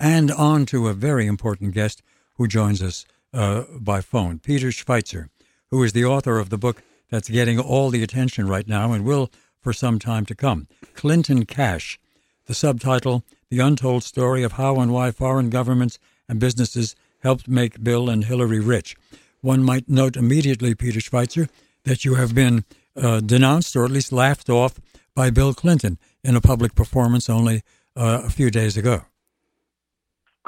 and 0.00 0.30
on 0.30 0.64
to 0.66 0.88
a 0.88 0.94
very 0.94 1.26
important 1.26 1.74
guest 1.74 2.02
who 2.36 2.48
joins 2.48 2.82
us 2.82 3.04
uh, 3.34 3.64
by 3.78 4.00
phone, 4.00 4.38
Peter 4.38 4.68
Schweizer, 4.68 5.28
who 5.70 5.82
is 5.82 5.92
the 5.92 6.06
author 6.06 6.38
of 6.38 6.48
the 6.48 6.58
book 6.58 6.82
that's 7.10 7.28
getting 7.28 7.60
all 7.60 7.90
the 7.90 8.02
attention 8.02 8.48
right 8.48 8.66
now 8.66 8.92
and 8.92 9.04
will 9.04 9.30
for 9.60 9.74
some 9.74 9.98
time 9.98 10.24
to 10.26 10.34
come 10.34 10.66
Clinton 10.94 11.44
Cash. 11.44 12.00
The 12.46 12.54
subtitle 12.54 13.24
The 13.50 13.60
Untold 13.60 14.02
Story 14.02 14.42
of 14.42 14.52
How 14.52 14.80
and 14.80 14.92
Why 14.92 15.10
Foreign 15.10 15.50
Governments 15.50 15.98
and 16.28 16.40
Businesses 16.40 16.96
Helped 17.22 17.46
Make 17.46 17.84
Bill 17.84 18.08
and 18.08 18.24
Hillary 18.24 18.60
Rich. 18.60 18.96
One 19.42 19.62
might 19.62 19.88
note 19.88 20.16
immediately, 20.16 20.74
Peter 20.74 21.00
Schweizer, 21.00 21.48
that 21.84 22.04
you 22.04 22.14
have 22.14 22.34
been 22.34 22.64
uh, 22.96 23.20
denounced 23.20 23.76
or 23.76 23.84
at 23.84 23.90
least 23.90 24.12
laughed 24.12 24.48
off 24.48 24.80
by 25.14 25.30
Bill 25.30 25.52
Clinton 25.52 25.98
in 26.24 26.36
a 26.36 26.40
public 26.40 26.74
performance 26.74 27.28
only 27.28 27.62
uh, 27.96 28.22
a 28.24 28.30
few 28.30 28.50
days 28.50 28.76
ago. 28.76 29.04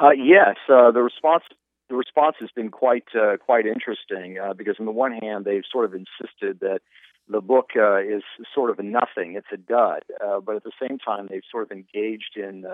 Uh, 0.03 0.11
yes, 0.11 0.57
uh, 0.69 0.91
the 0.91 1.03
response 1.03 1.45
the 1.89 1.95
response 1.95 2.35
has 2.40 2.50
been 2.57 2.71
quite 2.71 3.04
uh, 3.14 3.36
quite 3.36 3.67
interesting 3.67 4.36
uh, 4.39 4.53
because 4.53 4.75
on 4.81 4.86
the 4.86 4.93
one 4.93 5.13
hand 5.13 5.45
they've 5.45 5.63
sort 5.71 5.85
of 5.85 5.95
insisted 5.95 6.59
that 6.61 6.81
the 7.29 7.40
book 7.40 7.71
uh, 7.76 7.99
is 7.99 8.25
sort 8.53 8.71
of 8.71 8.85
nothing, 8.85 9.36
it's 9.36 9.46
a 9.53 9.57
dud, 9.57 10.03
uh, 10.25 10.40
but 10.40 10.57
at 10.57 10.64
the 10.64 10.73
same 10.81 10.99
time 10.99 11.29
they've 11.31 11.45
sort 11.50 11.62
of 11.62 11.71
engaged 11.71 12.36
in 12.36 12.64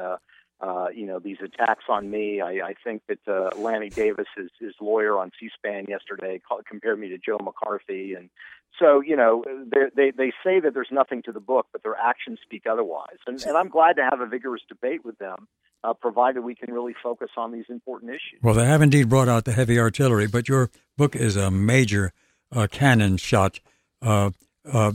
you 0.94 1.06
know 1.06 1.18
these 1.18 1.36
attacks 1.44 1.84
on 1.90 2.10
me. 2.10 2.40
I, 2.40 2.68
I 2.68 2.74
think 2.82 3.02
that 3.08 3.58
Lanny 3.58 3.90
Davis, 3.90 4.26
his, 4.34 4.48
his 4.58 4.72
lawyer 4.80 5.18
on 5.18 5.30
C-SPAN 5.38 5.84
yesterday, 5.86 6.40
called, 6.48 6.64
compared 6.64 6.98
me 6.98 7.10
to 7.10 7.18
Joe 7.18 7.38
McCarthy, 7.42 8.14
and 8.14 8.30
so 8.78 9.02
you 9.02 9.16
know 9.16 9.44
they 9.96 10.12
they 10.16 10.32
say 10.42 10.60
that 10.60 10.72
there's 10.72 10.88
nothing 10.90 11.22
to 11.24 11.32
the 11.32 11.40
book, 11.40 11.66
but 11.72 11.82
their 11.82 11.96
actions 11.96 12.38
speak 12.42 12.62
otherwise. 12.70 13.18
And, 13.26 13.38
and 13.42 13.54
I'm 13.54 13.68
glad 13.68 13.96
to 13.96 14.08
have 14.10 14.20
a 14.20 14.26
vigorous 14.26 14.62
debate 14.66 15.04
with 15.04 15.18
them, 15.18 15.46
uh, 15.84 15.94
provided 15.94 16.42
we 16.42 16.54
can 16.54 16.72
really 16.72 16.94
focus 17.02 17.30
on 17.36 17.52
these 17.52 17.66
important 17.68 18.10
issues. 18.10 18.40
Well, 18.42 18.54
they 18.54 18.66
have 18.66 18.82
indeed 18.82 19.08
brought 19.08 19.28
out 19.28 19.44
the 19.44 19.52
heavy 19.52 19.78
artillery, 19.78 20.26
but 20.26 20.48
your 20.48 20.70
book 20.96 21.14
is 21.14 21.36
a 21.36 21.50
major 21.50 22.12
uh, 22.52 22.66
cannon 22.70 23.16
shot, 23.16 23.60
uh, 24.02 24.30
uh 24.70 24.92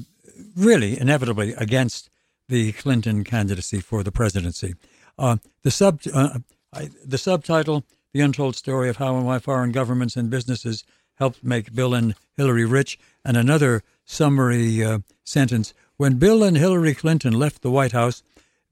really 0.56 1.00
inevitably 1.00 1.54
against 1.54 2.10
the 2.50 2.72
Clinton 2.74 3.24
candidacy 3.24 3.80
for 3.80 4.04
the 4.04 4.12
presidency. 4.12 4.76
Uh, 5.18 5.38
the 5.62 5.72
sub 5.72 6.02
uh, 6.14 6.40
I, 6.74 6.90
the 7.06 7.18
subtitle: 7.18 7.86
"The 8.14 8.22
Untold 8.22 8.56
Story 8.56 8.90
of 8.90 8.98
How 8.98 9.16
and 9.16 9.26
Why 9.26 9.40
Foreign 9.40 9.72
Governments 9.72 10.16
and 10.16 10.30
Businesses 10.30 10.84
Helped 11.16 11.44
Make 11.44 11.74
Bill 11.74 11.94
and 11.94 12.16
Hillary 12.36 12.66
Rich," 12.66 13.00
and 13.24 13.38
another 13.38 13.84
summary 14.04 14.84
sentence: 15.24 15.74
"When 15.98 16.18
Bill 16.18 16.44
and 16.44 16.58
Hillary 16.58 16.96
Clinton 16.96 17.34
left 17.34 17.62
the 17.62 17.72
White 17.72 17.92
House, 17.92 18.24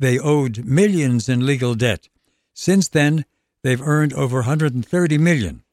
they 0.02 0.18
owed 0.18 0.66
millions 0.66 1.30
in 1.30 1.46
legal 1.46 1.76
debt. 1.76 2.10
Since 2.54 2.90
then, 2.90 3.24
they've 3.64 3.82
earned 3.82 4.14
over 4.14 4.38
130 4.38 5.18
million. 5.20 5.64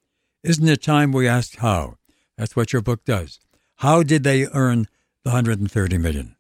Isn't 0.44 0.68
it 0.68 0.82
time 0.82 1.12
we 1.12 1.26
asked 1.26 1.56
how? 1.56 1.96
That's 2.36 2.54
what 2.54 2.72
your 2.72 2.82
book 2.82 3.04
does. 3.04 3.40
How 3.76 4.02
did 4.02 4.24
they 4.24 4.46
earn 4.52 4.86
the 5.24 5.30
130 5.30 5.98
million? 5.98 6.36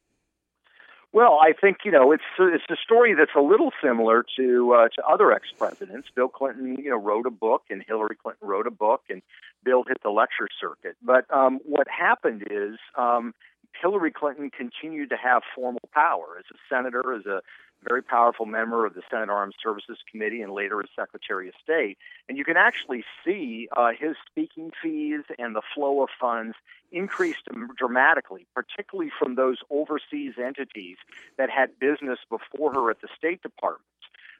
Well, 1.12 1.38
I 1.40 1.54
think 1.58 1.78
you 1.86 1.90
know 1.90 2.12
it's 2.12 2.22
it's 2.38 2.64
a 2.68 2.76
story 2.84 3.14
that's 3.14 3.34
a 3.34 3.40
little 3.40 3.72
similar 3.82 4.26
to 4.36 4.74
uh, 4.74 4.88
to 4.94 5.02
other 5.08 5.32
ex 5.32 5.46
presidents. 5.58 6.08
Bill 6.14 6.28
Clinton, 6.28 6.76
you 6.78 6.90
know, 6.90 6.98
wrote 6.98 7.26
a 7.26 7.30
book, 7.30 7.62
and 7.70 7.82
Hillary 7.88 8.16
Clinton 8.22 8.46
wrote 8.46 8.66
a 8.66 8.70
book, 8.70 9.04
and 9.08 9.22
Bill 9.64 9.82
hit 9.88 10.02
the 10.02 10.10
lecture 10.10 10.48
circuit. 10.60 10.96
But 11.02 11.24
um, 11.34 11.60
what 11.64 11.88
happened 11.88 12.42
is 12.50 12.78
um, 12.96 13.32
Hillary 13.80 14.10
Clinton 14.10 14.50
continued 14.50 15.10
to 15.10 15.16
have 15.16 15.42
formal 15.54 15.88
power 15.92 16.36
as 16.38 16.44
a 16.52 16.58
senator, 16.68 17.14
as 17.14 17.26
a 17.26 17.42
very 17.82 18.02
powerful 18.02 18.46
member 18.46 18.84
of 18.84 18.94
the 18.94 19.02
Senate 19.10 19.30
Armed 19.30 19.54
Services 19.62 19.98
Committee 20.10 20.42
and 20.42 20.52
later 20.52 20.80
as 20.80 20.88
Secretary 20.96 21.48
of 21.48 21.54
State. 21.62 21.96
And 22.28 22.36
you 22.36 22.44
can 22.44 22.56
actually 22.56 23.04
see 23.24 23.68
uh, 23.76 23.90
his 23.98 24.16
speaking 24.28 24.72
fees 24.82 25.22
and 25.38 25.54
the 25.54 25.62
flow 25.74 26.02
of 26.02 26.08
funds 26.20 26.56
increased 26.90 27.48
dramatically, 27.76 28.46
particularly 28.54 29.10
from 29.16 29.34
those 29.34 29.58
overseas 29.70 30.34
entities 30.42 30.96
that 31.36 31.50
had 31.50 31.78
business 31.78 32.18
before 32.28 32.72
her 32.72 32.90
at 32.90 33.00
the 33.00 33.08
State 33.16 33.42
Department. 33.42 33.84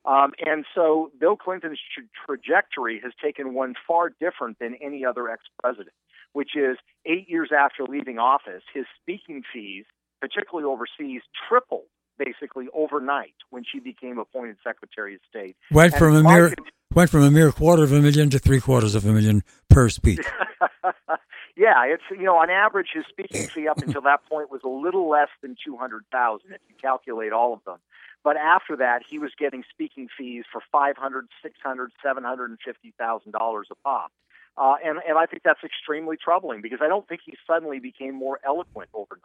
Um, 0.04 0.32
and 0.44 0.64
so 0.74 1.10
Bill 1.20 1.36
Clinton's 1.36 1.80
tra- 1.94 2.04
trajectory 2.26 3.00
has 3.02 3.12
taken 3.22 3.52
one 3.52 3.74
far 3.86 4.10
different 4.10 4.58
than 4.58 4.74
any 4.80 5.04
other 5.04 5.28
ex 5.28 5.42
president, 5.62 5.94
which 6.32 6.56
is 6.56 6.76
eight 7.06 7.28
years 7.28 7.50
after 7.56 7.84
leaving 7.84 8.18
office, 8.18 8.62
his 8.72 8.84
speaking 9.00 9.42
fees, 9.52 9.84
particularly 10.20 10.66
overseas, 10.66 11.22
tripled 11.48 11.86
basically 12.18 12.66
overnight 12.74 13.34
when 13.50 13.64
she 13.70 13.78
became 13.78 14.18
appointed 14.18 14.56
Secretary 14.62 15.14
of 15.14 15.20
State. 15.28 15.56
Went 15.70 15.92
and 15.92 15.98
from 15.98 16.16
a 16.16 16.22
mere 16.22 16.54
went 16.94 17.10
from 17.10 17.22
a 17.22 17.30
mere 17.30 17.52
quarter 17.52 17.84
of 17.84 17.92
a 17.92 18.00
million 18.00 18.30
to 18.30 18.38
three 18.38 18.60
quarters 18.60 18.94
of 18.94 19.04
a 19.04 19.12
million 19.12 19.42
per 19.70 19.88
speech. 19.88 20.26
yeah, 21.56 21.84
it's 21.84 22.02
you 22.10 22.24
know 22.24 22.36
on 22.36 22.50
average 22.50 22.88
his 22.92 23.04
speaking 23.08 23.46
fee 23.48 23.68
up 23.68 23.78
until 23.78 24.02
that 24.02 24.24
point 24.28 24.50
was 24.50 24.60
a 24.64 24.68
little 24.68 25.08
less 25.08 25.28
than 25.42 25.56
two 25.64 25.76
hundred 25.76 26.04
thousand 26.10 26.52
if 26.52 26.60
you 26.68 26.74
calculate 26.80 27.32
all 27.32 27.52
of 27.52 27.64
them. 27.64 27.78
But 28.24 28.36
after 28.36 28.76
that, 28.76 29.02
he 29.08 29.18
was 29.18 29.30
getting 29.38 29.62
speaking 29.70 30.08
fees 30.16 30.44
for 30.50 30.60
five 30.72 30.96
hundred, 30.96 31.28
six 31.42 31.58
hundred, 31.62 31.92
seven 32.02 32.24
hundred 32.24 32.50
and 32.50 32.58
fifty 32.64 32.92
thousand 32.98 33.32
dollars 33.32 33.68
a 33.70 33.74
pop. 33.76 34.10
Uh, 34.58 34.74
and, 34.84 34.98
and 35.08 35.16
I 35.16 35.26
think 35.26 35.42
that's 35.44 35.62
extremely 35.62 36.16
troubling 36.16 36.62
because 36.62 36.80
I 36.82 36.88
don't 36.88 37.06
think 37.06 37.20
he 37.24 37.34
suddenly 37.46 37.78
became 37.78 38.14
more 38.14 38.40
eloquent 38.44 38.88
overnight. 38.92 39.22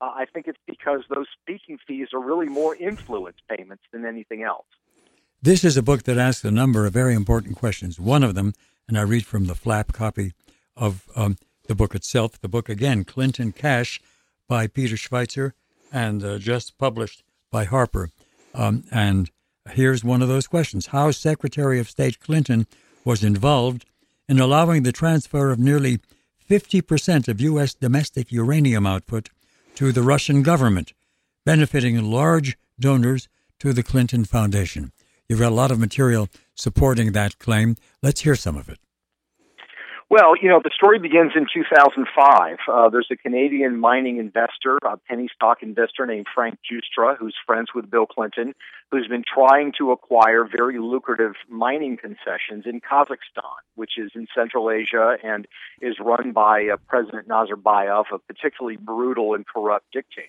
Uh, 0.00 0.12
I 0.14 0.26
think 0.32 0.46
it's 0.46 0.60
because 0.66 1.00
those 1.10 1.26
speaking 1.42 1.78
fees 1.86 2.08
are 2.14 2.20
really 2.20 2.48
more 2.48 2.76
influence 2.76 3.38
payments 3.48 3.82
than 3.92 4.06
anything 4.06 4.42
else. 4.44 4.66
This 5.42 5.64
is 5.64 5.76
a 5.76 5.82
book 5.82 6.04
that 6.04 6.18
asks 6.18 6.44
a 6.44 6.50
number 6.50 6.86
of 6.86 6.92
very 6.92 7.14
important 7.14 7.56
questions. 7.56 7.98
One 7.98 8.22
of 8.22 8.34
them, 8.34 8.52
and 8.86 8.96
I 8.96 9.02
read 9.02 9.26
from 9.26 9.46
the 9.46 9.54
flap 9.54 9.92
copy 9.92 10.32
of 10.76 11.02
um, 11.16 11.36
the 11.66 11.74
book 11.74 11.94
itself, 11.94 12.40
the 12.40 12.48
book 12.48 12.68
again, 12.68 13.04
Clinton 13.04 13.52
Cash 13.52 14.00
by 14.46 14.66
Peter 14.66 14.96
Schweizer 14.96 15.52
and 15.92 16.22
uh, 16.22 16.38
just 16.38 16.78
published 16.78 17.24
by 17.50 17.64
Harper. 17.64 18.10
Um, 18.54 18.84
and 18.92 19.30
here's 19.70 20.04
one 20.04 20.22
of 20.22 20.28
those 20.28 20.46
questions 20.46 20.86
How 20.86 21.10
Secretary 21.10 21.80
of 21.80 21.90
State 21.90 22.20
Clinton 22.20 22.66
was 23.04 23.24
involved 23.24 23.84
in 24.30 24.38
allowing 24.38 24.84
the 24.84 24.92
transfer 24.92 25.50
of 25.50 25.58
nearly 25.58 25.98
50% 26.48 27.26
of 27.26 27.40
U.S. 27.40 27.74
domestic 27.74 28.30
uranium 28.30 28.86
output 28.86 29.28
to 29.74 29.90
the 29.90 30.02
Russian 30.02 30.44
government, 30.44 30.92
benefiting 31.44 32.00
large 32.00 32.56
donors 32.78 33.28
to 33.58 33.72
the 33.72 33.82
Clinton 33.82 34.24
Foundation. 34.24 34.92
You've 35.28 35.40
got 35.40 35.50
a 35.50 35.54
lot 35.56 35.72
of 35.72 35.80
material 35.80 36.28
supporting 36.54 37.10
that 37.10 37.40
claim. 37.40 37.74
Let's 38.04 38.20
hear 38.20 38.36
some 38.36 38.56
of 38.56 38.68
it. 38.68 38.78
Well, 40.10 40.34
you 40.42 40.48
know, 40.48 40.60
the 40.60 40.72
story 40.74 40.98
begins 40.98 41.34
in 41.36 41.46
2005. 41.54 42.56
Uh, 42.66 42.88
there's 42.88 43.06
a 43.12 43.16
Canadian 43.16 43.78
mining 43.78 44.18
investor, 44.18 44.76
a 44.84 44.96
penny 44.96 45.28
stock 45.32 45.62
investor 45.62 46.04
named 46.04 46.26
Frank 46.34 46.58
Giustra, 46.68 47.16
who's 47.16 47.36
friends 47.46 47.68
with 47.76 47.88
Bill 47.88 48.06
Clinton, 48.06 48.52
who's 48.90 49.06
been 49.06 49.22
trying 49.22 49.72
to 49.78 49.92
acquire 49.92 50.44
very 50.44 50.80
lucrative 50.80 51.34
mining 51.48 51.96
concessions 51.96 52.64
in 52.66 52.80
Kazakhstan, 52.80 53.62
which 53.76 53.92
is 53.98 54.10
in 54.16 54.26
Central 54.34 54.68
Asia 54.68 55.16
and 55.22 55.46
is 55.80 55.94
run 56.00 56.32
by 56.32 56.64
uh, 56.64 56.76
President 56.88 57.28
Nazarbayev, 57.28 58.06
a 58.12 58.18
particularly 58.18 58.78
brutal 58.78 59.34
and 59.34 59.46
corrupt 59.46 59.92
dictator. 59.92 60.26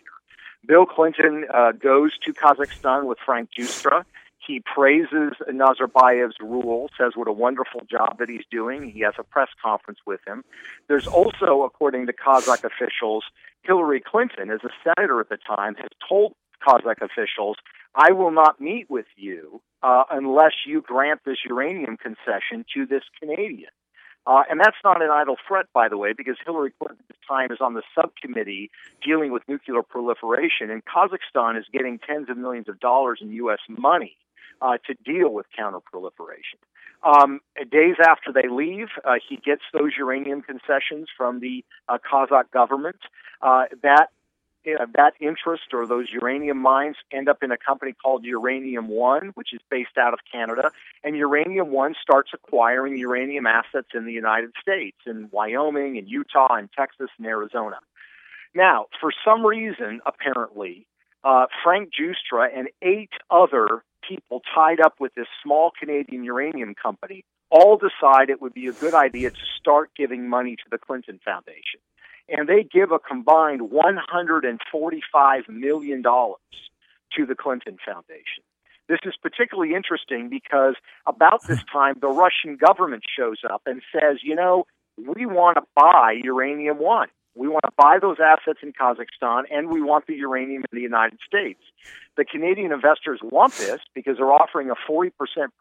Bill 0.64 0.86
Clinton 0.86 1.46
uh, 1.52 1.72
goes 1.72 2.12
to 2.24 2.34
Kazakhstan 2.34 3.06
with 3.06 3.18
Frank 3.26 3.50
Giustra 3.58 4.06
he 4.46 4.62
praises 4.62 5.34
Nazarbayev's 5.48 6.38
rule, 6.42 6.90
says 6.98 7.14
what 7.16 7.28
a 7.28 7.32
wonderful 7.32 7.82
job 7.90 8.18
that 8.20 8.30
he's 8.30 8.46
doing. 8.50 8.90
He 8.90 9.02
has 9.02 9.14
a 9.20 9.24
press 9.24 9.50
conference 9.64 10.00
with 10.06 10.20
him. 10.26 10.44
There's 10.88 11.08
also, 11.08 11.64
according 11.64 12.08
to 12.08 12.14
Kazakh 12.14 12.64
officials, 12.64 13.24
Hillary 13.64 14.02
Clinton, 14.02 14.50
as 14.50 14.62
a 14.64 14.70
senator 14.84 15.20
at 15.20 15.30
the 15.30 15.38
time, 15.38 15.76
has 15.76 15.90
told 16.08 16.34
Kazakh 16.68 17.02
officials, 17.02 17.58
I 17.96 18.12
will 18.12 18.32
not 18.32 18.60
meet 18.60 18.90
with 18.90 19.06
you 19.16 19.62
uh, 19.84 20.04
unless 20.10 20.54
you 20.66 20.82
grant 20.82 21.22
this 21.26 21.38
uranium 21.48 21.98
concession 21.98 22.66
to 22.74 22.86
this 22.86 23.04
Canadian. 23.20 23.70
Uh, 24.28 24.44
and 24.50 24.60
that's 24.60 24.78
not 24.84 25.02
an 25.02 25.10
idle 25.10 25.36
threat, 25.48 25.66
by 25.74 25.90
the 25.90 25.98
way, 25.98 26.14
because 26.14 26.36
Hillary 26.46 26.72
Clinton 26.78 27.04
at 27.10 27.16
the 27.16 27.22
time 27.28 27.52
is 27.52 27.58
on 27.60 27.74
the 27.74 27.82
subcommittee 27.96 28.70
dealing 29.04 29.32
with 29.32 29.42
nuclear 29.48 29.82
proliferation, 29.82 30.70
and 30.70 30.84
Kazakhstan 30.86 31.58
is 31.58 31.66
getting 31.74 31.98
tens 31.98 32.30
of 32.30 32.38
millions 32.38 32.70
of 32.70 32.80
dollars 32.80 33.20
in 33.22 33.32
U.S. 33.34 33.60
money 33.68 34.18
uh, 34.62 34.78
to 34.88 34.94
deal 35.06 35.30
with 35.30 35.46
counterproliferation. 35.58 36.60
Um, 37.04 37.40
days 37.72 37.96
after 38.00 38.32
they 38.32 38.48
leave, 38.48 38.88
uh, 39.04 39.16
he 39.28 39.38
gets 39.38 39.64
those 39.74 39.92
uranium 39.98 40.42
concessions 40.42 41.08
from 41.18 41.40
the 41.40 41.66
uh, 41.90 41.98
Kazakh 41.98 42.52
government. 42.52 43.00
Uh, 43.42 43.66
that 43.82 44.10
that 44.64 45.14
interest 45.20 45.74
or 45.74 45.88
those 45.88 46.08
uranium 46.12 46.58
mines 46.58 46.96
end 47.12 47.28
up 47.28 47.42
in 47.42 47.52
a 47.52 47.58
company 47.58 47.94
called 47.94 48.24
Uranium 48.24 48.88
One, 48.88 49.32
which 49.34 49.54
is 49.54 49.60
based 49.72 49.98
out 49.98 50.14
of 50.14 50.20
Canada. 50.32 50.72
And 51.04 51.18
Uranium 51.18 51.72
One 51.72 51.96
starts 52.00 52.30
acquiring 52.34 52.98
uranium 52.98 53.48
assets 53.48 53.90
in 53.96 54.06
the 54.06 54.14
United 54.14 54.52
States, 54.62 54.98
in 55.08 55.30
Wyoming, 55.32 55.98
and 55.98 56.08
Utah, 56.08 56.54
and 56.54 56.70
Texas, 56.72 57.10
and 57.18 57.26
Arizona. 57.26 57.80
Now, 58.54 58.86
for 59.00 59.12
some 59.26 59.46
reason, 59.46 60.02
apparently, 60.06 60.86
uh, 61.24 61.46
Frank 61.64 61.90
Giustra 61.90 62.48
and 62.56 62.70
eight 62.82 63.12
other 63.30 63.84
people 64.08 64.42
tied 64.54 64.80
up 64.80 64.96
with 65.00 65.14
this 65.16 65.28
small 65.44 65.72
Canadian 65.80 66.24
uranium 66.24 66.74
company 66.76 67.24
all 67.50 67.78
decide 67.78 68.30
it 68.30 68.42
would 68.42 68.54
be 68.54 68.68
a 68.68 68.74
good 68.74 68.94
idea 68.94 69.30
to 69.30 69.46
start 69.60 69.92
giving 69.96 70.28
money 70.30 70.56
to 70.56 70.64
the 70.72 70.78
Clinton 70.78 71.20
Foundation. 71.24 71.80
And 72.30 72.48
they 72.48 72.64
give 72.64 72.92
a 72.92 73.00
combined 73.00 73.62
$145 73.62 75.50
million 75.50 76.02
to 76.02 77.26
the 77.26 77.36
Clinton 77.36 77.78
Foundation. 77.86 78.44
This 78.88 79.00
is 79.06 79.14
particularly 79.22 79.76
interesting 79.76 80.30
because 80.30 80.76
about 81.06 81.46
this 81.46 81.64
time, 81.72 81.96
the 82.02 82.08
Russian 82.08 82.58
government 82.58 83.04
shows 83.18 83.38
up 83.50 83.64
and 83.66 83.82
says, 83.92 84.20
you 84.24 84.36
know, 84.36 84.66
we 84.98 85.26
want 85.26 85.58
to 85.58 85.64
buy 85.76 86.16
Uranium 86.24 86.78
One. 86.78 87.10
We 87.36 87.48
want 87.48 87.64
to 87.66 87.72
buy 87.78 87.98
those 88.02 88.18
assets 88.20 88.60
in 88.62 88.74
Kazakhstan 88.74 89.44
and 89.52 89.70
we 89.70 89.82
want 89.82 90.08
the 90.08 90.16
uranium 90.16 90.64
in 90.72 90.76
the 90.78 90.82
United 90.82 91.20
States. 91.26 91.62
The 92.18 92.26
Canadian 92.26 92.72
investors 92.72 93.20
want 93.24 93.54
this 93.54 93.80
because 93.96 94.18
they're 94.18 94.32
offering 94.32 94.70
a 94.70 94.76
40% 94.90 95.12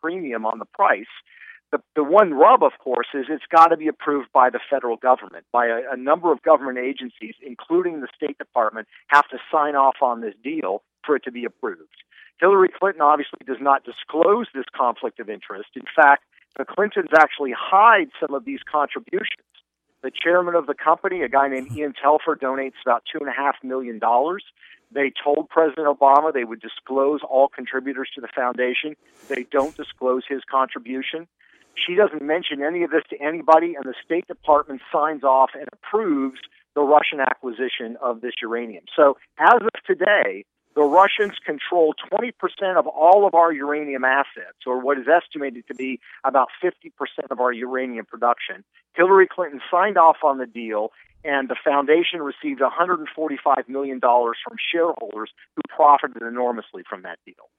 premium 0.00 0.44
on 0.46 0.58
the 0.58 0.64
price. 0.64 1.06
The, 1.70 1.80
the 1.94 2.02
one 2.02 2.34
rub, 2.34 2.64
of 2.64 2.72
course, 2.80 3.06
is 3.14 3.26
it's 3.28 3.44
got 3.48 3.68
to 3.68 3.76
be 3.76 3.86
approved 3.86 4.32
by 4.32 4.50
the 4.50 4.58
federal 4.68 4.96
government, 4.96 5.44
by 5.52 5.66
a, 5.66 5.92
a 5.92 5.96
number 5.96 6.32
of 6.32 6.42
government 6.42 6.78
agencies, 6.78 7.34
including 7.40 8.00
the 8.00 8.08
State 8.14 8.38
Department, 8.38 8.88
have 9.06 9.28
to 9.28 9.38
sign 9.52 9.76
off 9.76 9.96
on 10.02 10.20
this 10.20 10.34
deal 10.42 10.82
for 11.06 11.14
it 11.14 11.22
to 11.24 11.30
be 11.30 11.44
approved. 11.44 12.02
Hillary 12.40 12.70
Clinton 12.76 13.02
obviously 13.02 13.38
does 13.46 13.60
not 13.60 13.84
disclose 13.84 14.46
this 14.52 14.64
conflict 14.74 15.20
of 15.20 15.28
interest. 15.28 15.68
In 15.76 15.84
fact, 15.94 16.24
the 16.58 16.64
Clintons 16.64 17.10
actually 17.16 17.52
hide 17.56 18.08
some 18.18 18.34
of 18.34 18.44
these 18.44 18.60
contributions. 18.70 19.46
The 20.02 20.10
chairman 20.10 20.54
of 20.54 20.66
the 20.66 20.74
company, 20.74 21.22
a 21.22 21.28
guy 21.28 21.48
named 21.48 21.76
Ian 21.76 21.92
Telfer, 22.00 22.36
donates 22.36 22.80
about 22.84 23.02
two 23.10 23.18
and 23.18 23.28
a 23.28 23.32
half 23.32 23.56
million 23.62 23.98
dollars. 23.98 24.44
They 24.92 25.12
told 25.22 25.48
President 25.48 25.86
Obama 25.86 26.32
they 26.32 26.44
would 26.44 26.60
disclose 26.60 27.20
all 27.28 27.48
contributors 27.48 28.08
to 28.14 28.20
the 28.20 28.28
foundation. 28.34 28.96
They 29.28 29.44
don't 29.50 29.76
disclose 29.76 30.24
his 30.28 30.40
contribution. 30.50 31.28
She 31.86 31.94
doesn't 31.94 32.22
mention 32.22 32.62
any 32.62 32.82
of 32.82 32.90
this 32.90 33.04
to 33.10 33.20
anybody, 33.20 33.74
and 33.74 33.84
the 33.84 33.94
State 34.04 34.26
Department 34.26 34.80
signs 34.92 35.22
off 35.22 35.50
and 35.54 35.68
approves 35.72 36.40
the 36.74 36.82
Russian 36.82 37.20
acquisition 37.20 37.96
of 38.02 38.20
this 38.20 38.32
uranium. 38.42 38.84
So, 38.96 39.16
as 39.38 39.60
of 39.60 39.70
today, 39.86 40.44
the 40.74 40.82
Russians 40.82 41.32
control 41.44 41.94
20% 42.12 42.32
of 42.76 42.86
all 42.86 43.26
of 43.26 43.34
our 43.34 43.52
uranium 43.52 44.04
assets, 44.04 44.66
or 44.66 44.80
what 44.80 44.98
is 44.98 45.06
estimated 45.08 45.66
to 45.68 45.74
be 45.74 46.00
about 46.24 46.48
50% 46.62 46.92
of 47.30 47.40
our 47.40 47.52
uranium 47.52 48.06
production. 48.06 48.64
Hillary 48.94 49.26
Clinton 49.26 49.60
signed 49.70 49.98
off 49.98 50.18
on 50.22 50.38
the 50.38 50.46
deal, 50.46 50.92
and 51.24 51.48
the 51.48 51.56
foundation 51.62 52.22
received 52.22 52.60
$145 52.60 53.68
million 53.68 54.00
from 54.00 54.56
shareholders 54.72 55.30
who 55.56 55.62
profited 55.68 56.22
enormously 56.22 56.82
from 56.88 57.02
that 57.02 57.18
deal. 57.26 57.50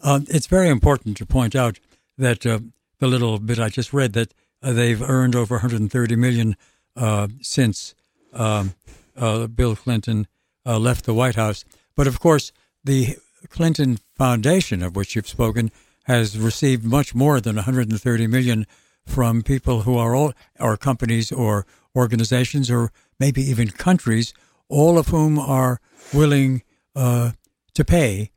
Uh, 0.00 0.20
it's 0.28 0.46
very 0.46 0.68
important 0.68 1.16
to 1.16 1.26
point 1.26 1.56
out 1.56 1.80
that 2.16 2.46
uh, 2.46 2.60
the 2.98 3.06
little 3.06 3.38
bit 3.38 3.58
I 3.58 3.68
just 3.68 3.92
read 3.92 4.12
that 4.12 4.32
uh, 4.62 4.72
they've 4.72 5.02
earned 5.02 5.34
over 5.34 5.56
130 5.56 6.16
million 6.16 6.56
uh, 6.96 7.28
since 7.40 7.94
um, 8.32 8.74
uh, 9.16 9.46
Bill 9.46 9.76
Clinton 9.76 10.26
uh, 10.66 10.78
left 10.78 11.04
the 11.04 11.14
White 11.14 11.36
House. 11.36 11.64
But 11.98 12.06
of 12.06 12.20
course, 12.20 12.52
the 12.84 13.16
Clinton 13.48 13.98
Foundation, 14.16 14.84
of 14.84 14.94
which 14.94 15.16
you've 15.16 15.26
spoken, 15.26 15.72
has 16.04 16.38
received 16.38 16.84
much 16.84 17.12
more 17.12 17.40
than 17.40 17.56
130 17.56 18.26
million 18.28 18.68
from 19.04 19.42
people 19.42 19.82
who 19.82 19.98
are 19.98 20.14
all, 20.14 20.32
or 20.60 20.76
companies 20.76 21.32
or 21.32 21.66
organizations 21.96 22.70
or 22.70 22.92
maybe 23.18 23.42
even 23.42 23.70
countries, 23.70 24.32
all 24.68 24.96
of 24.96 25.08
whom 25.08 25.40
are 25.40 25.80
willing 26.14 26.62
uh, 26.94 27.32
to 27.74 27.84
pay 27.84 28.30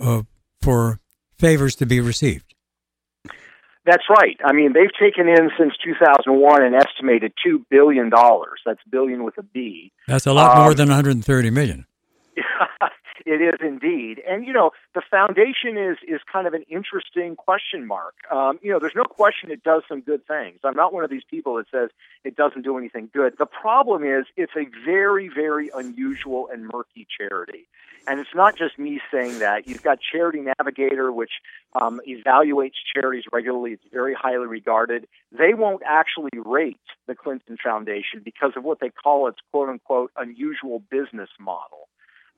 uh, 0.00 0.22
for 0.62 0.98
favors 1.34 1.74
to 1.74 1.84
be 1.84 2.00
received. 2.00 2.54
That's 3.84 4.08
right. 4.08 4.38
I 4.42 4.54
mean, 4.54 4.72
they've 4.72 4.96
taken 4.98 5.28
in 5.28 5.50
since 5.58 5.74
2001 5.84 6.62
an 6.62 6.72
estimated 6.74 7.34
$2 7.46 7.62
billion. 7.68 8.08
That's 8.64 8.80
billion 8.90 9.22
with 9.22 9.36
a 9.36 9.42
B. 9.42 9.92
That's 10.08 10.26
a 10.26 10.32
lot 10.32 10.56
um, 10.56 10.62
more 10.62 10.72
than 10.72 10.88
130 10.88 11.50
million. 11.50 11.84
it 13.26 13.40
is 13.40 13.60
indeed, 13.60 14.20
and 14.28 14.46
you 14.46 14.52
know 14.52 14.70
the 14.94 15.02
foundation 15.10 15.76
is 15.76 15.96
is 16.06 16.20
kind 16.30 16.46
of 16.46 16.54
an 16.54 16.64
interesting 16.68 17.36
question 17.36 17.86
mark. 17.86 18.14
Um, 18.30 18.58
you 18.62 18.70
know, 18.70 18.78
there's 18.78 18.94
no 18.94 19.04
question 19.04 19.50
it 19.50 19.62
does 19.62 19.82
some 19.88 20.00
good 20.00 20.26
things. 20.26 20.60
I'm 20.64 20.76
not 20.76 20.92
one 20.92 21.04
of 21.04 21.10
these 21.10 21.24
people 21.28 21.56
that 21.56 21.66
says 21.70 21.90
it 22.24 22.36
doesn't 22.36 22.62
do 22.62 22.76
anything 22.76 23.08
good. 23.12 23.34
The 23.38 23.46
problem 23.46 24.04
is 24.04 24.26
it's 24.36 24.52
a 24.56 24.66
very 24.84 25.28
very 25.28 25.70
unusual 25.74 26.48
and 26.52 26.68
murky 26.72 27.06
charity, 27.18 27.68
and 28.06 28.20
it's 28.20 28.34
not 28.34 28.56
just 28.56 28.78
me 28.78 29.00
saying 29.10 29.38
that. 29.38 29.66
You've 29.66 29.82
got 29.82 29.98
Charity 30.00 30.42
Navigator, 30.58 31.10
which 31.12 31.32
um, 31.80 32.00
evaluates 32.06 32.74
charities 32.94 33.24
regularly. 33.32 33.72
It's 33.72 33.84
very 33.92 34.14
highly 34.14 34.46
regarded. 34.46 35.06
They 35.32 35.54
won't 35.54 35.82
actually 35.86 36.38
rate 36.44 36.80
the 37.06 37.14
Clinton 37.14 37.56
Foundation 37.62 38.20
because 38.24 38.52
of 38.56 38.64
what 38.64 38.80
they 38.80 38.90
call 38.90 39.28
its 39.28 39.38
quote 39.50 39.68
unquote 39.68 40.12
unusual 40.16 40.82
business 40.90 41.30
model. 41.40 41.88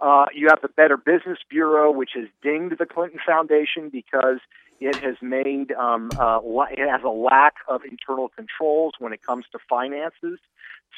Uh, 0.00 0.26
you 0.34 0.48
have 0.48 0.60
the 0.62 0.68
Better 0.68 0.96
Business 0.96 1.38
Bureau, 1.50 1.90
which 1.90 2.10
has 2.14 2.26
dinged 2.42 2.78
the 2.78 2.86
Clinton 2.86 3.18
Foundation 3.26 3.88
because 3.88 4.38
it 4.80 4.96
has 4.96 5.16
made 5.20 5.72
um, 5.72 6.10
uh, 6.18 6.40
it 6.70 6.88
has 6.88 7.02
a 7.04 7.08
lack 7.08 7.54
of 7.66 7.82
internal 7.84 8.28
controls 8.28 8.94
when 8.98 9.12
it 9.12 9.22
comes 9.22 9.44
to 9.52 9.58
finances. 9.68 10.38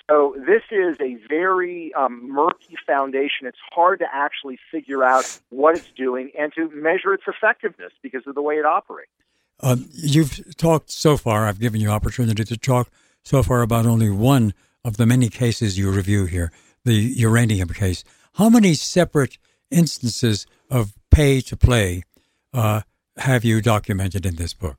So 0.08 0.34
this 0.36 0.62
is 0.70 0.96
a 1.00 1.16
very 1.28 1.92
um, 1.94 2.30
murky 2.30 2.76
foundation. 2.86 3.46
It's 3.46 3.58
hard 3.72 4.00
to 4.00 4.06
actually 4.12 4.58
figure 4.70 5.04
out 5.04 5.40
what 5.50 5.76
it's 5.76 5.90
doing 5.96 6.30
and 6.38 6.52
to 6.54 6.70
measure 6.70 7.14
its 7.14 7.24
effectiveness 7.26 7.92
because 8.02 8.26
of 8.26 8.34
the 8.34 8.42
way 8.42 8.56
it 8.56 8.66
operates. 8.66 9.10
Um, 9.60 9.88
you've 9.92 10.56
talked 10.56 10.90
so 10.90 11.16
far. 11.16 11.46
I've 11.46 11.60
given 11.60 11.80
you 11.80 11.90
opportunity 11.90 12.44
to 12.44 12.56
talk 12.56 12.90
so 13.22 13.42
far 13.42 13.62
about 13.62 13.86
only 13.86 14.10
one 14.10 14.54
of 14.84 14.96
the 14.96 15.06
many 15.06 15.28
cases 15.28 15.78
you 15.78 15.90
review 15.90 16.24
here, 16.24 16.50
the 16.84 16.94
uranium 16.94 17.68
case. 17.68 18.04
How 18.34 18.48
many 18.48 18.74
separate 18.74 19.38
instances 19.70 20.46
of 20.70 20.94
pay 21.10 21.40
to 21.42 21.56
play 21.56 22.02
uh, 22.52 22.82
have 23.16 23.44
you 23.44 23.60
documented 23.60 24.26
in 24.26 24.36
this 24.36 24.54
book? 24.54 24.78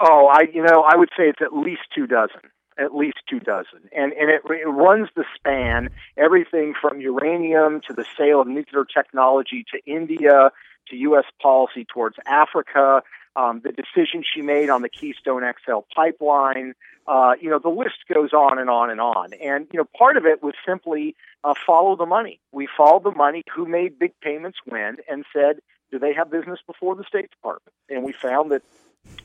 Oh, 0.00 0.28
I 0.30 0.42
you 0.52 0.62
know 0.62 0.82
I 0.82 0.96
would 0.96 1.10
say 1.16 1.28
it's 1.28 1.40
at 1.40 1.54
least 1.54 1.82
two 1.94 2.06
dozen, 2.06 2.40
at 2.78 2.94
least 2.94 3.18
two 3.28 3.40
dozen, 3.40 3.88
and 3.96 4.12
and 4.12 4.30
it, 4.30 4.42
it 4.44 4.68
runs 4.68 5.08
the 5.14 5.24
span 5.34 5.90
everything 6.16 6.74
from 6.80 7.00
uranium 7.00 7.80
to 7.86 7.92
the 7.92 8.04
sale 8.16 8.40
of 8.40 8.48
nuclear 8.48 8.84
technology 8.84 9.64
to 9.72 9.80
India 9.90 10.50
to 10.88 10.96
U.S. 10.96 11.24
policy 11.40 11.84
towards 11.84 12.16
Africa, 12.26 13.02
um, 13.36 13.60
the 13.64 13.72
decision 13.72 14.22
she 14.22 14.42
made 14.42 14.70
on 14.70 14.82
the 14.82 14.88
Keystone 14.88 15.42
XL 15.42 15.80
pipeline. 15.94 16.74
Uh, 17.06 17.34
you 17.40 17.50
know, 17.50 17.58
the 17.58 17.68
list 17.68 17.96
goes 18.12 18.32
on 18.32 18.58
and 18.58 18.70
on 18.70 18.90
and 18.90 19.00
on. 19.00 19.34
And, 19.34 19.66
you 19.72 19.78
know, 19.78 19.86
part 19.96 20.16
of 20.16 20.24
it 20.24 20.42
was 20.42 20.54
simply 20.66 21.14
uh, 21.42 21.54
follow 21.66 21.96
the 21.96 22.06
money. 22.06 22.40
We 22.52 22.66
followed 22.76 23.04
the 23.04 23.10
money, 23.10 23.42
who 23.54 23.66
made 23.66 23.98
big 23.98 24.12
payments 24.22 24.58
when, 24.64 24.96
and 25.08 25.24
said, 25.32 25.58
do 25.90 25.98
they 25.98 26.14
have 26.14 26.30
business 26.30 26.60
before 26.66 26.96
the 26.96 27.04
State 27.04 27.30
Department? 27.30 27.74
And 27.90 28.04
we 28.04 28.12
found 28.12 28.50
that 28.52 28.62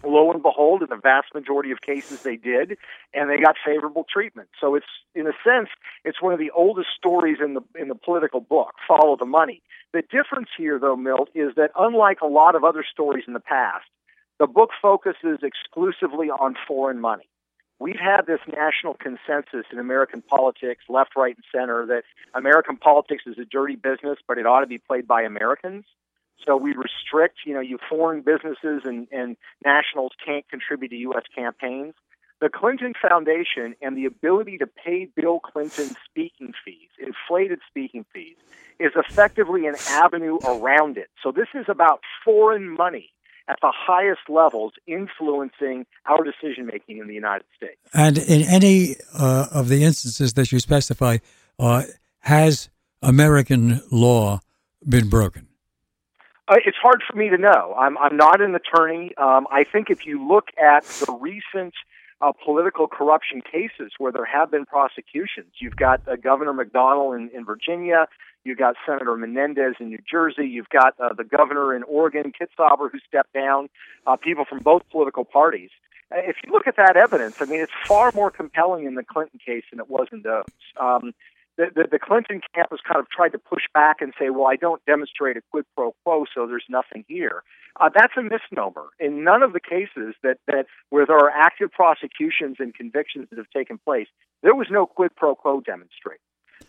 lo 0.03 0.31
and 0.31 0.41
behold, 0.41 0.81
in 0.81 0.89
the 0.89 0.97
vast 0.97 1.33
majority 1.33 1.71
of 1.71 1.81
cases, 1.81 2.21
they 2.21 2.35
did, 2.35 2.77
and 3.13 3.29
they 3.29 3.39
got 3.39 3.55
favorable 3.65 4.05
treatment. 4.11 4.49
So 4.59 4.75
it's, 4.75 4.85
in 5.15 5.27
a 5.27 5.33
sense, 5.43 5.69
it's 6.03 6.21
one 6.21 6.33
of 6.33 6.39
the 6.39 6.51
oldest 6.51 6.89
stories 6.97 7.37
in 7.43 7.53
the 7.53 7.61
in 7.79 7.87
the 7.87 7.95
political 7.95 8.41
book. 8.41 8.73
Follow 8.87 9.15
the 9.17 9.25
money. 9.25 9.61
The 9.93 10.01
difference 10.01 10.49
here, 10.57 10.79
though, 10.79 10.95
Milt, 10.95 11.29
is 11.33 11.55
that 11.55 11.71
unlike 11.77 12.21
a 12.21 12.27
lot 12.27 12.55
of 12.55 12.63
other 12.63 12.85
stories 12.89 13.23
in 13.27 13.33
the 13.33 13.39
past, 13.39 13.85
the 14.39 14.47
book 14.47 14.69
focuses 14.81 15.39
exclusively 15.43 16.29
on 16.29 16.55
foreign 16.67 16.99
money. 16.99 17.29
We've 17.79 17.99
had 17.99 18.25
this 18.25 18.39
national 18.47 18.95
consensus 18.95 19.65
in 19.71 19.79
American 19.79 20.21
politics, 20.21 20.83
left, 20.89 21.15
right, 21.15 21.35
and 21.35 21.45
center, 21.53 21.85
that 21.85 22.03
American 22.33 22.75
politics 22.75 23.23
is 23.25 23.37
a 23.37 23.45
dirty 23.45 23.75
business, 23.75 24.17
but 24.27 24.37
it 24.37 24.45
ought 24.45 24.61
to 24.61 24.67
be 24.67 24.79
played 24.79 25.07
by 25.07 25.21
Americans. 25.21 25.85
So 26.45 26.57
we 26.57 26.73
restrict, 26.73 27.39
you 27.45 27.53
know, 27.53 27.59
you 27.59 27.77
foreign 27.89 28.21
businesses 28.21 28.81
and, 28.83 29.07
and 29.11 29.37
nationals 29.63 30.11
can't 30.25 30.47
contribute 30.49 30.89
to 30.89 30.95
U.S. 30.97 31.23
campaigns. 31.33 31.93
The 32.41 32.49
Clinton 32.49 32.93
Foundation 33.01 33.75
and 33.81 33.97
the 33.97 34.05
ability 34.05 34.57
to 34.59 34.67
pay 34.67 35.09
Bill 35.13 35.41
Clinton 35.41 35.93
speaking 36.05 36.53
fees, 36.63 36.89
inflated 36.97 37.59
speaking 37.67 38.05
fees, 38.13 38.37
is 38.79 38.91
effectively 38.95 39.67
an 39.67 39.75
avenue 39.89 40.37
around 40.45 40.97
it. 40.97 41.09
So 41.21 41.33
this 41.33 41.49
is 41.53 41.65
about 41.67 42.01
foreign 42.23 42.69
money 42.69 43.11
at 43.49 43.57
the 43.61 43.73
highest 43.75 44.21
levels 44.29 44.73
influencing 44.87 45.85
our 46.05 46.23
decision 46.23 46.67
making 46.67 46.99
in 46.99 47.07
the 47.07 47.13
United 47.13 47.45
States. 47.57 47.79
And 47.93 48.17
in 48.17 48.43
any 48.43 48.95
uh, 49.13 49.47
of 49.51 49.67
the 49.67 49.83
instances 49.83 50.33
that 50.35 50.51
you 50.51 50.59
specify, 50.59 51.17
uh, 51.57 51.83
has 52.19 52.69
American 53.01 53.81
law 53.91 54.39
been 54.87 55.09
broken? 55.09 55.47
Uh, 56.47 56.55
it's 56.65 56.77
hard 56.81 57.01
for 57.09 57.17
me 57.17 57.29
to 57.29 57.37
know. 57.37 57.75
I'm, 57.77 57.97
I'm 57.97 58.17
not 58.17 58.41
an 58.41 58.55
attorney. 58.55 59.13
Um, 59.17 59.47
I 59.51 59.63
think 59.63 59.89
if 59.89 60.05
you 60.05 60.25
look 60.25 60.49
at 60.61 60.83
the 60.83 61.11
recent 61.19 61.73
uh, 62.21 62.31
political 62.43 62.87
corruption 62.87 63.41
cases 63.41 63.93
where 63.97 64.11
there 64.11 64.25
have 64.25 64.51
been 64.51 64.65
prosecutions. 64.65 65.53
You've 65.59 65.75
got 65.75 66.01
uh, 66.07 66.15
Governor 66.15 66.53
McDonnell 66.53 67.17
in, 67.17 67.29
in 67.33 67.45
Virginia. 67.45 68.07
You've 68.43 68.57
got 68.57 68.75
Senator 68.85 69.15
Menendez 69.15 69.75
in 69.79 69.89
New 69.89 69.99
Jersey. 70.09 70.47
You've 70.47 70.69
got 70.69 70.95
uh, 70.99 71.13
the 71.13 71.23
governor 71.23 71.75
in 71.75 71.83
Oregon, 71.83 72.31
Kitzhaber, 72.31 72.89
who 72.91 72.99
stepped 73.07 73.33
down. 73.33 73.69
Uh, 74.07 74.15
people 74.15 74.45
from 74.45 74.59
both 74.59 74.83
political 74.91 75.25
parties. 75.25 75.69
Uh, 76.11 76.19
if 76.19 76.37
you 76.43 76.51
look 76.51 76.67
at 76.67 76.75
that 76.77 76.95
evidence, 76.95 77.41
I 77.41 77.45
mean, 77.45 77.61
it's 77.61 77.71
far 77.85 78.11
more 78.13 78.31
compelling 78.31 78.85
in 78.85 78.95
the 78.95 79.03
Clinton 79.03 79.39
case 79.45 79.63
than 79.71 79.79
it 79.79 79.89
was 79.89 80.07
in 80.11 80.21
those. 80.21 80.43
Um, 80.79 81.13
the, 81.59 81.87
the, 81.91 81.99
Clinton 81.99 82.39
camp 82.55 82.69
has 82.71 82.79
kind 82.87 82.99
of 82.99 83.09
tried 83.09 83.33
to 83.33 83.37
push 83.37 83.63
back 83.73 83.97
and 83.99 84.13
say, 84.17 84.29
well, 84.29 84.47
I 84.47 84.55
don't 84.55 84.83
demonstrate 84.85 85.35
a 85.35 85.41
quid 85.51 85.65
pro 85.75 85.93
quo, 86.05 86.23
so 86.33 86.47
there's 86.47 86.63
nothing 86.69 87.03
here. 87.07 87.43
Uh, 87.79 87.89
that's 87.93 88.13
a 88.17 88.23
misnomer. 88.23 88.87
In 88.99 89.23
none 89.23 89.43
of 89.43 89.51
the 89.51 89.59
cases 89.59 90.15
that, 90.23 90.37
that 90.47 90.65
where 90.89 91.05
there 91.05 91.17
are 91.17 91.29
active 91.29 91.71
prosecutions 91.71 92.57
and 92.59 92.73
convictions 92.73 93.27
that 93.29 93.37
have 93.37 93.49
taken 93.53 93.77
place, 93.77 94.07
there 94.41 94.55
was 94.55 94.67
no 94.71 94.85
quid 94.85 95.15
pro 95.15 95.35
quo 95.35 95.59
demonstrated. 95.59 96.21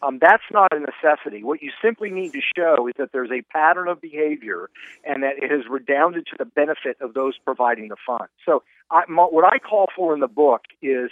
Um, 0.02 0.18
that's 0.20 0.42
not 0.50 0.72
a 0.72 0.80
necessity. 0.80 1.44
What 1.44 1.62
you 1.62 1.70
simply 1.82 2.10
need 2.10 2.32
to 2.32 2.40
show 2.56 2.88
is 2.88 2.94
that 2.98 3.12
there's 3.12 3.30
a 3.30 3.42
pattern 3.52 3.88
of 3.88 4.00
behavior 4.00 4.70
and 5.04 5.22
that 5.22 5.36
it 5.42 5.50
has 5.50 5.68
redounded 5.68 6.26
to 6.26 6.36
the 6.38 6.44
benefit 6.44 6.96
of 7.00 7.14
those 7.14 7.34
providing 7.44 7.88
the 7.88 7.96
funds. 8.06 8.30
So, 8.44 8.62
I, 8.90 9.04
what 9.08 9.44
I 9.44 9.58
call 9.58 9.86
for 9.94 10.14
in 10.14 10.20
the 10.20 10.26
book 10.26 10.62
is 10.82 11.10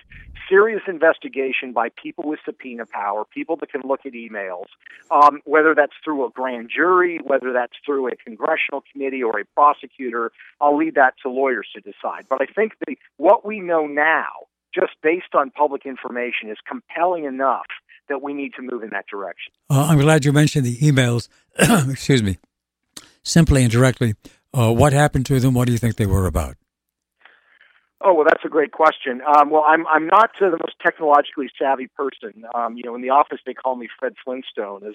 serious 0.48 0.82
investigation 0.88 1.72
by 1.72 1.90
people 1.90 2.24
with 2.26 2.40
subpoena 2.44 2.86
power, 2.86 3.24
people 3.24 3.56
that 3.56 3.70
can 3.70 3.82
look 3.84 4.00
at 4.04 4.14
emails, 4.14 4.66
um, 5.10 5.40
whether 5.44 5.74
that's 5.76 5.92
through 6.02 6.26
a 6.26 6.30
grand 6.30 6.70
jury, 6.74 7.20
whether 7.22 7.52
that's 7.52 7.74
through 7.86 8.08
a 8.08 8.16
congressional 8.16 8.82
committee 8.92 9.22
or 9.22 9.38
a 9.38 9.44
prosecutor. 9.54 10.32
I'll 10.60 10.76
leave 10.76 10.94
that 10.94 11.14
to 11.22 11.28
lawyers 11.28 11.68
to 11.74 11.80
decide. 11.80 12.24
But 12.28 12.42
I 12.42 12.46
think 12.46 12.72
the, 12.86 12.96
what 13.16 13.44
we 13.44 13.60
know 13.60 13.86
now, 13.86 14.48
just 14.74 14.92
based 15.02 15.34
on 15.34 15.50
public 15.50 15.86
information, 15.86 16.50
is 16.50 16.58
compelling 16.66 17.24
enough 17.24 17.66
that 18.08 18.22
we 18.22 18.34
need 18.34 18.54
to 18.54 18.62
move 18.62 18.82
in 18.82 18.90
that 18.90 19.06
direction. 19.06 19.52
Uh, 19.70 19.86
I'm 19.90 19.98
glad 19.98 20.24
you 20.24 20.32
mentioned 20.32 20.64
the 20.64 20.76
emails. 20.78 21.28
Excuse 21.90 22.22
me. 22.22 22.38
Simply 23.22 23.62
and 23.62 23.70
directly, 23.70 24.14
uh, 24.54 24.72
what 24.72 24.92
happened 24.92 25.26
to 25.26 25.40
them? 25.40 25.54
What 25.54 25.66
do 25.66 25.72
you 25.72 25.78
think 25.78 25.96
they 25.96 26.06
were 26.06 26.26
about? 26.26 26.56
Oh 28.00 28.14
well, 28.14 28.24
that's 28.24 28.44
a 28.44 28.48
great 28.48 28.70
question. 28.70 29.20
Um, 29.26 29.50
well, 29.50 29.64
I'm 29.66 29.84
I'm 29.88 30.06
not 30.06 30.30
uh, 30.40 30.50
the 30.50 30.58
most 30.58 30.78
technologically 30.80 31.50
savvy 31.58 31.88
person. 31.88 32.44
Um, 32.54 32.76
you 32.76 32.84
know, 32.84 32.94
in 32.94 33.02
the 33.02 33.10
office 33.10 33.40
they 33.44 33.54
call 33.54 33.74
me 33.74 33.88
Fred 33.98 34.14
Flintstone 34.24 34.84
as 34.86 34.94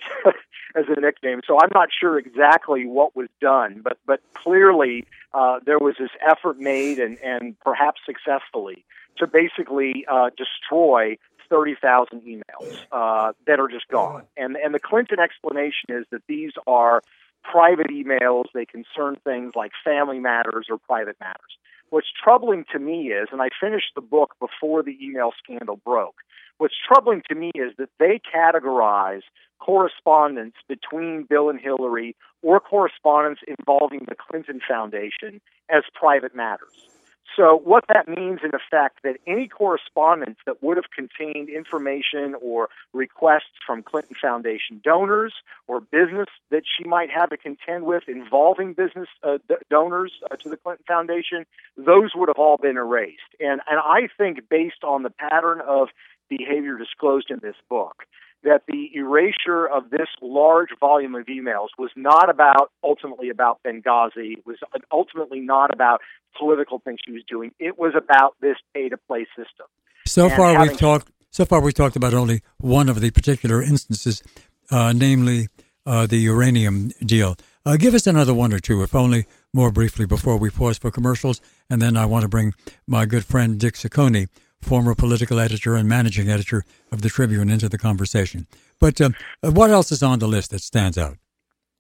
as 0.76 0.86
a 0.88 1.00
nickname. 1.00 1.42
So 1.46 1.60
I'm 1.60 1.70
not 1.74 1.90
sure 1.92 2.18
exactly 2.18 2.86
what 2.86 3.14
was 3.14 3.28
done, 3.42 3.82
but 3.84 3.98
but 4.06 4.22
clearly 4.34 5.06
uh, 5.34 5.60
there 5.66 5.80
was 5.80 5.96
this 6.00 6.12
effort 6.26 6.60
made, 6.60 6.98
and 6.98 7.18
and 7.20 7.60
perhaps 7.60 8.00
successfully, 8.06 8.86
to 9.18 9.28
basically 9.28 10.06
uh, 10.10 10.30
destroy 10.38 11.18
30,000 11.50 12.22
emails 12.22 12.78
uh, 12.92 13.34
that 13.48 13.60
are 13.60 13.68
just 13.68 13.88
gone. 13.88 14.24
And, 14.38 14.56
and 14.56 14.74
the 14.74 14.80
Clinton 14.80 15.20
explanation 15.20 15.90
is 15.90 16.06
that 16.12 16.22
these 16.28 16.52
are 16.68 17.02
private 17.44 17.88
emails. 17.88 18.46
They 18.54 18.66
concern 18.66 19.18
things 19.24 19.54
like 19.56 19.72
family 19.84 20.20
matters 20.20 20.68
or 20.70 20.78
private 20.78 21.18
matters. 21.20 21.58
What's 21.90 22.08
troubling 22.24 22.66
to 22.72 22.80
me 22.80 23.12
is, 23.12 23.28
and 23.32 23.42
I 23.42 23.50
finished 23.62 23.92
the 23.96 24.02
book 24.02 24.36
before 24.40 24.82
the 24.82 24.98
email 25.00 25.32
scandal 25.44 25.76
broke, 25.76 26.16
what's 26.58 26.74
troubling 26.88 27.22
to 27.30 27.36
me 27.36 27.52
is 27.54 27.74
that 27.78 27.90
they 28.00 28.20
categorize 28.34 29.22
correspondence 29.60 30.56
between 30.68 31.26
Bill 31.30 31.50
and 31.50 31.60
Hillary 31.60 32.16
or 32.42 32.60
correspondence 32.60 33.40
involving 33.48 34.06
the 34.08 34.16
Clinton 34.16 34.60
Foundation 34.68 35.40
as 35.70 35.84
private 35.94 36.36
matters. 36.36 36.90
So, 37.36 37.60
what 37.64 37.86
that 37.88 38.08
means 38.08 38.42
in 38.44 38.52
effect 38.54 39.00
that 39.04 39.18
any 39.26 39.48
correspondence 39.48 40.38
that 40.46 40.62
would 40.62 40.78
have 40.78 40.92
contained 40.96 41.50
information 41.50 42.36
or 42.42 42.70
requests 42.94 43.58
from 43.66 43.82
Clinton 43.82 44.16
Foundation 44.22 44.82
donors 44.84 45.34
or 45.68 45.82
business 45.82 46.28
that 46.52 46.64
she 46.66 46.84
might 46.88 47.10
have 47.10 47.30
to 47.30 47.38
contend 47.38 47.86
with 47.86 48.04
involving 48.08 48.74
business 48.74 49.08
uh, 49.24 49.40
donors 49.70 50.12
uh, 50.30 50.36
to 50.36 50.50
the 50.50 50.58
Clinton 50.58 50.86
Foundation, 50.88 51.46
those 51.76 52.12
would 52.16 52.30
have 52.30 52.38
all 52.38 52.58
been 52.58 52.78
erased. 52.78 53.22
And 53.40 53.62
and 53.70 53.80
I 53.80 54.10
think 54.18 54.48
based 54.50 54.84
on 54.84 55.04
the 55.04 55.10
pattern 55.10 55.62
of 55.62 55.90
behavior 56.30 56.78
disclosed 56.78 57.32
in 57.32 57.40
this 57.42 57.56
book, 57.70 58.04
that 58.44 58.64
the 58.68 58.92
erasure 58.94 59.66
of 59.66 59.90
this 59.90 60.08
large 60.22 60.70
volume 60.80 61.16
of 61.16 61.26
emails 61.26 61.70
was 61.78 61.92
not 61.96 62.30
about 62.30 62.72
ultimately 62.84 63.30
about 63.30 63.60
Benghazi, 63.66 64.38
it 64.38 64.46
was 64.46 64.58
ultimately 64.92 65.40
not 65.40 65.74
about 65.74 66.02
political 66.38 66.80
things 66.80 67.00
she 67.06 67.12
was 67.12 67.24
doing. 67.28 67.52
It 67.60 67.78
was 67.78 67.94
about 67.96 68.36
this 68.42 68.58
pay 68.74 68.90
to 68.90 68.98
play 68.98 69.26
system. 69.36 69.68
So 70.06 70.26
and 70.26 70.34
far 70.34 70.62
we've 70.62 70.78
talked 70.78 71.10
so 71.30 71.46
far 71.46 71.62
we've 71.62 71.74
talked 71.74 71.96
about 71.96 72.14
only 72.14 72.42
one 72.60 72.90
of 72.90 73.02
the 73.02 73.12
particular 73.12 73.62
instances, 73.62 74.22
uh, 74.70 74.94
namely 74.96 75.48
uh, 75.86 76.06
the 76.06 76.18
uranium 76.18 76.90
deal. 77.04 77.36
Uh, 77.66 77.78
give 77.78 77.94
us 77.94 78.06
another 78.06 78.34
one 78.34 78.54
or 78.54 78.60
two, 78.60 78.84
if 78.84 78.94
only 78.94 79.26
more 79.54 79.72
briefly, 79.72 80.06
before 80.06 80.38
we 80.38 80.50
pause 80.50 80.78
for 80.78 80.92
commercials. 80.92 81.42
And 81.70 81.82
then 81.82 81.96
I 81.96 82.06
want 82.06 82.24
to 82.24 82.30
bring 82.30 82.54
my 82.86 83.06
good 83.06 83.26
friend 83.26 83.60
Dick 83.60 83.76
Ciccone 83.76 84.28
former 84.64 84.96
political 84.96 85.40
editor 85.40 85.76
and 85.76 85.88
managing 85.88 86.30
editor 86.30 86.64
of 86.92 87.02
the 87.02 87.10
Tribune, 87.10 87.50
into 87.50 87.70
the 87.70 87.78
conversation. 87.78 88.48
But 88.80 89.00
um, 89.00 89.16
what 89.42 89.70
else 89.70 89.92
is 89.92 90.02
on 90.02 90.20
the 90.20 90.28
list 90.28 90.52
that 90.52 90.62
stands 90.62 90.98
out? 90.98 91.18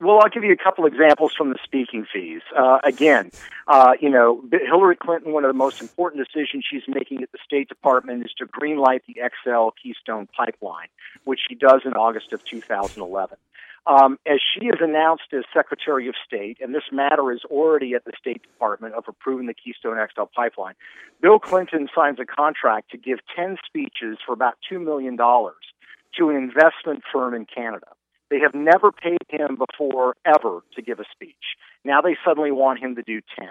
Well, 0.03 0.19
I'll 0.19 0.29
give 0.29 0.43
you 0.43 0.51
a 0.51 0.57
couple 0.57 0.85
examples 0.85 1.33
from 1.33 1.49
the 1.49 1.57
speaking 1.63 2.05
fees. 2.11 2.41
Uh, 2.57 2.79
again, 2.83 3.31
uh, 3.69 3.93
you 4.01 4.09
know, 4.09 4.43
Hillary 4.51 4.97
Clinton, 4.97 5.31
one 5.31 5.45
of 5.45 5.49
the 5.49 5.57
most 5.57 5.81
important 5.81 6.27
decisions 6.27 6.65
she's 6.69 6.83
making 6.89 7.23
at 7.23 7.31
the 7.31 7.37
State 7.45 7.69
Department 7.69 8.25
is 8.25 8.31
to 8.37 8.45
greenlight 8.45 8.99
the 9.07 9.15
XL 9.15 9.69
Keystone 9.81 10.27
pipeline, 10.35 10.87
which 11.23 11.39
she 11.47 11.55
does 11.55 11.81
in 11.85 11.93
August 11.93 12.33
of 12.33 12.43
2011. 12.43 13.37
Um, 13.85 14.19
as 14.25 14.39
she 14.41 14.65
is 14.65 14.79
announced 14.81 15.31
as 15.31 15.43
Secretary 15.53 16.09
of 16.09 16.15
State, 16.25 16.57
and 16.59 16.75
this 16.75 16.83
matter 16.91 17.31
is 17.31 17.41
already 17.45 17.93
at 17.93 18.03
the 18.03 18.11
State 18.19 18.41
Department 18.43 18.95
of 18.95 19.05
approving 19.07 19.47
the 19.47 19.53
Keystone 19.53 19.97
XL 20.13 20.23
pipeline, 20.35 20.75
Bill 21.21 21.39
Clinton 21.39 21.87
signs 21.95 22.19
a 22.19 22.25
contract 22.25 22.91
to 22.91 22.97
give 22.97 23.19
10 23.35 23.57
speeches 23.65 24.17
for 24.25 24.33
about 24.33 24.55
$2 24.69 24.83
million 24.83 25.15
to 25.17 26.29
an 26.29 26.35
investment 26.35 27.03
firm 27.11 27.33
in 27.33 27.45
Canada. 27.45 27.87
They 28.29 28.39
have 28.39 28.55
never 28.55 28.91
paid 28.91 29.19
him 29.29 29.57
before, 29.57 30.15
ever, 30.25 30.61
to 30.75 30.81
give 30.81 30.99
a 30.99 31.05
speech. 31.11 31.55
Now 31.83 32.01
they 32.01 32.17
suddenly 32.25 32.51
want 32.51 32.79
him 32.79 32.95
to 32.95 33.03
do 33.03 33.21
10. 33.37 33.47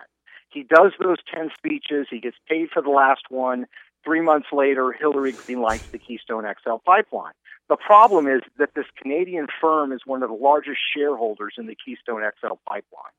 He 0.50 0.64
does 0.64 0.93
those 1.00 1.19
10 1.35 1.50
speeches, 1.57 2.09
he 2.11 2.21
gets 2.21 2.37
paid 2.49 2.71
for 2.71 2.83
the 2.83 2.91
last 2.91 3.23
one. 3.31 3.67
Three 4.05 4.21
months 4.21 4.49
later, 4.52 4.93
Hillary 4.93 5.33
greenlights 5.33 5.91
the 5.91 5.99
Keystone 5.99 6.45
XL 6.45 6.76
pipeline. 6.85 7.33
The 7.69 7.76
problem 7.76 8.26
is 8.26 8.43
that 8.59 8.75
this 8.75 8.87
Canadian 9.00 9.47
firm 9.61 9.93
is 9.93 10.00
one 10.05 10.23
of 10.23 10.29
the 10.29 10.35
largest 10.35 10.81
shareholders 10.95 11.55
in 11.57 11.67
the 11.67 11.76
Keystone 11.76 12.23
XL 12.41 12.57
pipeline. 12.69 13.12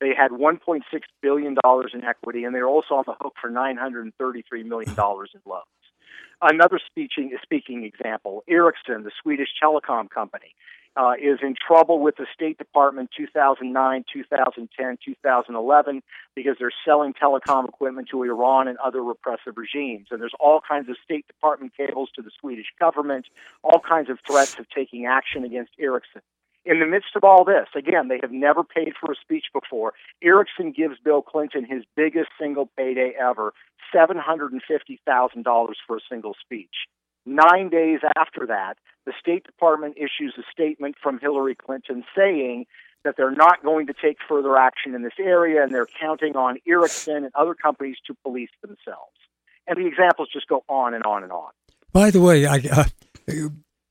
They 0.00 0.14
had 0.16 0.30
$1.6 0.30 0.82
billion 1.20 1.56
in 1.92 2.04
equity, 2.04 2.44
and 2.44 2.54
they're 2.54 2.68
also 2.68 2.94
on 2.94 3.04
the 3.06 3.14
hook 3.20 3.34
for 3.40 3.50
$933 3.50 4.12
million 4.64 4.92
in 4.92 5.40
loans. 5.44 5.66
Another 6.40 6.78
speaking, 6.86 7.36
speaking 7.42 7.84
example 7.84 8.44
Ericsson, 8.48 9.02
the 9.02 9.10
Swedish 9.20 9.48
telecom 9.60 10.08
company, 10.08 10.54
uh, 10.98 11.12
is 11.12 11.38
in 11.42 11.54
trouble 11.54 12.00
with 12.00 12.16
the 12.16 12.26
State 12.34 12.58
Department 12.58 13.10
2009, 13.16 14.04
2010, 14.12 14.98
2011 15.04 16.02
because 16.34 16.56
they're 16.58 16.72
selling 16.84 17.14
telecom 17.14 17.68
equipment 17.68 18.08
to 18.10 18.24
Iran 18.24 18.66
and 18.66 18.76
other 18.78 19.02
repressive 19.02 19.56
regimes. 19.56 20.08
And 20.10 20.20
there's 20.20 20.34
all 20.40 20.60
kinds 20.60 20.88
of 20.88 20.96
State 21.04 21.26
Department 21.28 21.72
cables 21.76 22.10
to 22.16 22.22
the 22.22 22.30
Swedish 22.40 22.66
government, 22.80 23.26
all 23.62 23.80
kinds 23.80 24.10
of 24.10 24.18
threats 24.26 24.58
of 24.58 24.68
taking 24.70 25.06
action 25.06 25.44
against 25.44 25.70
Ericsson. 25.78 26.22
In 26.64 26.80
the 26.80 26.86
midst 26.86 27.14
of 27.14 27.22
all 27.22 27.44
this, 27.44 27.68
again, 27.76 28.08
they 28.08 28.18
have 28.20 28.32
never 28.32 28.64
paid 28.64 28.92
for 29.00 29.12
a 29.12 29.16
speech 29.16 29.46
before. 29.54 29.94
Ericsson 30.22 30.72
gives 30.72 30.96
Bill 31.02 31.22
Clinton 31.22 31.64
his 31.64 31.84
biggest 31.96 32.30
single 32.40 32.68
payday 32.76 33.12
ever, 33.18 33.54
$750,000 33.94 35.72
for 35.86 35.96
a 35.96 36.00
single 36.10 36.34
speech. 36.44 36.74
Nine 37.24 37.68
days 37.68 38.00
after 38.16 38.46
that, 38.46 38.78
the 39.08 39.14
State 39.18 39.44
Department 39.44 39.96
issues 39.96 40.34
a 40.36 40.42
statement 40.52 40.96
from 41.02 41.18
Hillary 41.18 41.54
Clinton 41.54 42.04
saying 42.14 42.66
that 43.04 43.16
they're 43.16 43.30
not 43.30 43.62
going 43.62 43.86
to 43.86 43.94
take 43.94 44.18
further 44.28 44.54
action 44.58 44.94
in 44.94 45.02
this 45.02 45.14
area 45.18 45.62
and 45.62 45.74
they're 45.74 45.88
counting 45.98 46.36
on 46.36 46.58
Ericsson 46.68 47.24
and 47.24 47.30
other 47.34 47.54
companies 47.54 47.96
to 48.06 48.14
police 48.22 48.50
themselves. 48.60 49.16
And 49.66 49.78
the 49.78 49.86
examples 49.86 50.28
just 50.30 50.46
go 50.46 50.62
on 50.68 50.92
and 50.92 51.04
on 51.04 51.22
and 51.22 51.32
on. 51.32 51.52
By 51.90 52.10
the 52.10 52.20
way, 52.20 52.44
I 52.44 52.60
uh, 52.70 52.84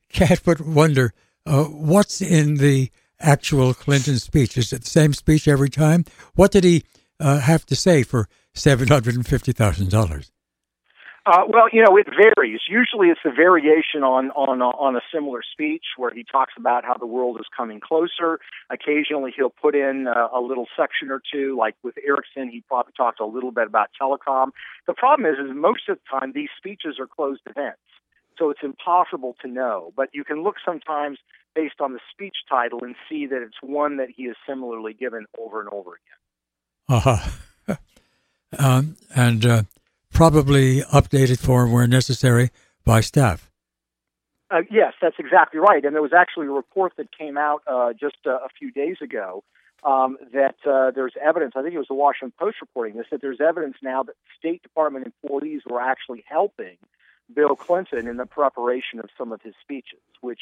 can't 0.10 0.44
but 0.44 0.62
wonder 0.62 1.16
uh, 1.48 1.64
what's 1.64 2.22
in 2.22 2.58
the 2.58 2.92
actual 3.20 3.74
Clinton 3.74 4.20
speech? 4.20 4.56
Is 4.56 4.72
it 4.72 4.84
the 4.84 4.90
same 4.90 5.14
speech 5.14 5.48
every 5.48 5.70
time? 5.70 6.06
What 6.36 6.52
did 6.52 6.64
he 6.64 6.84
uh, 7.20 7.40
have 7.40 7.66
to 7.66 7.76
say 7.76 8.04
for 8.04 8.30
$750,000? 8.56 10.30
Uh, 11.27 11.43
well, 11.50 11.67
you 11.74 11.84
know, 11.84 11.98
it 11.98 12.07
varies. 12.07 12.62
Usually, 12.69 13.10
it's 13.10 13.19
a 13.25 13.31
variation 13.31 14.01
on 14.01 14.31
on 14.31 14.62
on 14.62 14.96
a 14.96 15.01
similar 15.13 15.41
speech 15.43 15.84
where 15.98 16.10
he 16.10 16.24
talks 16.24 16.53
about 16.57 16.86
how 16.86 16.96
the 16.96 17.05
world 17.05 17.38
is 17.38 17.46
coming 17.55 17.81
closer. 17.81 18.39
Occasionally, 18.69 19.34
he'll 19.36 19.50
put 19.50 19.75
in 19.75 20.07
a, 20.07 20.38
a 20.38 20.39
little 20.39 20.67
section 20.77 21.12
or 21.12 21.22
two, 21.34 21.57
like 21.57 21.75
with 21.84 21.96
Ericsson, 21.98 22.50
he 22.50 22.63
probably 22.69 22.93
talked 22.96 23.19
a 23.19 23.25
little 23.25 23.51
bit 23.51 23.67
about 23.67 23.89
telecom. 24.01 24.51
The 24.88 24.93
problem 24.93 25.29
is, 25.29 25.38
is 25.38 25.53
most 25.53 25.89
of 25.89 25.98
the 25.98 26.17
time 26.17 26.31
these 26.31 26.48
speeches 26.57 26.96
are 26.98 27.07
closed 27.07 27.41
events, 27.46 27.81
so 28.39 28.50
it's 28.50 28.63
impossible 28.63 29.36
to 29.41 29.50
know. 29.50 29.91
But 29.98 30.07
you 30.13 30.24
can 30.24 30.43
look 30.43 30.55
sometimes 30.63 31.19
based 31.53 31.81
on 31.81 31.91
the 31.91 32.00
speech 32.10 32.38
title 32.48 32.86
and 32.86 32.96
see 33.10 33.25
that 33.25 33.41
it's 33.41 33.62
one 33.62 33.98
that 33.98 34.07
he 34.15 34.27
has 34.27 34.38
similarly 34.48 34.93
given 34.93 35.25
over 35.38 35.60
and 35.60 35.67
over 35.74 36.00
again. 36.00 37.17
Uh-huh. 37.67 37.75
um, 38.57 38.96
and 39.13 39.46
uh, 39.46 39.63
probably 40.18 40.82
updated 40.82 41.38
for 41.38 41.68
where 41.68 41.86
necessary 41.86 42.50
by 42.84 43.02
staff. 43.02 43.52
Uh, 44.50 44.62
yes, 44.72 44.94
that's 45.00 45.18
exactly 45.20 45.60
right. 45.60 45.86
And 45.86 45.94
there 45.94 46.02
was 46.02 46.12
actually 46.12 46.48
a 46.48 46.52
report 46.52 46.94
that 46.98 47.16
came 47.16 47.38
out 47.38 47.62
uh, 47.68 47.94
just 47.94 48.18
uh, 48.26 48.32
a 48.32 48.50
few 48.58 48.72
days 48.72 48.98
ago 49.00 49.44
um, 49.84 50.18
that 50.34 50.56
uh, 50.66 50.90
there's 50.90 51.14
evidence. 51.24 51.54
I 51.56 51.62
think 51.62 51.76
it 51.76 51.78
was 51.78 51.88
the 51.88 51.94
Washington 51.94 52.34
Post 52.40 52.58
reporting 52.62 52.98
this 52.98 53.06
that 53.12 53.22
there's 53.22 53.40
evidence 53.40 53.76
now 53.84 54.02
that 54.02 54.16
State 54.40 54.64
Department 54.64 55.06
employees 55.06 55.62
were 55.70 55.80
actually 55.80 56.24
helping 56.28 56.78
Bill 57.32 57.56
Clinton 57.56 58.08
in 58.08 58.18
the 58.18 58.26
preparation 58.26 58.98
of 59.00 59.12
some 59.20 59.32
of 59.32 59.44
his 59.44 59.54
speeches, 59.62 60.02
which 60.22 60.42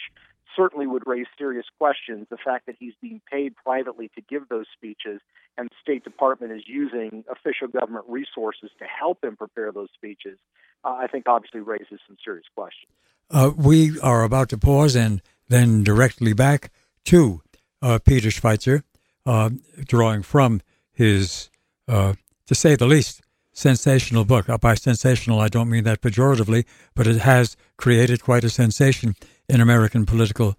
certainly 0.56 0.88
would 0.88 1.04
raise 1.06 1.28
serious 1.38 1.66
questions. 1.78 2.28
The 2.30 2.38
fact 2.38 2.68
that 2.68 2.76
he's 2.80 2.94
being 3.02 3.20
paid 3.30 3.58
privately 3.58 4.10
to 4.16 4.22
give 4.22 4.48
those 4.48 4.68
speeches 4.74 5.20
and 5.58 5.70
State 5.82 6.04
Department 6.04 6.52
is 6.52 6.64
using 6.68 7.24
official 7.30 7.68
government 7.68 8.06
resources 8.08 8.70
to 8.80 8.86
help 8.86 9.24
him 9.24 9.36
prepare 9.36 9.72
those 9.72 9.90
speeches, 9.96 10.38
uh, 10.84 10.90
I 11.00 11.08
think 11.08 11.28
obviously 11.28 11.62
raises 11.62 12.00
some 12.08 12.18
serious 12.24 12.46
questions. 12.56 12.92
Uh, 13.30 13.52
we 13.56 14.00
are 14.02 14.24
about 14.24 14.50
to 14.50 14.58
pause 14.58 14.96
and 14.96 15.22
then 15.48 15.84
directly 15.84 16.34
back 16.34 16.72
to 17.06 17.42
uh, 17.82 18.00
Peter 18.04 18.30
Schweizer, 18.30 18.84
uh, 19.26 19.50
drawing 19.86 20.22
from 20.24 20.62
his, 20.92 21.50
uh, 21.88 22.14
to 22.48 22.56
say 22.56 22.76
the 22.76 22.86
least, 22.86 23.22
sensational 23.52 24.26
book. 24.26 24.50
Uh, 24.50 24.58
by 24.58 24.76
sensational, 24.76 25.40
I 25.40 25.48
don't 25.48 25.70
mean 25.70 25.84
that 25.86 26.02
pejoratively, 26.02 26.66
but 26.94 27.08
it 27.08 27.18
has 27.18 27.56
created 27.78 28.24
quite 28.24 28.44
a 28.44 28.50
sensation 28.50 29.16
in 29.48 29.62
American 29.62 30.06
political 30.06 30.56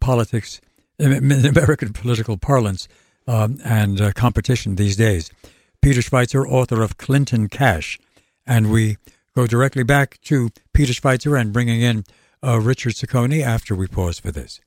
politics, 0.00 0.60
in 0.98 1.12
American 1.46 1.92
political 1.92 2.36
parlance 2.36 2.88
um, 3.28 3.60
and 3.64 4.00
uh, 4.00 4.12
competition 4.12 4.74
these 4.74 4.96
days. 4.96 5.30
Peter 5.80 6.00
Schweizer, 6.00 6.44
author 6.50 6.82
of 6.82 6.96
Clinton 6.96 7.48
Cash. 7.48 8.00
And 8.46 8.72
we 8.72 8.96
go 9.36 9.46
directly 9.46 9.84
back 9.84 10.18
to 10.22 10.48
Peter 10.72 10.92
Schweizer 10.92 11.38
and 11.38 11.52
bringing 11.52 11.82
in 11.82 12.04
uh, 12.42 12.58
Richard 12.58 12.94
Ciccone 12.94 13.42
after 13.42 13.76
we 13.76 13.86
pause 13.86 14.18
for 14.18 14.32
this. 14.32 14.60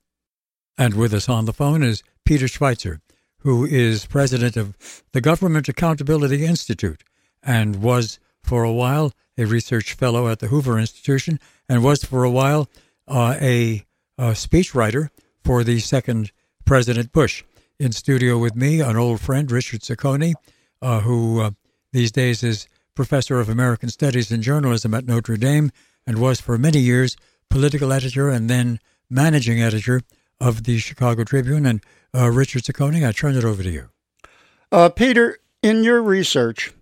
And 0.78 0.94
with 0.94 1.14
us 1.14 1.28
on 1.28 1.46
the 1.46 1.54
phone 1.54 1.84
is 1.84 2.04
Peter 2.24 2.46
Schweizer, 2.46 3.02
who 3.40 3.66
is 3.66 4.06
president 4.06 4.56
of 4.56 5.04
the 5.12 5.22
Government 5.22 5.68
Accountability 5.68 6.46
Institute 6.46 7.04
and 7.44 7.82
was 7.82 8.20
for 8.44 8.64
a 8.64 8.72
while 8.72 9.12
a 9.38 9.46
research 9.46 9.94
fellow 9.94 10.28
at 10.28 10.40
the 10.40 10.48
Hoover 10.48 10.78
Institution 10.78 11.40
and 11.68 11.84
was 11.84 12.04
for 12.04 12.24
a 12.24 12.32
while 12.32 12.70
uh, 13.08 13.36
a, 13.42 13.86
a 14.18 14.32
speechwriter 14.32 15.10
for 15.44 15.64
the 15.64 15.80
second 15.80 16.32
President 16.66 17.12
Bush. 17.12 17.44
In 17.82 17.92
studio 17.94 18.38
with 18.38 18.56
me, 18.56 18.80
an 18.80 18.96
old 18.96 19.20
friend, 19.22 19.50
Richard 19.50 19.82
Ciccone, 19.82 20.36
uh, 20.84 21.00
who 21.00 21.42
uh, 21.42 21.50
these 21.92 22.12
days 22.12 22.44
is 22.44 22.68
professor 22.94 23.40
of 23.40 23.50
American 23.50 23.90
Studies 23.90 24.30
and 24.32 24.44
Journalism 24.44 24.94
at 24.94 25.08
Notre 25.08 25.36
Dame 25.36 25.72
and 26.06 26.20
was 26.20 26.40
for 26.40 26.60
many 26.60 26.78
years 26.78 27.18
political 27.50 27.92
editor 27.92 28.30
and 28.30 28.52
then 28.52 28.80
managing 29.10 29.64
editor 29.64 30.02
of 30.40 30.66
the 30.66 30.78
Chicago 30.78 31.24
Tribune. 31.24 31.66
And 31.66 31.84
uh, 32.16 32.30
Richard 32.30 32.66
Ciccone, 32.66 33.04
I 33.04 33.12
turn 33.14 33.36
it 33.36 33.44
over 33.44 33.64
to 33.64 33.72
you. 33.72 33.90
Uh, 34.72 34.90
Peter, 34.90 35.40
in 35.64 35.84
your 35.84 36.04
research, 36.04 36.74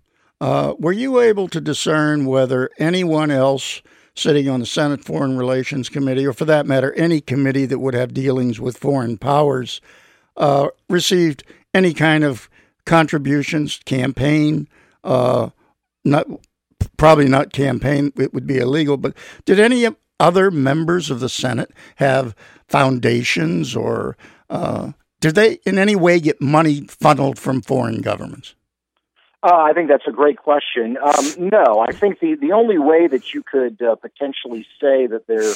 uh, 0.42 0.74
were 0.78 0.92
you 0.92 1.22
able 1.22 1.48
to 1.48 1.62
discern 1.62 2.26
whether 2.26 2.72
anyone 2.78 3.32
else 3.32 3.82
sitting 4.16 4.50
on 4.50 4.60
the 4.60 4.66
Senate 4.66 5.06
Foreign 5.06 5.38
Relations 5.38 5.88
Committee, 5.88 6.28
or 6.28 6.34
for 6.34 6.44
that 6.44 6.66
matter, 6.66 6.92
any 6.96 7.22
committee 7.22 7.66
that 7.68 7.80
would 7.80 7.94
have 7.94 8.14
dealings 8.14 8.60
with 8.60 8.78
foreign 8.78 9.18
powers, 9.18 9.80
uh, 10.40 10.70
received 10.90 11.44
any 11.74 11.94
kind 11.94 12.24
of 12.24 12.50
contributions, 12.86 13.80
campaign, 13.86 14.68
uh, 15.04 15.50
not 16.04 16.26
probably 16.98 17.28
not 17.28 17.54
campaign, 17.54 18.12
it 18.18 18.34
would 18.34 18.48
be 18.48 18.58
illegal, 18.58 18.98
but 18.98 19.16
did 19.46 19.60
any 19.60 19.88
other 20.20 20.50
members 20.50 21.10
of 21.10 21.20
the 21.20 21.30
Senate 21.30 21.72
have 21.98 22.36
foundations 22.68 23.76
or 23.76 24.18
uh, 24.50 24.92
did 25.20 25.36
they 25.36 25.60
in 25.66 25.78
any 25.78 25.96
way 25.96 26.20
get 26.20 26.42
money 26.42 26.82
funneled 26.88 27.38
from 27.38 27.62
foreign 27.62 28.02
governments? 28.02 28.56
Uh, 29.42 29.56
I 29.56 29.74
think 29.74 29.88
that's 29.88 30.08
a 30.08 30.12
great 30.12 30.38
question. 30.38 30.98
Um, 30.98 31.50
no, 31.52 31.80
I 31.80 31.94
think 31.94 32.20
the, 32.20 32.36
the 32.36 32.52
only 32.52 32.78
way 32.78 33.08
that 33.08 33.34
you 33.34 33.42
could 33.42 33.82
uh, 33.82 33.96
potentially 33.96 34.66
say 34.82 35.08
that 35.08 35.28
they're 35.28 35.54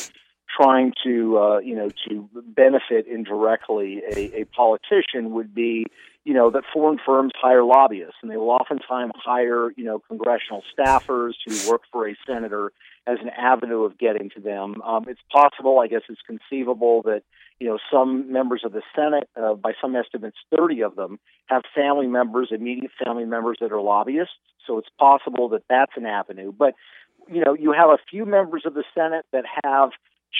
trying 0.56 0.94
to, 1.04 1.38
uh, 1.38 1.58
you 1.60 1.76
know, 1.76 1.90
to 2.08 2.30
benefit 2.48 3.08
indirectly 3.08 4.02
a, 4.12 4.42
a 4.42 4.46
politician 4.46 5.32
would 5.32 5.54
be, 5.54 5.86
you 6.26 6.34
know, 6.34 6.52
that 6.52 6.64
foreign 6.74 7.00
firms 7.06 7.32
hire 7.36 7.64
lobbyists, 7.64 8.16
and 8.22 8.32
they 8.32 8.38
will 8.38 8.50
oftentimes 8.50 9.14
hire, 9.16 9.72
you 9.76 9.84
know, 9.84 10.00
congressional 10.08 10.64
staffers 10.78 11.34
who 11.46 11.70
work 11.70 11.82
for 11.92 12.08
a 12.08 12.16
senator 12.26 12.72
as 13.06 13.18
an 13.22 13.30
avenue 13.30 13.84
of 13.84 13.98
getting 13.98 14.30
to 14.30 14.40
them. 14.40 14.82
Um, 14.84 15.06
it's 15.08 15.22
possible, 15.32 15.80
I 15.80 15.88
guess, 15.88 16.02
it's 16.08 16.22
conceivable 16.26 17.02
that 17.04 17.24
you 17.60 17.70
know, 17.70 17.78
some 17.92 18.32
members 18.32 18.64
of 18.66 18.74
the 18.74 18.82
Senate, 18.96 19.30
uh, 19.42 19.54
by 19.54 19.72
some 19.82 19.96
estimates, 19.96 20.36
30 20.56 20.84
of 20.84 20.96
them, 20.96 21.20
have 21.46 21.62
family 21.74 22.08
members, 22.08 22.50
immediate 22.52 22.92
family 23.04 23.26
members 23.26 23.58
that 23.62 23.72
are 23.72 23.82
lobbyists. 23.82 24.34
So 24.68 24.78
it's 24.78 24.90
possible 25.00 25.50
that 25.50 25.64
that's 25.70 25.94
an 25.96 26.06
avenue. 26.06 26.52
But, 26.52 26.74
you 27.32 27.42
know, 27.44 27.54
you 27.54 27.72
have 27.72 27.90
a 27.90 27.98
few 28.10 28.26
members 28.26 28.64
of 28.66 28.74
the 28.74 28.84
Senate 28.94 29.26
that 29.32 29.46
have 29.64 29.92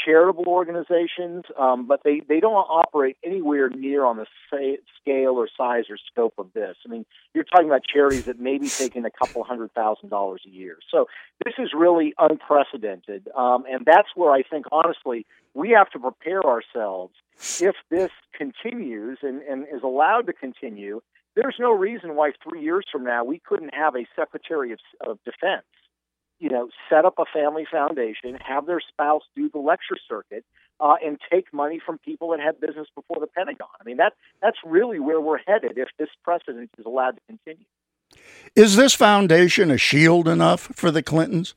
charitable 0.06 0.46
organizations, 0.48 1.44
um, 1.58 1.88
but 1.88 2.02
they, 2.04 2.22
they 2.28 2.40
don't 2.40 2.54
operate 2.54 3.18
anywhere 3.24 3.70
near 3.70 4.06
on 4.06 4.18
the 4.18 4.26
sa- 4.50 4.82
scale 5.00 5.34
or 5.34 5.48
size 5.56 5.86
or 5.90 5.98
scope 6.12 6.34
of 6.38 6.52
this. 6.54 6.76
I 6.86 6.90
mean, 6.90 7.06
you're 7.34 7.44
talking 7.44 7.68
about 7.68 7.84
charities 7.84 8.26
that 8.26 8.40
may 8.40 8.58
be 8.58 8.70
taking 8.70 9.06
a 9.06 9.12
couple 9.12 9.44
hundred 9.44 9.74
thousand 9.74 10.10
dollars 10.10 10.42
a 10.48 10.50
year. 10.50 10.78
So 10.90 11.08
this 11.46 11.54
is 11.58 11.72
really 11.78 12.14
unprecedented. 12.18 13.30
Um, 13.36 13.66
and 13.70 13.86
that's 13.86 14.10
where 14.16 14.32
I 14.32 14.44
think, 14.44 14.66
honestly, 14.72 15.26
we 15.54 15.70
have 15.72 15.90
to 15.92 16.00
prepare 16.00 16.44
ourselves 16.44 17.14
if 17.60 17.76
this 17.90 18.12
continues 18.38 19.20
and, 19.22 19.42
and 19.44 19.66
is 19.72 19.84
allowed 19.84 20.28
to 20.28 20.34
continue. 20.34 21.02
There's 21.36 21.56
no 21.60 21.72
reason 21.72 22.16
why 22.16 22.32
three 22.48 22.62
years 22.62 22.86
from 22.92 23.04
now 23.04 23.24
we 23.24 23.40
couldn't 23.40 23.74
have 23.74 23.96
a 23.96 24.06
Secretary 24.16 24.72
of, 24.72 24.80
of 25.06 25.20
Defense 25.24 25.66
you 26.44 26.50
know, 26.50 26.68
set 26.90 27.06
up 27.06 27.14
a 27.20 27.24
family 27.34 27.66
foundation, 27.72 28.38
have 28.46 28.66
their 28.66 28.82
spouse 28.82 29.22
do 29.34 29.50
the 29.50 29.60
lecture 29.60 29.96
circuit, 30.10 30.44
uh, 30.82 30.96
and 31.04 31.18
take 31.32 31.54
money 31.54 31.80
from 31.84 31.98
people 32.00 32.32
that 32.32 32.42
had 32.42 32.60
business 32.60 32.90
before 32.94 33.16
the 33.22 33.28
Pentagon. 33.28 33.70
I 33.80 33.86
mean, 33.86 33.96
that 33.96 34.12
that's 34.42 34.58
really 34.66 35.00
where 35.00 35.22
we're 35.22 35.40
headed 35.48 35.78
if 35.78 35.88
this 35.98 36.10
precedent 36.22 36.70
is 36.78 36.86
allowed 36.86 37.12
to 37.12 37.22
continue. 37.28 37.64
Is 38.58 38.76
this 38.76 38.94
foundation 38.94 39.72
a 39.72 39.78
shield 39.78 40.28
enough 40.28 40.64
for 40.76 40.92
the 40.92 41.02
Clintons? 41.02 41.56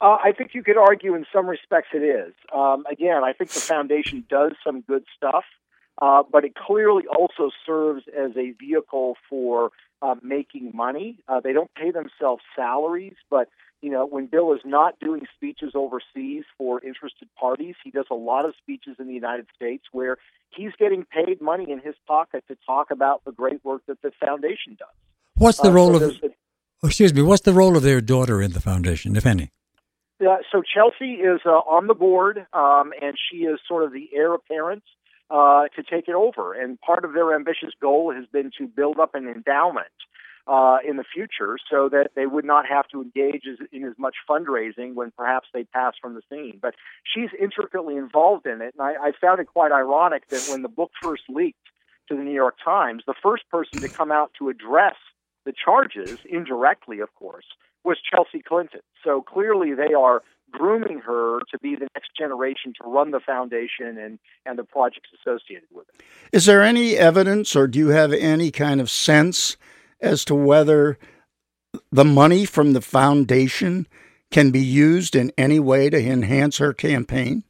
Uh, 0.00 0.16
I 0.22 0.30
think 0.30 0.54
you 0.54 0.62
could 0.62 0.78
argue 0.78 1.16
in 1.16 1.26
some 1.32 1.48
respects 1.48 1.88
it 1.92 2.04
is. 2.04 2.34
Um, 2.54 2.84
again, 2.88 3.24
I 3.24 3.32
think 3.32 3.50
the 3.50 3.58
foundation 3.58 4.24
does 4.30 4.52
some 4.62 4.82
good 4.82 5.04
stuff, 5.16 5.44
uh, 6.00 6.22
but 6.30 6.44
it 6.44 6.54
clearly 6.54 7.02
also 7.08 7.50
serves 7.66 8.04
as 8.16 8.30
a 8.36 8.52
vehicle 8.52 9.16
for 9.28 9.72
uh, 10.02 10.14
making 10.22 10.72
money. 10.74 11.18
Uh, 11.28 11.40
they 11.40 11.52
don't 11.52 11.70
pay 11.74 11.90
themselves 11.90 12.42
salaries, 12.54 13.14
but 13.30 13.48
you 13.80 13.90
know 13.90 14.06
when 14.06 14.26
Bill 14.26 14.52
is 14.52 14.60
not 14.64 14.98
doing 15.00 15.22
speeches 15.34 15.72
overseas 15.74 16.44
for 16.58 16.82
interested 16.82 17.28
parties, 17.38 17.74
he 17.82 17.90
does 17.90 18.06
a 18.10 18.14
lot 18.14 18.44
of 18.44 18.54
speeches 18.58 18.96
in 18.98 19.06
the 19.06 19.14
United 19.14 19.46
States 19.54 19.84
where 19.92 20.18
he's 20.50 20.72
getting 20.78 21.04
paid 21.04 21.40
money 21.40 21.70
in 21.70 21.80
his 21.80 21.94
pocket 22.06 22.44
to 22.48 22.56
talk 22.66 22.90
about 22.90 23.24
the 23.24 23.32
great 23.32 23.64
work 23.64 23.82
that 23.86 24.00
the 24.02 24.12
foundation 24.20 24.76
does. 24.78 24.88
What's 25.36 25.58
the 25.58 25.68
uh, 25.68 25.72
role 25.72 25.98
so 25.98 26.06
of? 26.06 26.10
A, 26.22 26.28
oh, 26.82 26.86
excuse 26.86 27.12
me. 27.12 27.22
What's 27.22 27.42
the 27.42 27.52
role 27.52 27.76
of 27.76 27.82
their 27.82 28.00
daughter 28.00 28.40
in 28.40 28.52
the 28.52 28.60
foundation, 28.60 29.16
if 29.16 29.26
any? 29.26 29.50
Uh, 30.20 30.38
so 30.50 30.62
Chelsea 30.62 31.14
is 31.14 31.40
uh, 31.44 31.50
on 31.50 31.88
the 31.88 31.94
board, 31.94 32.46
um, 32.54 32.92
and 33.02 33.14
she 33.30 33.38
is 33.38 33.60
sort 33.68 33.84
of 33.84 33.92
the 33.92 34.08
heir 34.14 34.32
apparent 34.32 34.82
uh, 35.30 35.64
to 35.74 35.82
take 35.82 36.08
it 36.08 36.14
over. 36.14 36.52
And 36.52 36.80
part 36.80 37.04
of 37.04 37.12
their 37.12 37.34
ambitious 37.34 37.72
goal 37.80 38.12
has 38.14 38.26
been 38.26 38.50
to 38.58 38.66
build 38.66 38.98
up 38.98 39.14
an 39.14 39.28
endowment 39.28 39.88
uh, 40.46 40.78
in 40.86 40.96
the 40.96 41.04
future 41.04 41.56
so 41.68 41.88
that 41.88 42.10
they 42.14 42.26
would 42.26 42.44
not 42.44 42.66
have 42.66 42.86
to 42.88 43.02
engage 43.02 43.42
in 43.72 43.84
as 43.84 43.94
much 43.98 44.14
fundraising 44.28 44.94
when 44.94 45.10
perhaps 45.16 45.48
they 45.52 45.64
pass 45.64 45.94
from 46.00 46.14
the 46.14 46.22
scene. 46.30 46.58
But 46.60 46.74
she's 47.04 47.30
intricately 47.40 47.96
involved 47.96 48.46
in 48.46 48.62
it, 48.62 48.74
and 48.78 48.80
I, 48.80 49.08
I 49.08 49.12
found 49.20 49.40
it 49.40 49.46
quite 49.46 49.72
ironic 49.72 50.28
that 50.28 50.46
when 50.50 50.62
the 50.62 50.68
book 50.68 50.92
first 51.02 51.24
leaked 51.28 51.58
to 52.08 52.16
the 52.16 52.22
New 52.22 52.34
York 52.34 52.56
Times, 52.64 53.02
the 53.06 53.14
first 53.20 53.42
person 53.50 53.80
to 53.80 53.88
come 53.88 54.12
out 54.12 54.30
to 54.38 54.48
address 54.48 54.94
the 55.44 55.52
charges, 55.52 56.18
indirectly, 56.28 57.00
of 57.00 57.12
course, 57.14 57.46
was 57.84 57.98
Chelsea 57.98 58.42
Clinton. 58.42 58.80
So 59.02 59.22
clearly 59.22 59.74
they 59.74 59.94
are 59.94 60.22
grooming 60.50 61.00
her 61.00 61.40
to 61.50 61.58
be 61.58 61.74
the 61.74 61.88
next 61.94 62.10
generation 62.18 62.72
to 62.80 62.88
run 62.88 63.10
the 63.10 63.20
foundation 63.20 63.98
and, 63.98 64.18
and 64.44 64.58
the 64.58 64.64
projects 64.64 65.10
associated 65.20 65.68
with 65.72 65.86
it. 65.88 66.04
Is 66.32 66.46
there 66.46 66.62
any 66.62 66.96
evidence 66.96 67.54
or 67.56 67.66
do 67.66 67.78
you 67.78 67.88
have 67.88 68.12
any 68.12 68.50
kind 68.50 68.80
of 68.80 68.90
sense 68.90 69.56
as 70.00 70.24
to 70.26 70.34
whether 70.34 70.98
the 71.90 72.04
money 72.04 72.44
from 72.44 72.72
the 72.72 72.80
foundation 72.80 73.86
can 74.30 74.50
be 74.50 74.60
used 74.60 75.14
in 75.14 75.32
any 75.36 75.60
way 75.60 75.90
to 75.90 75.98
enhance 75.98 76.58
her 76.58 76.72
campaign? 76.72 77.44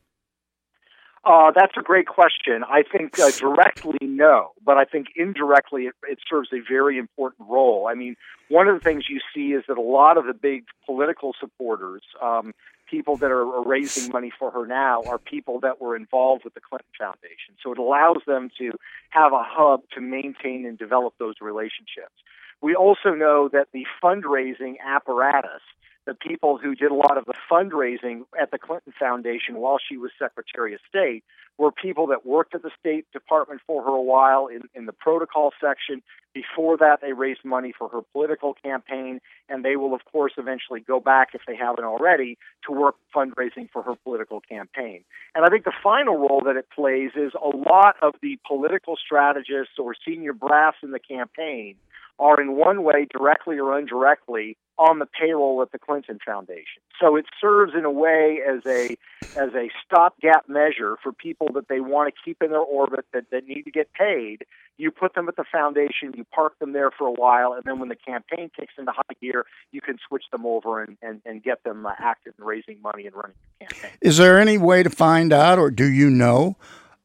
Uh, 1.26 1.50
that's 1.50 1.76
a 1.76 1.82
great 1.82 2.06
question. 2.06 2.62
I 2.62 2.84
think 2.84 3.18
uh, 3.18 3.32
directly, 3.32 3.98
no, 4.00 4.52
but 4.64 4.76
I 4.76 4.84
think 4.84 5.08
indirectly 5.16 5.86
it, 5.86 5.94
it 6.08 6.20
serves 6.30 6.50
a 6.52 6.60
very 6.60 6.98
important 6.98 7.48
role. 7.48 7.88
I 7.90 7.94
mean, 7.94 8.14
one 8.48 8.68
of 8.68 8.76
the 8.76 8.80
things 8.80 9.06
you 9.08 9.18
see 9.34 9.48
is 9.52 9.64
that 9.66 9.76
a 9.76 9.80
lot 9.80 10.18
of 10.18 10.26
the 10.26 10.34
big 10.34 10.66
political 10.86 11.34
supporters, 11.40 12.02
um, 12.22 12.54
people 12.88 13.16
that 13.16 13.32
are 13.32 13.60
raising 13.64 14.12
money 14.12 14.30
for 14.38 14.52
her 14.52 14.66
now, 14.68 15.02
are 15.08 15.18
people 15.18 15.58
that 15.60 15.80
were 15.80 15.96
involved 15.96 16.44
with 16.44 16.54
the 16.54 16.60
Clinton 16.60 16.86
Foundation. 16.96 17.56
So 17.60 17.72
it 17.72 17.78
allows 17.78 18.18
them 18.24 18.48
to 18.58 18.70
have 19.10 19.32
a 19.32 19.42
hub 19.42 19.80
to 19.94 20.00
maintain 20.00 20.64
and 20.64 20.78
develop 20.78 21.14
those 21.18 21.34
relationships. 21.40 22.14
We 22.62 22.76
also 22.76 23.10
know 23.10 23.48
that 23.52 23.66
the 23.72 23.84
fundraising 24.00 24.76
apparatus 24.78 25.62
the 26.07 26.14
people 26.14 26.57
who 26.57 26.75
did 26.75 26.90
a 26.90 26.95
lot 26.95 27.19
of 27.19 27.25
the 27.25 27.35
fundraising 27.51 28.23
at 28.40 28.51
the 28.51 28.59
Clinton 28.59 28.92
Foundation 28.99 29.57
while 29.57 29.79
she 29.79 29.97
was 29.97 30.11
Secretary 30.19 30.73
of 30.73 30.81
State 30.88 31.25
were 31.59 31.73
people 31.73 32.07
that 32.09 32.25
worked 32.25 32.55
at 32.55 32.62
the 32.62 32.71
State 32.79 33.11
Department 33.12 33.61
for 33.66 33.83
her 33.83 33.90
a 33.90 34.03
while 34.03 34.47
in, 34.47 34.62
in 34.75 34.87
the 34.87 34.92
protocol 34.92 35.53
section. 35.61 36.03
Before 36.35 36.77
that, 36.77 37.01
they 37.01 37.12
raised 37.12 37.45
money 37.45 37.73
for 37.77 37.88
her 37.88 38.03
political 38.12 38.55
campaign, 38.55 39.21
and 39.49 39.64
they 39.64 39.77
will, 39.77 39.95
of 39.95 40.05
course, 40.05 40.33
eventually 40.37 40.81
go 40.81 41.01
back, 41.01 41.29
if 41.33 41.40
they 41.47 41.57
haven't 41.57 41.85
already, 41.85 42.37
to 42.66 42.73
work 42.73 42.97
fundraising 43.14 43.71
for 43.73 43.83
her 43.83 43.95
political 44.05 44.40
campaign. 44.40 45.03
And 45.35 45.47
I 45.47 45.49
think 45.49 45.64
the 45.64 45.73
final 45.83 46.19
role 46.19 46.42
that 46.45 46.57
it 46.57 46.66
plays 46.75 47.12
is 47.16 47.33
a 47.35 47.49
lot 47.49 47.97
of 48.03 48.14
the 48.21 48.38
political 48.47 48.97
strategists 48.97 49.79
or 49.79 49.95
senior 50.07 50.35
brass 50.35 50.75
in 50.83 50.90
the 50.90 51.01
campaign 51.01 51.77
are 52.18 52.40
in 52.40 52.57
one 52.57 52.83
way, 52.83 53.07
directly 53.11 53.59
or 53.59 53.79
indirectly, 53.79 54.57
on 54.79 54.98
the 54.98 55.07
payroll 55.07 55.62
at 55.62 55.72
the 55.72 55.79
Clinton 55.79 56.18
Foundation. 56.24 56.83
So 57.00 57.16
it 57.16 57.24
serves 57.40 57.72
in 57.74 57.85
a 57.85 57.90
way 57.90 58.40
as 58.46 58.61
a 58.66 58.96
as 59.38 59.55
a 59.55 59.70
stopgap 59.85 60.48
measure 60.48 60.96
for 61.02 61.12
people 61.12 61.48
that 61.55 61.68
they 61.68 61.81
want 61.81 62.12
to 62.12 62.20
keep 62.22 62.42
in 62.42 62.50
their 62.50 62.61
orbit 62.61 63.07
that, 63.12 63.31
that 63.31 63.46
need 63.46 63.62
to 63.62 63.70
get 63.70 63.92
paid. 63.94 64.44
You 64.79 64.90
put 64.90 65.14
them 65.14 65.29
at 65.29 65.37
the 65.37 65.44
foundation, 65.50 66.12
you 66.14 66.24
park 66.24 66.59
them 66.59 66.72
there 66.72 66.90
for 66.90 67.07
a 67.07 67.12
while, 67.12 67.55
and 67.55 67.62
then 67.64 67.79
when 67.79 67.88
the 67.88 67.96
campaign 67.96 68.50
kicks 68.55 68.74
into 68.79 68.92
high 68.92 69.14
gear, 69.22 69.46
you 69.72 69.81
can 69.81 69.96
switch 70.07 70.24
them 70.31 70.44
over 70.44 70.83
and, 70.83 70.98
and, 71.00 71.22
and 71.24 71.42
get 71.42 71.64
them 71.64 71.87
uh, 71.87 71.92
active 71.98 72.35
in 72.38 72.44
raising 72.44 72.81
money 72.83 73.07
and 73.07 73.16
running 73.16 73.37
the 73.59 73.66
campaign. 73.66 73.90
Is 74.02 74.18
there 74.18 74.38
any 74.38 74.59
way 74.59 74.83
to 74.83 74.90
find 74.90 75.33
out, 75.33 75.59
or 75.59 75.70
do 75.70 75.90
you 75.90 76.11
know, 76.11 76.57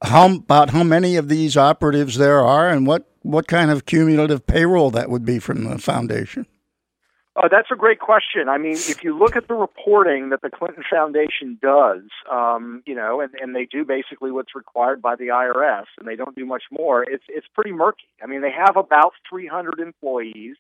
how 0.02 0.36
about 0.36 0.72
how 0.72 0.84
many 0.84 1.16
of 1.16 1.30
these 1.30 1.56
operatives 1.58 2.18
there 2.18 2.42
are, 2.42 2.70
and 2.70 2.88
what 2.88 3.08
what 3.22 3.48
kind 3.48 3.70
of 3.70 3.86
cumulative 3.86 4.46
payroll 4.48 4.92
that 4.92 5.10
would 5.10 5.26
be 5.26 5.40
from 5.40 5.64
the 5.64 5.78
foundation? 5.78 6.48
Uh, 7.34 7.48
that's 7.50 7.70
a 7.72 7.76
great 7.76 8.00
question. 8.00 8.50
I 8.50 8.58
mean, 8.58 8.74
if 8.74 9.06
you 9.06 9.18
look 9.18 9.38
at 9.38 9.48
the 9.48 9.54
reporting 9.54 10.30
that 10.30 10.42
the 10.42 10.50
Clinton 10.50 10.84
Foundation 10.92 11.58
does, 11.62 12.02
um, 12.30 12.84
you 12.86 12.94
know, 12.94 13.22
and, 13.22 13.32
and 13.42 13.56
they 13.56 13.66
do 13.66 13.86
basically 13.86 14.32
what's 14.32 14.54
required 14.54 15.02
by 15.02 15.16
the 15.16 15.28
IRS, 15.28 15.86
and 15.98 16.06
they 16.06 16.18
don't 16.18 16.36
do 16.36 16.46
much 16.46 16.64
more. 16.72 17.04
It's 17.04 17.24
it's 17.30 17.48
pretty 17.56 17.72
murky. 17.72 18.08
I 18.22 18.28
mean, 18.28 18.42
they 18.42 18.52
have 18.52 18.76
about 18.76 19.14
300 19.30 19.80
employees. 19.80 20.58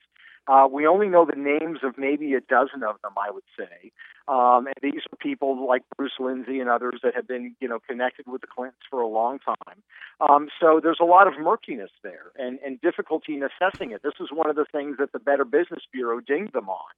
Uh, 0.48 0.68
we 0.72 0.88
only 0.88 1.08
know 1.08 1.26
the 1.26 1.38
names 1.38 1.80
of 1.84 1.98
maybe 1.98 2.34
a 2.34 2.42
dozen 2.42 2.84
of 2.84 2.96
them, 3.02 3.14
I 3.18 3.32
would 3.32 3.44
say. 3.58 3.92
Um, 4.28 4.68
and 4.68 4.76
these 4.82 5.02
are 5.12 5.18
people 5.18 5.68
like 5.68 5.84
Bruce 5.98 6.14
Lindsey 6.20 6.60
and 6.60 6.70
others 6.70 7.00
that 7.04 7.16
have 7.16 7.28
been, 7.28 7.56
you 7.60 7.68
know, 7.68 7.80
connected 7.80 8.26
with 8.28 8.42
the 8.42 8.48
Clintons 8.48 8.82
for 8.90 9.02
a 9.02 9.08
long 9.08 9.40
time. 9.40 9.82
Um, 10.20 10.50
so 10.60 10.80
there's 10.82 11.00
a 11.02 11.06
lot 11.06 11.28
of 11.28 11.34
murkiness 11.40 11.92
there 12.04 12.32
and, 12.38 12.60
and 12.66 12.80
difficulty 12.82 13.36
in 13.36 13.44
assessing 13.44 13.92
it. 13.92 14.04
This 14.04 14.14
is 14.20 14.30
one 14.32 14.50
of 14.50 14.56
the 14.56 14.66
things 14.72 14.98
that 15.00 15.12
the 15.12 15.20
Better 15.20 15.46
Business 15.46 15.84
Bureau 15.92 16.20
dinged 16.20 16.54
them 16.54 16.70
on. 16.70 16.92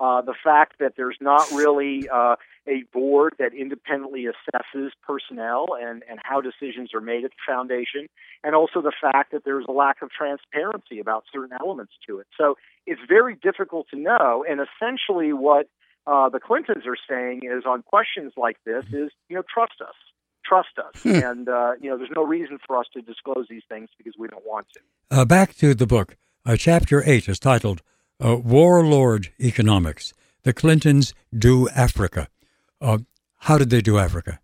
Uh, 0.00 0.20
the 0.20 0.34
fact 0.44 0.74
that 0.78 0.94
there's 0.96 1.16
not 1.20 1.50
really 1.50 2.08
uh, 2.08 2.36
a 2.68 2.84
board 2.92 3.34
that 3.38 3.52
independently 3.52 4.26
assesses 4.26 4.90
personnel 5.02 5.66
and, 5.80 6.04
and 6.08 6.20
how 6.22 6.40
decisions 6.40 6.94
are 6.94 7.00
made 7.00 7.24
at 7.24 7.30
the 7.30 7.52
foundation, 7.52 8.06
and 8.44 8.54
also 8.54 8.80
the 8.80 8.92
fact 9.00 9.32
that 9.32 9.44
there's 9.44 9.64
a 9.68 9.72
lack 9.72 10.00
of 10.02 10.10
transparency 10.10 11.00
about 11.00 11.24
certain 11.32 11.56
elements 11.60 11.92
to 12.06 12.18
it. 12.18 12.26
So 12.36 12.56
it's 12.86 13.00
very 13.08 13.34
difficult 13.34 13.88
to 13.90 13.98
know. 13.98 14.44
And 14.48 14.60
essentially, 14.60 15.32
what 15.32 15.68
uh, 16.06 16.28
the 16.28 16.40
Clintons 16.40 16.86
are 16.86 16.96
saying 17.08 17.40
is 17.42 17.64
on 17.66 17.82
questions 17.82 18.32
like 18.36 18.56
this 18.64 18.84
is, 18.92 19.10
you 19.28 19.36
know, 19.36 19.42
trust 19.52 19.80
us, 19.80 19.94
trust 20.44 20.78
us, 20.78 21.02
hmm. 21.02 21.16
and 21.16 21.48
uh, 21.48 21.72
you 21.80 21.90
know, 21.90 21.98
there's 21.98 22.14
no 22.14 22.24
reason 22.24 22.58
for 22.66 22.78
us 22.78 22.86
to 22.94 23.02
disclose 23.02 23.46
these 23.50 23.64
things 23.68 23.88
because 23.98 24.14
we 24.18 24.28
don't 24.28 24.46
want 24.46 24.66
to. 24.74 24.80
Uh, 25.10 25.24
back 25.24 25.54
to 25.56 25.74
the 25.74 25.86
book. 25.86 26.16
Uh, 26.46 26.56
chapter 26.56 27.02
eight 27.04 27.28
is 27.28 27.38
titled 27.38 27.82
uh, 28.20 28.36
"Warlord 28.36 29.32
Economics." 29.40 30.12
The 30.42 30.52
Clintons 30.52 31.14
do 31.36 31.68
Africa. 31.70 32.28
Uh, 32.80 32.98
how 33.38 33.58
did 33.58 33.70
they 33.70 33.80
do 33.80 33.98
Africa? 33.98 34.40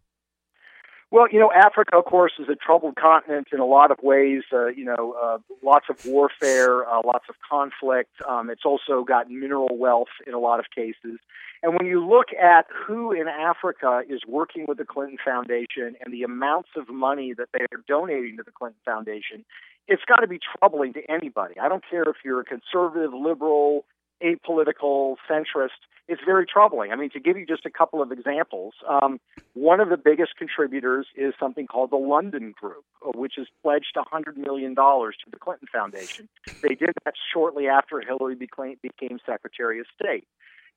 Well, 1.14 1.28
you 1.30 1.38
know, 1.38 1.52
Africa, 1.52 1.96
of 1.96 2.06
course, 2.06 2.32
is 2.40 2.48
a 2.48 2.56
troubled 2.56 2.96
continent 2.96 3.46
in 3.52 3.60
a 3.60 3.64
lot 3.64 3.92
of 3.92 3.98
ways. 4.02 4.42
Uh, 4.52 4.66
you 4.66 4.84
know, 4.84 5.14
uh, 5.22 5.38
lots 5.62 5.86
of 5.88 6.04
warfare, 6.04 6.84
uh, 6.88 7.02
lots 7.04 7.26
of 7.28 7.36
conflict. 7.48 8.10
Um, 8.28 8.50
it's 8.50 8.64
also 8.64 9.04
got 9.04 9.30
mineral 9.30 9.78
wealth 9.78 10.08
in 10.26 10.34
a 10.34 10.40
lot 10.40 10.58
of 10.58 10.66
cases. 10.74 11.20
And 11.62 11.74
when 11.78 11.86
you 11.86 12.04
look 12.04 12.32
at 12.32 12.66
who 12.68 13.12
in 13.12 13.28
Africa 13.28 14.02
is 14.08 14.22
working 14.26 14.64
with 14.66 14.78
the 14.78 14.84
Clinton 14.84 15.18
Foundation 15.24 15.94
and 16.04 16.12
the 16.12 16.24
amounts 16.24 16.70
of 16.76 16.88
money 16.88 17.32
that 17.38 17.50
they 17.52 17.60
are 17.60 17.84
donating 17.86 18.36
to 18.38 18.42
the 18.42 18.50
Clinton 18.50 18.80
Foundation, 18.84 19.44
it's 19.86 20.02
got 20.08 20.16
to 20.16 20.26
be 20.26 20.40
troubling 20.58 20.94
to 20.94 21.02
anybody. 21.08 21.54
I 21.60 21.68
don't 21.68 21.84
care 21.88 22.02
if 22.02 22.16
you're 22.24 22.40
a 22.40 22.44
conservative, 22.44 23.12
liberal, 23.14 23.84
apolitical, 24.24 25.16
centrist. 25.28 25.84
is 26.08 26.18
very 26.24 26.46
troubling. 26.46 26.92
I 26.92 26.96
mean, 26.96 27.10
to 27.10 27.20
give 27.20 27.36
you 27.36 27.46
just 27.46 27.64
a 27.66 27.70
couple 27.70 28.02
of 28.02 28.12
examples, 28.12 28.74
um, 28.88 29.20
one 29.54 29.80
of 29.80 29.88
the 29.88 29.96
biggest 29.96 30.36
contributors 30.36 31.06
is 31.16 31.34
something 31.38 31.66
called 31.66 31.90
the 31.90 31.96
Lundin 31.96 32.52
Group, 32.52 32.84
uh, 33.06 33.10
which 33.14 33.34
has 33.36 33.46
pledged 33.62 33.96
$100 33.96 34.36
million 34.36 34.74
to 34.74 35.30
the 35.30 35.38
Clinton 35.38 35.68
Foundation. 35.72 36.28
They 36.62 36.74
did 36.74 36.92
that 37.04 37.14
shortly 37.32 37.68
after 37.68 38.00
Hillary 38.00 38.34
became, 38.34 38.76
became 38.82 39.18
Secretary 39.24 39.80
of 39.80 39.86
State. 39.98 40.26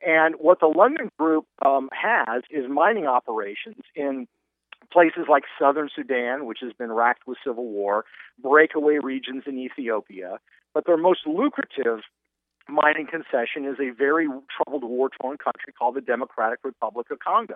And 0.06 0.36
what 0.36 0.60
the 0.60 0.68
Lundin 0.68 1.10
Group 1.18 1.46
um, 1.66 1.90
has 1.92 2.44
is 2.52 2.70
mining 2.70 3.08
operations 3.08 3.82
in 3.96 4.28
places 4.92 5.26
like 5.30 5.44
southern 5.60 5.90
Sudan, 5.94 6.46
which 6.46 6.60
has 6.62 6.74
been 6.74 6.92
racked 6.92 7.28
with 7.28 7.38
civil 7.46 7.66
war, 7.66 8.06
breakaway 8.42 9.00
regions 9.02 9.44
in 9.46 9.58
Ethiopia. 9.58 10.38
But 10.74 10.86
their 10.86 10.98
most 10.98 11.22
lucrative 11.26 12.02
mining 12.70 13.08
concession 13.08 13.66
is 13.66 13.78
a 13.80 13.92
very 13.92 14.28
troubled 14.56 14.84
war 14.84 15.10
torn 15.10 15.38
country 15.38 15.74
called 15.78 15.96
the 15.96 16.02
Democratic 16.02 16.60
Republic 16.64 17.08
of 17.12 17.20
Congo. 17.20 17.56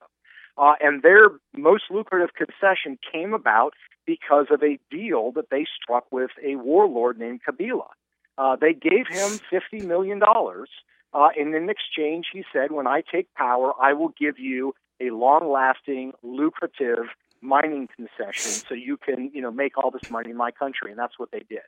Uh, 0.58 0.74
and 0.82 1.02
their 1.02 1.30
most 1.56 1.84
lucrative 1.90 2.36
concession 2.36 2.98
came 3.12 3.34
about 3.34 3.74
because 4.06 4.48
of 4.52 4.62
a 4.64 4.78
deal 4.90 5.32
that 5.32 5.50
they 5.50 5.66
struck 5.82 6.06
with 6.12 6.32
a 6.44 6.56
warlord 6.56 7.18
named 7.18 7.42
Kabila. 7.48 7.88
Uh, 8.38 8.56
they 8.56 8.74
gave 8.74 9.08
him 9.08 9.40
$50 9.52 9.86
million 9.86 10.22
uh, 11.14 11.30
and 11.38 11.54
in 11.54 11.70
exchange, 11.70 12.28
he 12.32 12.44
said, 12.54 12.72
when 12.72 12.88
I 12.88 13.02
take 13.02 13.34
power, 13.34 13.74
I 13.82 13.94
will 13.94 14.14
give 14.18 14.40
you 14.40 14.74
a 15.02 15.10
long 15.10 15.52
lasting, 15.52 16.14
lucrative 16.24 17.06
mining 17.42 17.90
concession 17.96 18.52
so 18.68 18.76
you 18.76 18.98
can, 18.98 19.32
you 19.34 19.42
know, 19.42 19.52
make 19.52 19.78
all 19.78 19.92
this 19.92 20.10
money 20.10 20.30
in 20.30 20.38
my 20.38 20.52
country. 20.52 20.92
And 20.92 21.00
that's 21.00 21.20
what 21.20 21.32
they 21.32 21.44
did. 21.50 21.62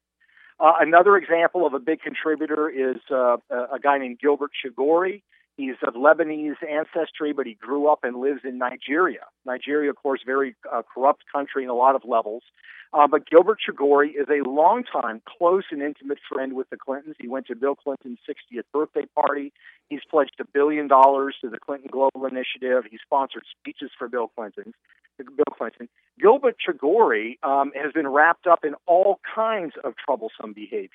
Uh, 0.60 0.74
another 0.80 1.18
example 1.18 1.66
of 1.66 1.74
a 1.74 1.80
big 1.80 2.02
contributor 2.02 2.70
is 2.70 2.98
uh, 3.12 3.38
a 3.50 3.80
guy 3.82 3.98
named 3.98 4.20
Gilbert 4.20 4.52
Chagoury. 4.64 5.22
He's 5.58 5.76
of 5.86 5.94
Lebanese 5.94 6.56
ancestry, 6.68 7.32
but 7.32 7.46
he 7.46 7.54
grew 7.54 7.88
up 7.88 8.00
and 8.04 8.18
lives 8.18 8.42
in 8.44 8.58
Nigeria. 8.58 9.26
Nigeria, 9.46 9.92
of 9.92 9.98
course, 9.98 10.22
very 10.26 10.56
uh, 10.72 10.82
corrupt 10.94 11.24
country 11.32 11.64
in 11.64 11.70
a 11.70 11.76
lot 11.76 11.96
of 11.96 12.02
levels. 12.06 12.44
Uh, 12.92 13.08
but 13.08 13.28
Gilbert 13.28 13.58
Chagoury 13.68 14.10
is 14.10 14.28
a 14.30 14.48
longtime 14.48 15.22
close 15.26 15.64
and 15.72 15.82
intimate 15.82 16.20
friend 16.32 16.54
with 16.54 16.70
the 16.70 16.78
Clintons. 16.78 17.16
He 17.20 17.28
went 17.28 17.48
to 17.48 17.56
Bill 17.56 17.76
Clinton's 17.76 18.20
60th 18.30 18.64
birthday 18.72 19.06
party. 19.16 19.52
He's 19.90 20.02
pledged 20.10 20.36
a 20.40 20.46
billion 20.46 20.88
dollars 20.88 21.36
to 21.42 21.50
the 21.50 21.60
Clinton 21.60 21.90
Global 21.92 22.26
Initiative. 22.26 22.84
He 22.90 23.00
sponsored 23.04 23.44
speeches 23.60 23.90
for 23.98 24.08
Bill 24.08 24.30
Clinton. 24.36 24.74
Bill 25.18 25.46
Clinton. 25.58 25.90
Gilbert 26.20 26.56
Chagoury 26.66 27.38
um, 27.44 27.72
has 27.76 27.92
been 27.94 28.08
wrapped 28.08 28.48
up 28.48 28.64
in 28.64 28.76
all 28.86 29.20
kinds 29.36 29.74
of 29.84 29.94
troublesome 29.96 30.54
behavior. 30.54 30.90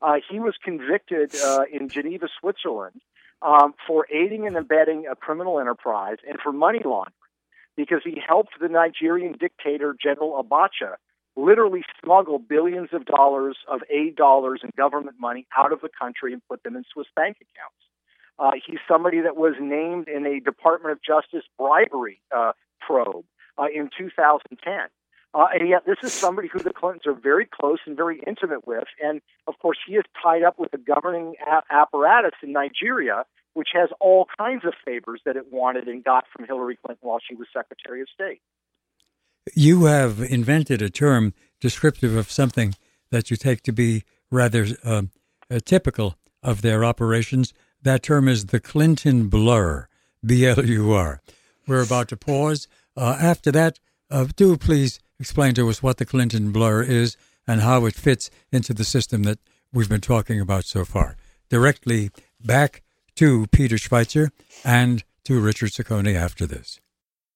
Uh, 0.00 0.16
he 0.30 0.38
was 0.38 0.54
convicted 0.62 1.34
uh, 1.36 1.64
in 1.72 1.88
Geneva, 1.88 2.28
Switzerland, 2.40 3.00
um, 3.42 3.74
for 3.86 4.06
aiding 4.12 4.46
and 4.46 4.56
abetting 4.56 5.06
a 5.10 5.16
criminal 5.16 5.60
enterprise 5.60 6.18
and 6.28 6.38
for 6.40 6.52
money 6.52 6.80
laundering 6.84 7.12
because 7.76 8.00
he 8.04 8.20
helped 8.26 8.50
the 8.60 8.68
Nigerian 8.68 9.34
dictator 9.38 9.94
General 10.00 10.42
Abacha 10.42 10.94
literally 11.36 11.84
smuggle 12.02 12.40
billions 12.40 12.88
of 12.92 13.04
dollars 13.04 13.56
of 13.68 13.80
aid 13.90 14.16
dollars 14.16 14.60
and 14.64 14.72
government 14.74 15.16
money 15.20 15.46
out 15.56 15.72
of 15.72 15.80
the 15.80 15.88
country 15.88 16.32
and 16.32 16.42
put 16.48 16.62
them 16.64 16.74
in 16.74 16.84
Swiss 16.92 17.06
bank 17.14 17.36
accounts. 17.36 17.76
Uh, 18.40 18.50
he's 18.66 18.80
somebody 18.88 19.20
that 19.20 19.36
was 19.36 19.54
named 19.60 20.08
in 20.08 20.26
a 20.26 20.40
Department 20.40 20.92
of 20.92 20.98
Justice 21.02 21.44
bribery 21.56 22.20
uh, 22.36 22.52
probe 22.80 23.24
uh, 23.58 23.64
in 23.74 23.90
2010. 23.96 24.74
Uh, 25.34 25.46
and 25.52 25.68
yet, 25.68 25.82
this 25.86 25.98
is 26.02 26.12
somebody 26.12 26.48
who 26.50 26.58
the 26.58 26.72
Clintons 26.72 27.06
are 27.06 27.12
very 27.12 27.44
close 27.46 27.78
and 27.86 27.96
very 27.96 28.22
intimate 28.26 28.66
with. 28.66 28.84
And 29.02 29.20
of 29.46 29.58
course, 29.58 29.76
he 29.86 29.94
is 29.94 30.04
tied 30.22 30.42
up 30.42 30.58
with 30.58 30.70
the 30.70 30.78
governing 30.78 31.34
a- 31.46 31.74
apparatus 31.74 32.32
in 32.42 32.52
Nigeria, 32.52 33.24
which 33.52 33.68
has 33.74 33.90
all 34.00 34.26
kinds 34.38 34.64
of 34.64 34.72
favors 34.86 35.20
that 35.26 35.36
it 35.36 35.52
wanted 35.52 35.86
and 35.86 36.02
got 36.02 36.24
from 36.34 36.46
Hillary 36.46 36.78
Clinton 36.82 37.06
while 37.06 37.18
she 37.26 37.34
was 37.34 37.46
Secretary 37.52 38.00
of 38.00 38.08
State. 38.14 38.40
you 39.54 39.84
have 39.84 40.20
invented 40.20 40.80
a 40.82 40.90
term 40.90 41.34
descriptive 41.60 42.14
of 42.16 42.30
something 42.30 42.74
that 43.10 43.30
you 43.30 43.36
take 43.36 43.62
to 43.62 43.72
be 43.72 44.04
rather 44.30 44.66
uh, 44.84 45.02
uh, 45.50 45.58
typical 45.64 46.16
of 46.42 46.62
their 46.62 46.84
operations. 46.84 47.52
That 47.82 48.02
term 48.02 48.28
is 48.28 48.46
the 48.46 48.60
Clinton 48.60 49.28
blur, 49.28 49.88
B 50.24 50.46
L 50.46 50.64
U 50.64 50.92
R. 50.92 51.20
We're 51.66 51.82
about 51.82 52.08
to 52.08 52.16
pause. 52.16 52.68
Uh, 52.98 53.16
after 53.20 53.52
that, 53.52 53.78
uh, 54.10 54.26
do 54.34 54.56
please 54.56 54.98
explain 55.20 55.54
to 55.54 55.68
us 55.68 55.80
what 55.80 55.98
the 55.98 56.04
Clinton 56.04 56.50
blur 56.50 56.82
is 56.82 57.16
and 57.46 57.60
how 57.60 57.86
it 57.86 57.94
fits 57.94 58.28
into 58.50 58.74
the 58.74 58.84
system 58.84 59.22
that 59.22 59.38
we've 59.72 59.88
been 59.88 60.00
talking 60.00 60.40
about 60.40 60.64
so 60.64 60.84
far. 60.84 61.16
Directly 61.48 62.10
back 62.44 62.82
to 63.14 63.46
Peter 63.52 63.76
Schweizer 63.76 64.30
and 64.64 65.04
to 65.24 65.38
Richard 65.38 65.70
Ciccone 65.70 66.12
after 66.12 66.44
this. 66.44 66.80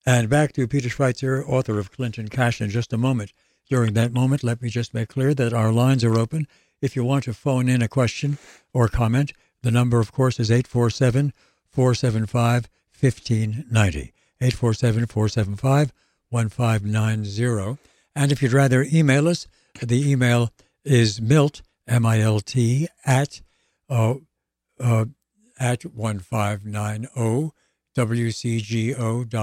And 0.04 0.28
back 0.28 0.52
to 0.54 0.66
Peter 0.66 0.88
Schweizer, 0.88 1.48
author 1.48 1.78
of 1.78 1.92
Clinton 1.92 2.26
Cash, 2.28 2.60
in 2.60 2.68
just 2.68 2.92
a 2.92 2.98
moment. 2.98 3.32
During 3.70 3.94
that 3.94 4.12
moment, 4.12 4.42
let 4.42 4.60
me 4.60 4.68
just 4.68 4.92
make 4.92 5.10
clear 5.10 5.32
that 5.34 5.52
our 5.52 5.70
lines 5.70 6.02
are 6.02 6.18
open. 6.18 6.48
If 6.80 6.96
you 6.96 7.04
want 7.04 7.22
to 7.24 7.34
phone 7.34 7.68
in 7.68 7.82
a 7.82 7.88
question 7.88 8.38
or 8.74 8.88
comment, 8.88 9.32
the 9.62 9.70
number, 9.70 10.00
of 10.00 10.10
course, 10.10 10.40
is 10.40 10.50
847 10.50 11.32
475 11.70 12.68
1590. 12.98 14.12
847 14.42 15.06
475 15.06 15.92
1590. 16.30 17.78
And 18.14 18.32
if 18.32 18.42
you'd 18.42 18.52
rather 18.52 18.84
email 18.92 19.28
us, 19.28 19.46
the 19.80 20.10
email 20.10 20.50
is 20.84 21.20
milt, 21.20 21.62
M 21.86 22.04
I 22.04 22.20
L 22.20 22.40
T, 22.40 22.88
at, 23.04 23.40
uh, 23.88 24.14
uh, 24.80 25.04
at 25.58 25.84
1590 25.84 27.52
wcgo.com. 27.96 29.34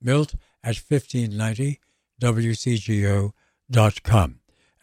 Milt 0.00 0.34
at 0.62 0.76
1590 0.76 1.80
wcgo.com. 2.22 3.30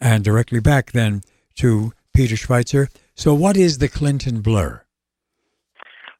And 0.00 0.24
directly 0.24 0.60
back 0.60 0.92
then 0.92 1.22
to 1.56 1.92
Peter 2.14 2.36
Schweizer. 2.36 2.88
So, 3.14 3.34
what 3.34 3.56
is 3.56 3.78
the 3.78 3.88
Clinton 3.88 4.42
blur? 4.42 4.82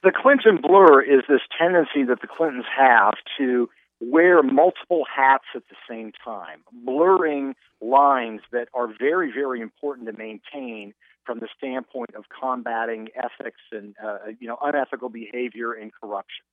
The 0.09 0.15
Clinton 0.23 0.57
blur 0.63 1.03
is 1.03 1.25
this 1.29 1.43
tendency 1.61 2.03
that 2.09 2.23
the 2.23 2.27
Clintons 2.27 2.65
have 2.75 3.13
to 3.37 3.69
wear 4.01 4.43
multiple 4.43 5.05
hats 5.15 5.45
at 5.55 5.65
the 5.69 5.77
same 5.87 6.13
time, 6.25 6.61
blurring 6.73 7.55
lines 7.83 8.41
that 8.51 8.69
are 8.73 8.89
very, 8.99 9.31
very 9.31 9.61
important 9.61 10.07
to 10.07 10.15
maintain 10.17 10.95
from 11.27 11.41
the 11.41 11.49
standpoint 11.59 12.15
of 12.17 12.25
combating 12.31 13.09
ethics 13.23 13.61
and 13.71 13.97
uh, 14.03 14.33
you 14.41 14.49
know 14.49 14.57
unethical 14.63 15.11
behavior 15.11 15.75
and 15.75 15.93
corruption. 15.93 16.47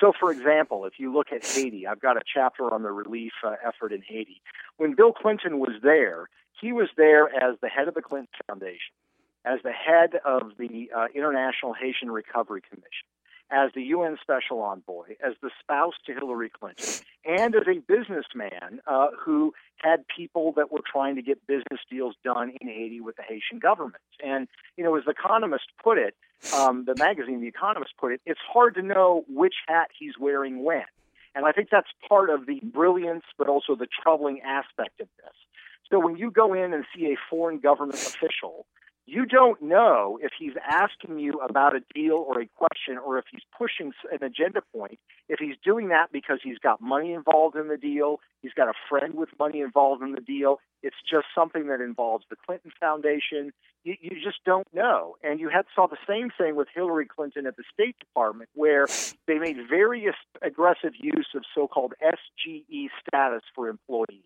So, 0.00 0.12
for 0.20 0.30
example, 0.30 0.84
if 0.84 1.00
you 1.00 1.12
look 1.12 1.32
at 1.32 1.44
Haiti, 1.44 1.88
I've 1.88 2.00
got 2.00 2.16
a 2.16 2.22
chapter 2.32 2.72
on 2.72 2.84
the 2.84 2.92
relief 2.92 3.32
uh, 3.44 3.56
effort 3.66 3.92
in 3.92 4.02
Haiti. 4.06 4.40
When 4.76 4.94
Bill 4.94 5.12
Clinton 5.12 5.58
was 5.58 5.74
there, 5.82 6.28
he 6.60 6.70
was 6.70 6.88
there 6.96 7.26
as 7.26 7.56
the 7.60 7.68
head 7.68 7.88
of 7.88 7.94
the 7.94 8.02
Clinton 8.02 8.28
Foundation, 8.46 8.94
as 9.44 9.60
the 9.62 9.72
head 9.72 10.20
of 10.24 10.52
the 10.58 10.90
uh, 10.96 11.06
International 11.14 11.72
Haitian 11.72 12.10
Recovery 12.10 12.62
Commission, 12.68 13.08
as 13.50 13.70
the 13.74 13.82
UN 13.82 14.16
Special 14.22 14.60
Envoy, 14.60 15.16
as 15.24 15.34
the 15.42 15.50
spouse 15.60 15.94
to 16.06 16.12
Hillary 16.12 16.50
Clinton, 16.50 17.04
and 17.24 17.54
as 17.54 17.66
a 17.66 17.80
businessman 17.80 18.80
uh, 18.86 19.08
who 19.18 19.52
had 19.76 20.04
people 20.14 20.52
that 20.56 20.70
were 20.70 20.82
trying 20.90 21.16
to 21.16 21.22
get 21.22 21.44
business 21.46 21.80
deals 21.90 22.14
done 22.22 22.52
in 22.60 22.68
Haiti 22.68 23.00
with 23.00 23.16
the 23.16 23.22
Haitian 23.22 23.58
government. 23.58 24.02
And, 24.24 24.46
you 24.76 24.84
know, 24.84 24.96
as 24.96 25.04
The 25.04 25.12
Economist 25.12 25.64
put 25.82 25.98
it, 25.98 26.14
um, 26.54 26.84
the 26.84 26.94
magazine 26.96 27.40
The 27.40 27.48
Economist 27.48 27.92
put 27.98 28.12
it, 28.12 28.20
it's 28.26 28.40
hard 28.52 28.74
to 28.74 28.82
know 28.82 29.24
which 29.28 29.54
hat 29.66 29.88
he's 29.98 30.14
wearing 30.18 30.62
when. 30.62 30.84
And 31.34 31.46
I 31.46 31.52
think 31.52 31.68
that's 31.70 31.88
part 32.08 32.30
of 32.30 32.46
the 32.46 32.60
brilliance, 32.62 33.24
but 33.38 33.48
also 33.48 33.74
the 33.74 33.86
troubling 34.02 34.40
aspect 34.42 35.00
of 35.00 35.08
this. 35.18 35.34
So 35.90 35.98
when 35.98 36.16
you 36.16 36.30
go 36.30 36.54
in 36.54 36.72
and 36.72 36.84
see 36.94 37.06
a 37.06 37.16
foreign 37.28 37.58
government 37.58 37.98
official 37.98 38.66
you 39.10 39.26
don't 39.26 39.60
know 39.60 40.18
if 40.22 40.30
he's 40.38 40.52
asking 40.68 41.18
you 41.18 41.40
about 41.40 41.74
a 41.74 41.80
deal 41.94 42.14
or 42.14 42.40
a 42.40 42.46
question 42.56 42.96
or 42.96 43.18
if 43.18 43.24
he's 43.30 43.42
pushing 43.58 43.92
an 44.12 44.22
agenda 44.22 44.62
point. 44.74 45.00
If 45.28 45.40
he's 45.40 45.56
doing 45.64 45.88
that 45.88 46.12
because 46.12 46.38
he's 46.42 46.58
got 46.58 46.80
money 46.80 47.12
involved 47.12 47.56
in 47.56 47.66
the 47.66 47.76
deal, 47.76 48.20
he's 48.40 48.52
got 48.52 48.68
a 48.68 48.72
friend 48.88 49.14
with 49.14 49.30
money 49.38 49.60
involved 49.60 50.02
in 50.02 50.12
the 50.12 50.20
deal, 50.20 50.60
it's 50.82 50.96
just 51.08 51.26
something 51.34 51.66
that 51.66 51.80
involves 51.80 52.24
the 52.30 52.36
Clinton 52.36 52.70
Foundation. 52.78 53.52
You, 53.82 53.96
you 54.00 54.10
just 54.22 54.38
don't 54.46 54.66
know. 54.72 55.16
And 55.22 55.40
you 55.40 55.48
had 55.48 55.66
saw 55.74 55.88
the 55.88 55.98
same 56.08 56.30
thing 56.36 56.54
with 56.54 56.68
Hillary 56.72 57.06
Clinton 57.06 57.46
at 57.46 57.56
the 57.56 57.64
State 57.72 57.98
Department, 57.98 58.48
where 58.54 58.86
they 59.26 59.38
made 59.38 59.56
very 59.68 60.06
aggressive 60.40 60.92
use 60.98 61.28
of 61.34 61.42
so-called 61.54 61.94
SGE 62.00 62.88
status 63.06 63.42
for 63.54 63.68
employees. 63.68 64.24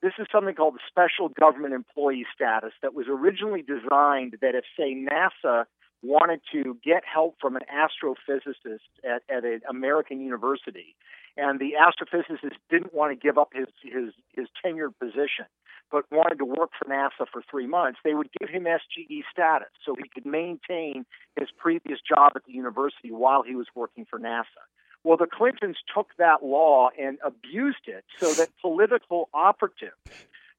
This 0.00 0.12
is 0.18 0.26
something 0.30 0.54
called 0.54 0.74
the 0.74 0.86
Special 0.88 1.28
Government 1.28 1.74
Employee 1.74 2.26
Status 2.32 2.72
that 2.82 2.94
was 2.94 3.06
originally 3.08 3.62
designed 3.62 4.36
that 4.40 4.54
if, 4.54 4.64
say, 4.76 4.94
NASA 4.94 5.64
wanted 6.02 6.40
to 6.52 6.78
get 6.84 7.02
help 7.04 7.34
from 7.40 7.56
an 7.56 7.62
astrophysicist 7.66 8.86
at, 9.04 9.22
at 9.28 9.44
an 9.44 9.60
American 9.68 10.20
university, 10.20 10.94
and 11.36 11.58
the 11.58 11.72
astrophysicist 11.74 12.54
didn't 12.70 12.94
want 12.94 13.10
to 13.10 13.16
give 13.16 13.38
up 13.38 13.50
his, 13.52 13.66
his, 13.82 14.14
his 14.32 14.46
tenured 14.64 14.94
position, 15.00 15.46
but 15.90 16.04
wanted 16.12 16.38
to 16.38 16.44
work 16.44 16.70
for 16.78 16.88
NASA 16.88 17.26
for 17.32 17.42
three 17.50 17.66
months, 17.66 17.98
they 18.04 18.14
would 18.14 18.28
give 18.38 18.48
him 18.48 18.64
SGE 18.64 19.22
status 19.32 19.68
so 19.84 19.96
he 19.96 20.08
could 20.14 20.26
maintain 20.26 21.06
his 21.38 21.48
previous 21.56 21.98
job 22.06 22.32
at 22.36 22.44
the 22.46 22.52
university 22.52 23.10
while 23.10 23.42
he 23.42 23.56
was 23.56 23.66
working 23.74 24.06
for 24.08 24.20
NASA. 24.20 24.62
Well, 25.08 25.16
the 25.16 25.26
Clintons 25.26 25.78
took 25.94 26.08
that 26.18 26.44
law 26.44 26.90
and 27.00 27.16
abused 27.24 27.86
it 27.86 28.04
so 28.18 28.30
that 28.34 28.50
political 28.60 29.30
operatives 29.32 29.96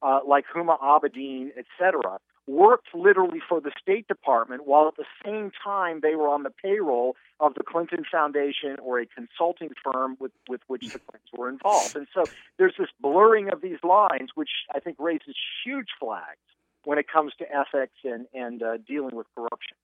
uh, 0.01 0.21
like 0.27 0.45
Huma 0.51 0.79
Abedin, 0.81 1.51
et 1.55 1.65
cetera, 1.77 2.17
worked 2.47 2.87
literally 2.95 3.41
for 3.47 3.61
the 3.61 3.71
State 3.79 4.07
Department 4.07 4.65
while 4.65 4.87
at 4.87 4.95
the 4.97 5.05
same 5.23 5.51
time 5.63 5.99
they 6.01 6.15
were 6.15 6.27
on 6.27 6.41
the 6.41 6.49
payroll 6.49 7.15
of 7.39 7.53
the 7.53 7.63
Clinton 7.63 8.03
Foundation 8.11 8.77
or 8.81 8.99
a 8.99 9.05
consulting 9.05 9.69
firm 9.83 10.17
with, 10.19 10.31
with 10.47 10.61
which 10.65 10.81
the 10.81 10.97
Clintons 10.97 11.29
were 11.37 11.47
involved. 11.47 11.95
And 11.95 12.07
so 12.11 12.23
there's 12.57 12.73
this 12.79 12.89
blurring 12.99 13.51
of 13.51 13.61
these 13.61 13.77
lines, 13.83 14.31
which 14.33 14.49
I 14.73 14.79
think 14.79 14.97
raises 14.97 15.35
huge 15.63 15.89
flags 15.99 16.39
when 16.85 16.97
it 16.97 17.05
comes 17.07 17.33
to 17.37 17.45
ethics 17.55 17.97
and, 18.03 18.25
and 18.33 18.63
uh, 18.63 18.77
dealing 18.77 19.15
with 19.15 19.27
corruption. 19.35 19.77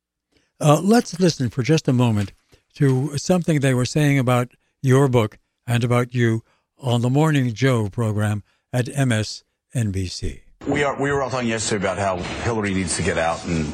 Uh, 0.59 0.79
let's 0.81 1.19
listen 1.19 1.49
for 1.49 1.61
just 1.61 1.87
a 1.87 1.93
moment 1.93 2.31
to 2.75 3.17
something 3.17 3.59
they 3.59 3.73
were 3.73 3.85
saying 3.85 4.19
about 4.19 4.51
your 4.81 5.07
book 5.07 5.37
and 5.65 5.83
about 5.83 6.13
you 6.13 6.43
on 6.77 7.01
the 7.01 7.09
Morning 7.09 7.53
Joe 7.53 7.89
program 7.89 8.43
at 8.71 8.85
MSNBC. 8.85 10.41
We 10.67 10.83
are 10.83 10.99
we 10.99 11.11
were 11.11 11.21
all 11.21 11.29
talking 11.29 11.49
yesterday 11.49 11.83
about 11.83 11.97
how 11.97 12.17
Hillary 12.43 12.73
needs 12.73 12.95
to 12.97 13.03
get 13.03 13.17
out 13.17 13.45
and 13.45 13.71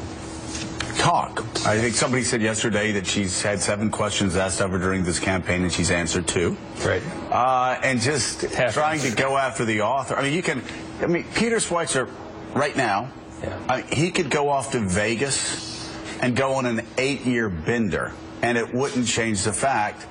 talk. 0.98 1.40
I 1.66 1.78
think 1.80 1.94
somebody 1.94 2.22
said 2.22 2.42
yesterday 2.42 2.92
that 2.92 3.06
she's 3.06 3.40
had 3.42 3.60
seven 3.60 3.90
questions 3.90 4.36
asked 4.36 4.60
of 4.60 4.70
her 4.70 4.78
during 4.78 5.02
this 5.04 5.18
campaign 5.18 5.62
and 5.62 5.72
she's 5.72 5.90
answered 5.90 6.28
two. 6.28 6.56
Right. 6.84 7.02
Uh, 7.30 7.80
and 7.82 8.00
just 8.00 8.42
Half 8.42 8.74
trying 8.74 9.00
answer. 9.00 9.10
to 9.10 9.16
go 9.16 9.36
after 9.36 9.64
the 9.64 9.82
author. 9.82 10.14
I 10.16 10.22
mean, 10.22 10.34
you 10.34 10.42
can. 10.42 10.62
I 11.00 11.06
mean, 11.06 11.24
Peter 11.34 11.56
Schweizer, 11.56 12.08
right 12.54 12.76
now, 12.76 13.10
yeah. 13.42 13.58
I 13.68 13.78
mean, 13.78 13.86
he 13.90 14.10
could 14.10 14.30
go 14.30 14.48
off 14.50 14.72
to 14.72 14.80
Vegas 14.80 15.90
and 16.20 16.36
go 16.36 16.52
on 16.54 16.66
an 16.66 16.86
eight-year 16.98 17.48
bender 17.48 18.12
and 18.42 18.58
it 18.58 18.74
wouldn't 18.74 19.06
change 19.06 19.44
the 19.44 19.52
fact 19.52 20.06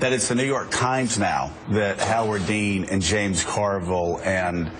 that 0.00 0.12
it's 0.12 0.28
the 0.28 0.34
New 0.34 0.44
York 0.44 0.70
Times 0.70 1.18
now 1.18 1.52
that 1.70 1.98
Howard 1.98 2.46
Dean 2.46 2.84
and 2.84 3.00
James 3.00 3.42
Carville 3.44 4.20
and 4.24 4.70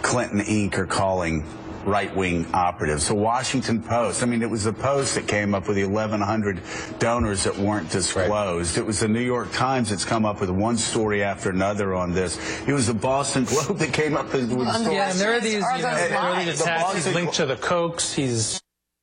Clinton 0.00 0.40
Inc. 0.40 0.78
are 0.78 0.86
calling 0.86 1.44
right 1.84 2.14
wing 2.16 2.46
operatives. 2.54 3.08
The 3.08 3.14
Washington 3.14 3.82
Post, 3.82 4.22
I 4.22 4.26
mean, 4.26 4.40
it 4.42 4.48
was 4.48 4.64
the 4.64 4.72
Post 4.72 5.16
that 5.16 5.26
came 5.26 5.54
up 5.54 5.66
with 5.66 5.76
the 5.76 5.84
1,100 5.84 6.60
donors 6.98 7.44
that 7.44 7.56
weren't 7.58 7.90
disclosed. 7.90 8.76
Right. 8.76 8.82
It 8.82 8.86
was 8.86 9.00
the 9.00 9.08
New 9.08 9.20
York 9.20 9.52
Times 9.52 9.90
that's 9.90 10.04
come 10.04 10.24
up 10.24 10.40
with 10.40 10.50
one 10.50 10.76
story 10.76 11.22
after 11.22 11.50
another 11.50 11.94
on 11.94 12.12
this. 12.12 12.38
It 12.66 12.72
was 12.72 12.86
the 12.86 12.94
Boston 12.94 13.44
Globe 13.44 13.78
that 13.78 13.92
came 13.92 14.16
up 14.16 14.32
with, 14.32 14.52
with 14.52 14.68
stories. 14.68 14.92
Yeah, 14.92 15.10
and 15.10 15.18
there 15.18 15.34
are 15.34 15.40
these, 15.40 15.54
you 15.54 15.82
know, 15.82 16.08
early 16.22 16.48
attacks. 16.48 16.94
He's 16.94 17.12
linked 17.12 17.34
to 17.34 17.46
the 17.46 17.56
Kochs. 17.56 18.14
He's 18.14 18.62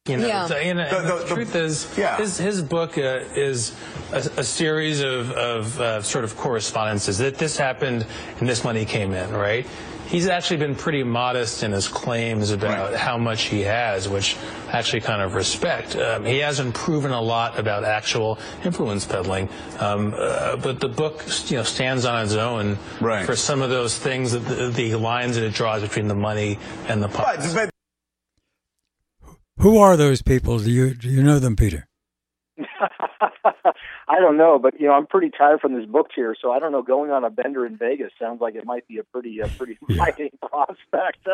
you 0.09 0.17
know, 0.17 0.27
yeah. 0.27 0.47
the, 0.47 0.55
the, 0.55 1.23
the, 1.23 1.33
truth 1.33 1.55
is, 1.55 1.95
yeah. 1.97 2.17
his, 2.17 2.37
his 2.37 2.61
book 2.61 2.97
uh, 2.97 3.21
is 3.35 3.75
a, 4.11 4.17
a, 4.37 4.43
series 4.43 5.01
of, 5.01 5.31
of 5.31 5.79
uh, 5.79 6.01
sort 6.01 6.23
of 6.23 6.35
correspondences. 6.35 7.19
That 7.19 7.37
this 7.37 7.57
happened 7.57 8.05
and 8.39 8.49
this 8.49 8.63
money 8.63 8.85
came 8.85 9.13
in, 9.13 9.31
right? 9.31 9.67
He's 10.07 10.27
actually 10.27 10.57
been 10.57 10.73
pretty 10.73 11.03
modest 11.03 11.61
in 11.61 11.71
his 11.71 11.87
claims 11.87 12.49
about 12.49 12.91
right. 12.91 12.99
how 12.99 13.19
much 13.19 13.43
he 13.43 13.61
has, 13.61 14.09
which 14.09 14.35
I 14.67 14.79
actually 14.79 15.01
kind 15.01 15.21
of 15.21 15.35
respect. 15.35 15.95
Um, 15.95 16.25
he 16.25 16.39
hasn't 16.39 16.73
proven 16.73 17.11
a 17.11 17.21
lot 17.21 17.59
about 17.59 17.83
actual 17.83 18.39
influence 18.65 19.05
peddling, 19.05 19.49
um, 19.77 20.15
uh, 20.17 20.55
but 20.55 20.79
the 20.79 20.89
book, 20.89 21.23
you 21.51 21.57
know, 21.57 21.63
stands 21.63 22.05
on 22.05 22.25
its 22.25 22.33
own 22.33 22.79
right. 22.99 23.23
for 23.23 23.35
some 23.35 23.61
of 23.61 23.69
those 23.69 23.99
things, 23.99 24.31
the, 24.31 24.39
the, 24.73 24.95
lines 24.95 25.35
that 25.35 25.45
it 25.45 25.53
draws 25.53 25.83
between 25.83 26.07
the 26.07 26.15
money 26.15 26.57
and 26.87 27.03
the 27.03 27.07
politics. 27.07 27.53
Right. 27.53 27.69
Who 29.59 29.77
are 29.77 29.97
those 29.97 30.21
people? 30.21 30.57
Do 30.59 30.71
you 30.71 30.93
do 30.93 31.09
you 31.09 31.21
know 31.21 31.37
them, 31.37 31.57
Peter? 31.57 31.87
I 34.07 34.19
don't 34.19 34.37
know, 34.37 34.57
but 34.57 34.79
you 34.79 34.87
know, 34.87 34.93
I'm 34.93 35.05
pretty 35.05 35.29
tired 35.37 35.59
from 35.59 35.73
this 35.73 35.85
book 35.85 36.07
here, 36.15 36.33
so 36.41 36.51
I 36.51 36.59
don't 36.59 36.71
know. 36.71 36.81
Going 36.81 37.11
on 37.11 37.25
a 37.25 37.29
bender 37.29 37.65
in 37.65 37.77
Vegas 37.77 38.11
sounds 38.19 38.39
like 38.39 38.55
it 38.55 38.65
might 38.65 38.87
be 38.87 38.99
a 38.99 39.03
pretty, 39.03 39.41
uh, 39.41 39.49
pretty 39.57 39.77
yeah. 39.89 40.05
prospect. 40.49 41.27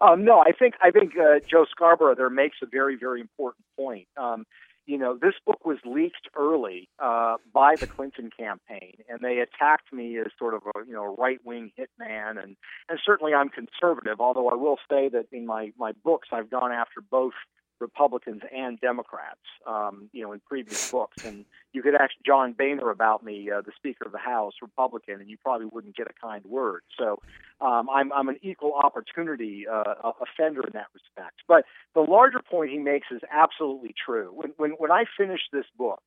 um, 0.00 0.24
no, 0.24 0.40
I 0.40 0.52
think 0.58 0.74
I 0.82 0.90
think 0.90 1.12
uh, 1.18 1.40
Joe 1.46 1.66
Scarborough 1.70 2.14
there 2.14 2.30
makes 2.30 2.56
a 2.62 2.66
very, 2.66 2.96
very 2.96 3.20
important 3.20 3.64
point. 3.76 4.08
Um, 4.16 4.46
you 4.86 4.96
know, 4.96 5.18
this 5.20 5.34
book 5.44 5.66
was 5.66 5.78
leaked 5.84 6.28
early 6.34 6.88
uh, 6.98 7.36
by 7.52 7.74
the 7.76 7.86
Clinton 7.86 8.30
campaign, 8.36 8.94
and 9.08 9.20
they 9.20 9.40
attacked 9.40 9.92
me 9.92 10.16
as 10.18 10.26
sort 10.38 10.54
of 10.54 10.62
a 10.74 10.86
you 10.86 10.94
know 10.94 11.14
right 11.18 11.40
wing 11.44 11.72
hitman, 11.78 12.42
and 12.42 12.56
and 12.88 12.98
certainly 13.04 13.34
I'm 13.34 13.50
conservative. 13.50 14.20
Although 14.20 14.48
I 14.48 14.54
will 14.54 14.78
say 14.90 15.10
that 15.10 15.26
in 15.30 15.44
my 15.44 15.72
my 15.78 15.92
books 16.04 16.28
I've 16.32 16.50
gone 16.50 16.72
after 16.72 17.02
both 17.02 17.34
Republicans 17.80 18.42
and 18.54 18.80
Democrats, 18.80 19.40
um, 19.66 20.08
you 20.12 20.22
know, 20.22 20.32
in 20.32 20.40
previous 20.40 20.90
books. 20.92 21.24
And 21.24 21.44
you 21.72 21.82
could 21.82 21.94
ask 21.94 22.12
John 22.24 22.52
Boehner 22.52 22.90
about 22.90 23.24
me, 23.24 23.50
uh, 23.50 23.60
the 23.60 23.72
Speaker 23.76 24.06
of 24.06 24.12
the 24.12 24.18
House, 24.18 24.54
Republican, 24.62 25.20
and 25.20 25.28
you 25.28 25.36
probably 25.36 25.66
wouldn't 25.66 25.96
get 25.96 26.06
a 26.06 26.26
kind 26.26 26.44
word. 26.44 26.82
So 26.98 27.20
um, 27.60 27.88
I'm, 27.90 28.12
I'm 28.12 28.28
an 28.28 28.38
equal 28.42 28.74
opportunity 28.74 29.66
uh, 29.68 29.94
offender 30.20 30.62
in 30.62 30.70
that 30.74 30.86
respect. 30.94 31.42
But 31.48 31.64
the 31.94 32.00
larger 32.00 32.40
point 32.40 32.70
he 32.70 32.78
makes 32.78 33.08
is 33.10 33.20
absolutely 33.30 33.94
true. 34.04 34.30
When, 34.34 34.52
when, 34.56 34.70
when 34.72 34.90
I 34.90 35.04
finished 35.16 35.48
this 35.52 35.66
book, 35.76 36.02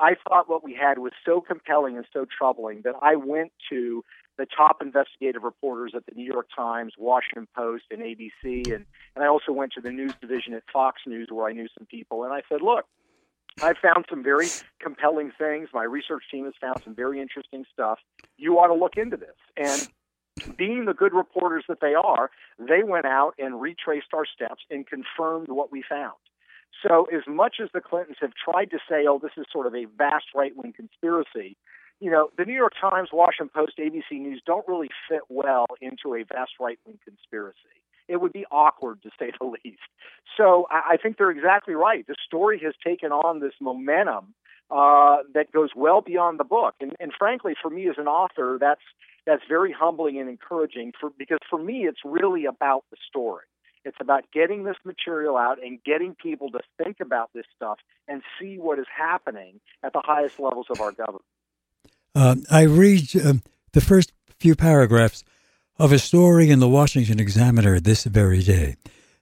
I 0.00 0.14
thought 0.26 0.48
what 0.48 0.64
we 0.64 0.74
had 0.74 0.98
was 0.98 1.12
so 1.24 1.40
compelling 1.40 1.96
and 1.96 2.06
so 2.12 2.26
troubling 2.36 2.82
that 2.84 2.94
I 3.02 3.16
went 3.16 3.52
to 3.70 4.02
the 4.38 4.46
top 4.46 4.78
investigative 4.80 5.42
reporters 5.42 5.92
at 5.94 6.06
the 6.06 6.12
New 6.14 6.24
York 6.24 6.48
Times, 6.56 6.94
Washington 6.98 7.46
Post, 7.54 7.84
and 7.90 8.00
ABC, 8.00 8.72
and 8.74 8.86
and 9.14 9.24
I 9.24 9.26
also 9.26 9.52
went 9.52 9.72
to 9.74 9.80
the 9.80 9.90
news 9.90 10.12
division 10.20 10.54
at 10.54 10.62
Fox 10.72 11.02
News 11.06 11.28
where 11.30 11.46
I 11.46 11.52
knew 11.52 11.68
some 11.78 11.86
people, 11.86 12.24
and 12.24 12.32
I 12.32 12.42
said, 12.48 12.62
look. 12.62 12.86
I 13.62 13.74
found 13.74 14.06
some 14.08 14.22
very 14.22 14.46
compelling 14.80 15.32
things. 15.36 15.68
My 15.74 15.82
research 15.82 16.22
team 16.30 16.44
has 16.44 16.54
found 16.60 16.80
some 16.84 16.94
very 16.94 17.20
interesting 17.20 17.64
stuff. 17.72 17.98
You 18.38 18.54
ought 18.58 18.68
to 18.68 18.74
look 18.74 18.96
into 18.96 19.16
this. 19.16 19.34
And 19.56 20.56
being 20.56 20.84
the 20.84 20.94
good 20.94 21.12
reporters 21.12 21.64
that 21.68 21.80
they 21.80 21.94
are, 21.94 22.30
they 22.58 22.82
went 22.84 23.06
out 23.06 23.34
and 23.38 23.60
retraced 23.60 24.14
our 24.14 24.24
steps 24.24 24.62
and 24.70 24.86
confirmed 24.86 25.48
what 25.48 25.72
we 25.72 25.82
found. 25.86 26.14
So, 26.86 27.06
as 27.12 27.22
much 27.28 27.56
as 27.62 27.68
the 27.74 27.80
Clintons 27.80 28.16
have 28.20 28.32
tried 28.32 28.70
to 28.70 28.78
say, 28.88 29.04
oh, 29.08 29.18
this 29.18 29.32
is 29.36 29.44
sort 29.52 29.66
of 29.66 29.74
a 29.74 29.84
vast 29.98 30.26
right 30.34 30.52
wing 30.56 30.72
conspiracy, 30.72 31.56
you 32.00 32.10
know, 32.10 32.30
the 32.38 32.44
New 32.44 32.54
York 32.54 32.72
Times, 32.80 33.10
Washington 33.12 33.50
Post, 33.54 33.78
ABC 33.78 34.18
News 34.20 34.40
don't 34.46 34.66
really 34.66 34.88
fit 35.08 35.20
well 35.28 35.66
into 35.80 36.14
a 36.14 36.24
vast 36.24 36.52
right 36.58 36.78
wing 36.86 36.98
conspiracy. 37.04 37.58
It 38.08 38.20
would 38.20 38.32
be 38.32 38.46
awkward 38.50 39.02
to 39.02 39.10
say 39.18 39.30
the 39.38 39.46
least. 39.64 39.78
So 40.36 40.66
I, 40.70 40.94
I 40.94 40.96
think 40.96 41.18
they're 41.18 41.30
exactly 41.30 41.74
right. 41.74 42.06
The 42.06 42.16
story 42.24 42.60
has 42.64 42.74
taken 42.84 43.12
on 43.12 43.40
this 43.40 43.52
momentum 43.60 44.34
uh, 44.70 45.18
that 45.34 45.52
goes 45.52 45.70
well 45.76 46.00
beyond 46.00 46.40
the 46.40 46.44
book, 46.44 46.74
and, 46.80 46.92
and 47.00 47.12
frankly, 47.16 47.54
for 47.60 47.70
me 47.70 47.88
as 47.88 47.96
an 47.98 48.06
author, 48.06 48.56
that's 48.60 48.80
that's 49.26 49.42
very 49.48 49.72
humbling 49.72 50.18
and 50.18 50.28
encouraging. 50.30 50.92
For 50.98 51.10
because 51.18 51.38
for 51.48 51.62
me, 51.62 51.86
it's 51.86 52.00
really 52.04 52.46
about 52.46 52.84
the 52.90 52.96
story. 53.06 53.44
It's 53.84 53.96
about 54.00 54.24
getting 54.32 54.64
this 54.64 54.76
material 54.84 55.36
out 55.36 55.62
and 55.62 55.82
getting 55.84 56.14
people 56.14 56.50
to 56.50 56.60
think 56.82 56.98
about 57.00 57.30
this 57.34 57.46
stuff 57.56 57.78
and 58.06 58.22
see 58.38 58.56
what 58.58 58.78
is 58.78 58.86
happening 58.94 59.60
at 59.82 59.92
the 59.92 60.02
highest 60.04 60.38
levels 60.38 60.66
of 60.70 60.80
our 60.80 60.92
government. 60.92 61.24
Uh, 62.14 62.36
I 62.50 62.62
read 62.62 63.14
uh, 63.16 63.34
the 63.72 63.80
first 63.80 64.12
few 64.38 64.54
paragraphs 64.54 65.24
of 65.78 65.92
a 65.92 65.98
story 65.98 66.50
in 66.50 66.58
the 66.58 66.68
Washington 66.68 67.18
Examiner 67.18 67.80
this 67.80 68.04
very 68.04 68.42
day. 68.42 68.76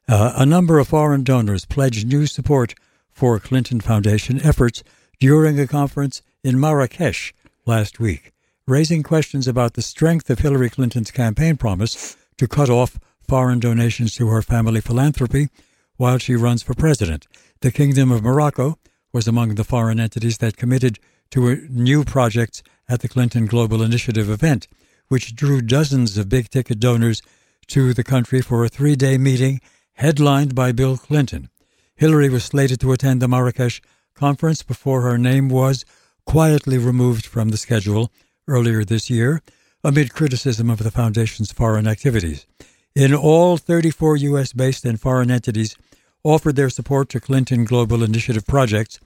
Uh, 0.09 0.33
a 0.37 0.47
number 0.47 0.79
of 0.79 0.89
foreign 0.89 1.23
donors 1.23 1.65
pledged 1.65 2.09
new 2.09 2.27
support 2.27 2.75
for 3.11 3.39
Clinton 3.39 3.81
Foundation 3.81 4.41
efforts 4.41 4.83
during 5.21 5.61
a 5.61 5.67
conference 5.67 6.23
in 6.43 6.59
Marrakesh 6.59 7.35
last 7.67 8.01
week, 8.01 8.33
raising 8.67 9.03
questions 9.03 9.47
about 9.47 9.75
the 9.75 9.83
strength 9.83 10.31
of 10.31 10.39
Hillary 10.39 10.71
Clinton's 10.71 11.11
campaign 11.11 11.57
promise 11.57 12.17
to 12.39 12.49
cut 12.49 12.71
off 12.71 12.99
foreign 13.29 13.61
donations 13.61 14.15
to 14.15 14.29
her 14.29 14.43
family 14.43 14.81
philanthropy 14.81 15.49
while 15.97 16.19
she 16.19 16.35
runs 16.35 16.63
for 16.63 16.75
president. 16.75 17.27
The 17.61 17.71
Kingdom 17.71 18.11
of 18.11 18.23
Morocco 18.23 18.79
was 19.13 19.29
among 19.29 19.55
the 19.55 19.65
foreign 19.65 20.01
entities 20.01 20.39
that 20.39 20.57
committed 20.57 20.99
to 21.31 21.67
new 21.69 22.05
projects 22.05 22.63
at 22.89 23.01
the 23.01 23.09
Clinton 23.09 23.47
Global 23.47 23.83
Initiative 23.83 24.31
event, 24.31 24.67
which 25.09 25.35
drew 25.35 25.61
dozens 25.61 26.17
of 26.17 26.29
big 26.29 26.49
ticket 26.49 26.81
donors 26.81 27.21
to 27.67 27.93
the 27.93 28.05
country 28.05 28.41
for 28.41 28.65
a 28.65 28.69
three 28.69 28.97
day 28.97 29.19
meeting 29.19 29.61
headlined 29.95 30.55
by 30.55 30.73
Bill 30.73 30.97
Clinton. 30.97 31.51
Hillary 31.97 32.31
was 32.31 32.45
slated 32.45 32.81
to 32.81 32.93
attend 32.93 33.21
the 33.21 33.29
Marrakesh 33.29 33.83
conference 34.15 34.63
before 34.63 35.03
her 35.03 35.19
name 35.19 35.49
was 35.49 35.85
quietly 36.25 36.79
removed 36.79 37.27
from 37.27 37.51
the 37.51 37.57
schedule 37.57 38.11
earlier 38.47 38.85
this 38.85 39.11
year 39.11 39.43
amid 39.85 40.15
criticism 40.15 40.71
of 40.71 40.79
the 40.79 40.91
foundation's 40.91 41.53
foreign 41.53 41.87
activities. 41.87 42.47
In 42.95 43.15
all, 43.15 43.57
34 43.57 44.17
U.S. 44.17 44.53
based 44.53 44.85
and 44.85 45.01
foreign 45.01 45.31
entities 45.31 45.77
offered 46.25 46.57
their 46.57 46.71
support 46.71 47.09
to 47.11 47.21
Clinton 47.21 47.65
Global 47.65 48.03
Initiative 48.03 48.47
projects 48.47 48.99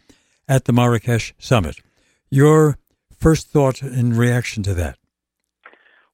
at 0.48 0.64
the 0.64 0.72
Marrakesh 0.72 1.34
summit. 1.38 1.76
Your 2.30 2.78
first 3.18 3.48
thought 3.48 3.82
in 3.82 4.16
reaction 4.16 4.62
to 4.64 4.74
that? 4.74 4.98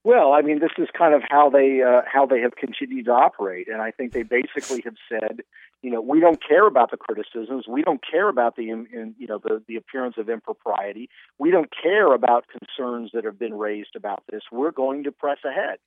Well, 0.05 0.33
I 0.33 0.43
mean, 0.43 0.61
this 0.61 0.71
is 0.79 0.89
kind 0.97 1.15
of 1.15 1.23
how 1.29 1.51
they 1.51 1.83
uh, 1.83 2.03
how 2.11 2.25
they 2.25 2.41
have 2.41 2.57
continued 2.57 3.07
to 3.07 3.13
operate, 3.13 3.69
and 3.69 3.83
I 3.83 3.91
think 3.91 4.13
they 4.13 4.23
basically 4.23 4.81
have 4.85 4.95
said, 5.09 5.41
you 5.83 5.91
know, 5.91 6.01
we 6.01 6.21
don't 6.21 6.43
care 6.43 6.67
about 6.67 6.91
the 6.91 6.97
criticisms, 6.97 7.67
we 7.69 7.83
don't 7.83 8.01
care 8.09 8.29
about 8.29 8.57
the 8.57 8.71
in, 8.71 9.15
you 9.19 9.27
know 9.27 9.39
the 9.39 9.63
the 9.67 9.77
appearance 9.77 10.15
of 10.17 10.31
impropriety, 10.31 11.11
we 11.39 11.51
don't 11.51 11.71
care 11.83 12.15
about 12.15 12.47
concerns 12.49 13.11
that 13.13 13.25
have 13.25 13.39
been 13.39 13.55
raised 13.55 13.97
about 13.97 14.23
this. 14.31 14.43
We're 14.51 14.71
going 14.71 15.05
to 15.05 15.13
press 15.13 15.39
ahead, 15.45 15.79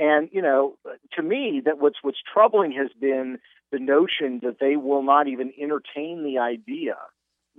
and 0.00 0.30
you 0.32 0.40
know, 0.40 0.76
to 1.12 1.22
me, 1.22 1.60
that 1.66 1.78
what's 1.78 1.98
what's 2.00 2.22
troubling 2.32 2.72
has 2.72 2.88
been 2.98 3.38
the 3.70 3.78
notion 3.78 4.40
that 4.42 4.56
they 4.58 4.76
will 4.76 5.02
not 5.02 5.28
even 5.28 5.52
entertain 5.60 6.24
the 6.24 6.38
idea 6.38 6.96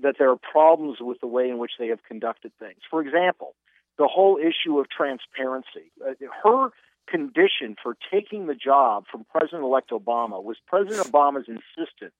that 0.02 0.16
there 0.18 0.32
are 0.32 0.38
problems 0.52 0.98
with 1.00 1.20
the 1.22 1.28
way 1.28 1.50
in 1.50 1.60
which 1.60 1.74
they 1.78 1.88
have 1.90 2.04
conducted 2.04 2.52
things. 2.58 2.80
For 2.90 3.00
example, 3.02 3.54
the 4.00 4.08
whole 4.08 4.38
issue 4.38 4.80
of 4.80 4.88
transparency. 4.90 5.92
Uh, 6.04 6.14
her 6.44 6.70
condition 7.08 7.76
for 7.82 7.96
taking 8.12 8.48
the 8.48 8.56
job 8.56 9.04
from 9.12 9.26
President 9.30 9.64
elect 9.64 9.92
Obama 9.92 10.44
was 10.44 10.58
President 10.66 11.06
Obama's 11.06 11.48
insistence 11.48 12.16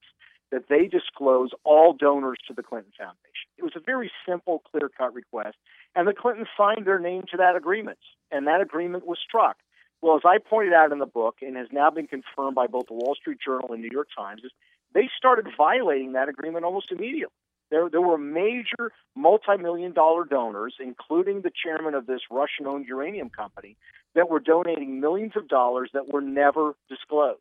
that 0.52 0.68
they 0.70 0.86
disclose 0.86 1.50
all 1.64 1.94
donors 1.94 2.38
to 2.48 2.54
the 2.54 2.62
Clinton 2.62 2.92
Foundation. 2.96 3.48
It 3.58 3.64
was 3.64 3.74
a 3.76 3.80
very 3.80 4.12
simple, 4.28 4.62
clear 4.70 4.90
cut 4.90 5.14
request, 5.16 5.58
and 5.96 6.08
the 6.08 6.14
Clintons 6.14 6.50
signed 6.56 6.86
their 6.86 7.00
name 7.00 7.24
to 7.32 7.38
that 7.38 7.56
agreement, 7.56 8.00
and 8.32 8.46
that 8.46 8.62
agreement 8.62 9.08
was 9.08 9.18
struck. 9.26 9.58
Well, 10.02 10.16
as 10.16 10.24
I 10.26 10.40
pointed 10.40 10.74
out 10.74 10.92
in 10.92 11.00
the 11.00 11.06
book, 11.06 11.38
and 11.42 11.56
has 11.58 11.68
now 11.72 11.92
been 11.92 12.08
confirmed 12.08 12.56
by 12.56 12.68
both 12.68 12.88
the 12.88 12.94
Wall 12.94 13.16
Street 13.16 13.38
Journal 13.44 13.72
and 13.72 13.82
New 13.82 13.90
York 13.92 14.08
Times, 14.18 14.42
is 14.44 14.52
they 14.94 15.10
started 15.16 15.48
violating 15.56 16.14
that 16.14 16.28
agreement 16.28 16.66
almost 16.66 16.92
immediately. 16.92 17.34
There, 17.70 17.90
there 17.90 18.02
were 18.02 18.18
major 18.18 18.92
multi-million 19.16 19.94
dollar 19.94 20.26
donors, 20.26 20.76
including 20.80 21.42
the 21.42 21.52
chairman 21.64 21.94
of 21.94 22.06
this 22.06 22.22
Russian-owned 22.30 22.86
uranium 22.88 23.30
company, 23.30 23.78
that 24.16 24.30
were 24.30 24.42
donating 24.42 25.00
millions 25.00 25.34
of 25.38 25.48
dollars 25.48 25.90
that 25.94 26.12
were 26.12 26.20
never 26.20 26.74
disclosed. 26.90 27.40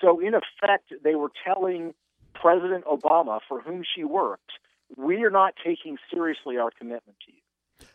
So, 0.00 0.18
in 0.20 0.32
effect, 0.34 0.94
they 1.04 1.14
were 1.14 1.30
telling 1.44 1.92
President 2.34 2.84
Obama, 2.86 3.40
for 3.46 3.60
whom 3.60 3.82
she 3.94 4.04
worked, 4.04 4.52
we 4.96 5.24
are 5.24 5.30
not 5.30 5.54
taking 5.62 5.98
seriously 6.10 6.56
our 6.56 6.70
commitment 6.70 7.16
to 7.26 7.32
you. 7.32 7.39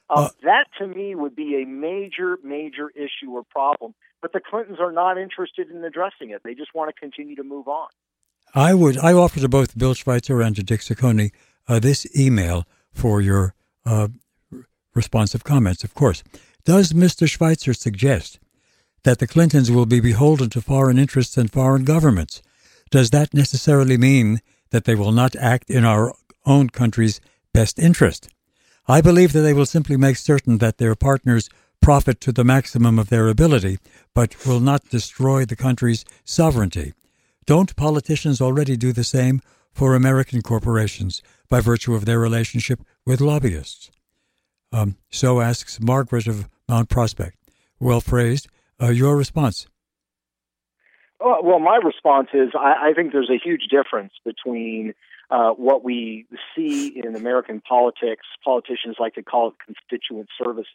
Uh, 0.09 0.13
uh, 0.13 0.29
that, 0.43 0.65
to 0.77 0.87
me, 0.87 1.15
would 1.15 1.35
be 1.35 1.61
a 1.61 1.65
major, 1.65 2.37
major 2.43 2.89
issue 2.91 3.31
or 3.31 3.43
problem. 3.43 3.93
But 4.21 4.33
the 4.33 4.39
Clintons 4.39 4.79
are 4.79 4.91
not 4.91 5.17
interested 5.17 5.69
in 5.69 5.83
addressing 5.83 6.29
it. 6.29 6.41
They 6.43 6.53
just 6.53 6.73
want 6.73 6.93
to 6.93 6.99
continue 6.99 7.35
to 7.35 7.43
move 7.43 7.67
on. 7.67 7.87
I 8.53 8.73
would. 8.73 8.97
I 8.97 9.13
offer 9.13 9.39
to 9.39 9.49
both 9.49 9.77
Bill 9.77 9.93
Schweizer 9.93 10.45
and 10.45 10.55
to 10.55 10.63
Dick 10.63 10.81
Ciccone 10.81 11.31
uh, 11.67 11.79
this 11.79 12.07
email 12.17 12.65
for 12.91 13.21
your 13.21 13.53
uh, 13.85 14.07
responsive 14.93 15.43
comments, 15.43 15.83
of 15.83 15.93
course. 15.93 16.23
Does 16.63 16.93
Mr. 16.93 17.27
Schweizer 17.27 17.75
suggest 17.75 18.39
that 19.03 19.19
the 19.19 19.27
Clintons 19.27 19.69
will 19.69 19.85
be 19.85 19.99
beholden 19.99 20.49
to 20.51 20.61
foreign 20.61 20.97
interests 20.97 21.37
and 21.37 21.51
foreign 21.51 21.83
governments? 21.83 22.41
Does 22.89 23.09
that 23.09 23.33
necessarily 23.33 23.97
mean 23.97 24.41
that 24.71 24.85
they 24.85 24.95
will 24.95 25.11
not 25.11 25.35
act 25.35 25.69
in 25.69 25.85
our 25.85 26.13
own 26.45 26.69
country's 26.69 27.19
best 27.53 27.77
interest? 27.77 28.29
I 28.87 29.01
believe 29.01 29.33
that 29.33 29.41
they 29.41 29.53
will 29.53 29.65
simply 29.65 29.97
make 29.97 30.17
certain 30.17 30.59
that 30.59 30.77
their 30.77 30.95
partners 30.95 31.49
profit 31.81 32.19
to 32.21 32.31
the 32.31 32.43
maximum 32.43 32.99
of 32.99 33.09
their 33.09 33.27
ability, 33.27 33.79
but 34.13 34.45
will 34.45 34.59
not 34.59 34.89
destroy 34.89 35.45
the 35.45 35.55
country's 35.55 36.05
sovereignty. 36.23 36.93
Don't 37.45 37.75
politicians 37.75 38.41
already 38.41 38.75
do 38.77 38.91
the 38.91 39.03
same 39.03 39.41
for 39.71 39.93
American 39.93 40.41
corporations 40.41 41.21
by 41.49 41.59
virtue 41.59 41.93
of 41.93 42.05
their 42.05 42.19
relationship 42.19 42.79
with 43.05 43.21
lobbyists. 43.21 43.91
Um, 44.71 44.97
so 45.09 45.41
asks 45.41 45.79
Margaret 45.79 46.27
of 46.27 46.49
Mount 46.67 46.89
Prospect. 46.89 47.37
Well 47.79 48.01
phrased. 48.01 48.47
Uh, 48.81 48.89
your 48.89 49.15
response? 49.15 49.67
Well, 51.19 51.59
my 51.59 51.79
response 51.83 52.29
is 52.33 52.49
I, 52.55 52.89
I, 52.89 52.93
think 52.93 53.11
there's 53.11 53.31
a 53.31 53.39
huge 53.41 53.67
difference 53.69 54.13
between 54.23 54.93
uh, 55.29 55.51
what 55.51 55.83
we 55.83 56.25
see 56.55 56.87
in 56.87 57.15
American 57.15 57.61
politics, 57.61 58.25
politicians 58.43 58.97
like 58.99 59.15
to 59.15 59.23
call 59.23 59.49
it 59.49 59.55
constituent 59.65 60.29
services 60.43 60.67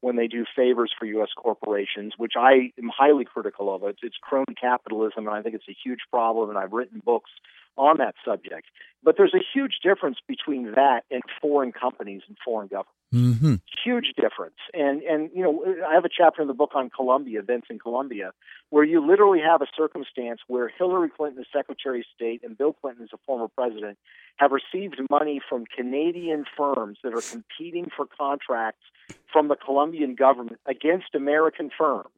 when 0.00 0.16
they 0.16 0.26
do 0.26 0.44
favors 0.56 0.92
for 0.98 1.06
U.S. 1.06 1.28
corporations, 1.36 2.14
which 2.16 2.32
I 2.36 2.72
am 2.78 2.90
highly 2.96 3.24
critical 3.24 3.72
of. 3.72 3.84
It's, 3.84 4.00
it's 4.02 4.16
crony 4.20 4.54
capitalism, 4.60 5.26
and 5.28 5.30
I 5.30 5.42
think 5.42 5.54
it's 5.54 5.68
a 5.68 5.76
huge 5.84 6.00
problem, 6.10 6.48
and 6.48 6.58
I've 6.58 6.72
written 6.72 7.00
books 7.04 7.30
on 7.76 7.98
that 7.98 8.14
subject. 8.24 8.68
But 9.04 9.16
there's 9.16 9.34
a 9.34 9.42
huge 9.52 9.80
difference 9.82 10.18
between 10.28 10.72
that 10.72 11.02
and 11.10 11.22
foreign 11.40 11.72
companies 11.72 12.22
and 12.28 12.36
foreign 12.44 12.68
governments. 12.68 12.98
Mm-hmm. 13.12 13.54
Huge 13.84 14.14
difference. 14.16 14.56
And 14.72 15.02
and 15.02 15.30
you 15.34 15.42
know, 15.42 15.62
I 15.86 15.94
have 15.94 16.04
a 16.04 16.08
chapter 16.08 16.40
in 16.40 16.48
the 16.48 16.54
book 16.54 16.70
on 16.74 16.88
Colombia, 16.88 17.40
events 17.40 17.66
in 17.68 17.78
Colombia, 17.78 18.32
where 18.70 18.84
you 18.84 19.06
literally 19.06 19.40
have 19.40 19.60
a 19.60 19.66
circumstance 19.76 20.40
where 20.46 20.68
Hillary 20.68 21.10
Clinton, 21.14 21.38
the 21.38 21.58
Secretary 21.58 22.00
of 22.00 22.06
State, 22.14 22.42
and 22.42 22.56
Bill 22.56 22.72
Clinton, 22.72 23.04
as 23.04 23.10
a 23.12 23.18
former 23.26 23.48
president, 23.48 23.98
have 24.36 24.50
received 24.50 24.98
money 25.10 25.40
from 25.46 25.66
Canadian 25.66 26.46
firms 26.56 26.98
that 27.02 27.12
are 27.12 27.20
competing 27.20 27.88
for 27.94 28.06
contracts 28.06 28.84
from 29.30 29.48
the 29.48 29.56
Colombian 29.56 30.14
government 30.14 30.60
against 30.66 31.14
American 31.14 31.70
firms. 31.76 32.08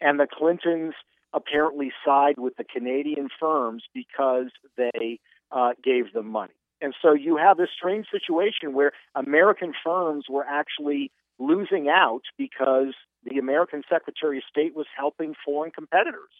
And 0.00 0.20
the 0.20 0.28
Clintons 0.30 0.94
apparently 1.32 1.92
side 2.04 2.38
with 2.38 2.56
the 2.56 2.64
Canadian 2.64 3.28
firms 3.40 3.84
because 3.94 4.50
they 4.76 5.20
uh, 5.50 5.72
gave 5.82 6.12
them 6.12 6.28
money. 6.28 6.52
And 6.80 6.94
so 7.02 7.12
you 7.12 7.36
have 7.36 7.56
this 7.56 7.70
strange 7.76 8.06
situation 8.10 8.72
where 8.72 8.92
American 9.14 9.72
firms 9.84 10.26
were 10.28 10.44
actually 10.44 11.10
losing 11.38 11.88
out 11.88 12.22
because 12.36 12.94
the 13.24 13.38
American 13.38 13.82
Secretary 13.88 14.38
of 14.38 14.44
State 14.48 14.76
was 14.76 14.86
helping 14.96 15.34
foreign 15.44 15.70
competitors. 15.70 16.30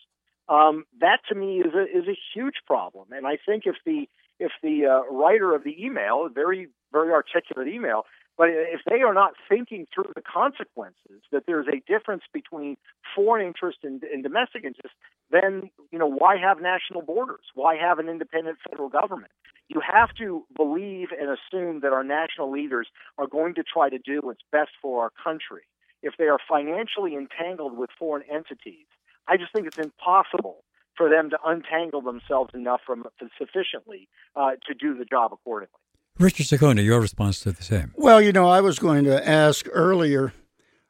Um, 0.48 0.84
that 1.00 1.20
to 1.28 1.34
me 1.34 1.60
is 1.60 1.74
a 1.74 1.82
is 1.82 2.08
a 2.08 2.16
huge 2.34 2.54
problem, 2.66 3.08
and 3.12 3.26
I 3.26 3.36
think 3.44 3.64
if 3.66 3.76
the 3.84 4.08
if 4.38 4.52
the 4.62 4.86
uh, 4.86 5.12
writer 5.12 5.54
of 5.54 5.62
the 5.62 5.76
email, 5.84 6.26
very 6.32 6.68
very 6.90 7.12
articulate 7.12 7.68
email, 7.68 8.04
but 8.38 8.50
if 8.50 8.80
they 8.88 9.02
are 9.02 9.12
not 9.12 9.32
thinking 9.48 9.86
through 9.92 10.12
the 10.14 10.22
consequences, 10.22 11.20
that 11.32 11.42
there's 11.46 11.66
a 11.66 11.82
difference 11.90 12.22
between 12.32 12.76
foreign 13.14 13.44
interest 13.44 13.78
and, 13.82 14.02
and 14.04 14.22
domestic 14.22 14.64
interest, 14.64 14.94
then 15.30 15.70
you 15.90 15.98
know 15.98 16.06
why 16.06 16.36
have 16.36 16.62
national 16.62 17.02
borders? 17.02 17.44
Why 17.54 17.76
have 17.76 17.98
an 17.98 18.08
independent 18.08 18.58
federal 18.70 18.88
government? 18.88 19.32
You 19.68 19.80
have 19.80 20.14
to 20.18 20.46
believe 20.56 21.08
and 21.10 21.28
assume 21.28 21.80
that 21.80 21.92
our 21.92 22.04
national 22.04 22.50
leaders 22.50 22.86
are 23.18 23.26
going 23.26 23.54
to 23.56 23.64
try 23.64 23.90
to 23.90 23.98
do 23.98 24.20
what's 24.22 24.40
best 24.52 24.70
for 24.80 25.02
our 25.02 25.10
country. 25.22 25.62
If 26.02 26.14
they 26.16 26.26
are 26.26 26.38
financially 26.48 27.16
entangled 27.16 27.76
with 27.76 27.90
foreign 27.98 28.22
entities, 28.30 28.86
I 29.26 29.36
just 29.36 29.52
think 29.52 29.66
it's 29.66 29.78
impossible 29.78 30.64
for 30.96 31.10
them 31.10 31.30
to 31.30 31.38
untangle 31.44 32.02
themselves 32.02 32.54
enough 32.54 32.80
from 32.86 33.04
sufficiently 33.36 34.08
uh, 34.36 34.52
to 34.66 34.74
do 34.74 34.96
the 34.96 35.04
job 35.04 35.32
accordingly. 35.32 35.80
Richard 36.18 36.46
Ciccone, 36.46 36.84
your 36.84 37.00
response 37.00 37.38
to 37.40 37.52
the 37.52 37.62
same. 37.62 37.92
Well, 37.96 38.20
you 38.20 38.32
know, 38.32 38.48
I 38.48 38.60
was 38.60 38.80
going 38.80 39.04
to 39.04 39.28
ask 39.28 39.66
earlier 39.72 40.32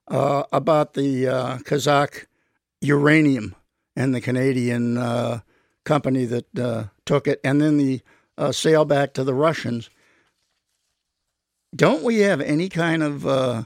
uh, 0.09 0.45
about 0.53 0.95
the 0.95 1.29
uh, 1.29 1.59
Kazakh 1.59 2.25
uranium 2.81 3.55
and 3.95 4.15
the 4.15 4.23
Canadian 4.23 4.97
uh, 4.97 5.41
company 5.85 6.25
that 6.25 6.59
uh, 6.59 6.85
took 7.05 7.27
it, 7.27 7.41
and 7.45 7.61
then 7.61 7.77
the 7.77 8.01
uh, 8.39 8.53
sale 8.53 8.87
back 8.87 9.13
to 9.15 9.25
the 9.25 9.35
Russians. 9.35 9.91
Don't 11.77 12.03
we 12.03 12.21
have 12.21 12.41
any 12.41 12.71
kind 12.71 13.03
of 13.03 13.27
uh, 13.27 13.65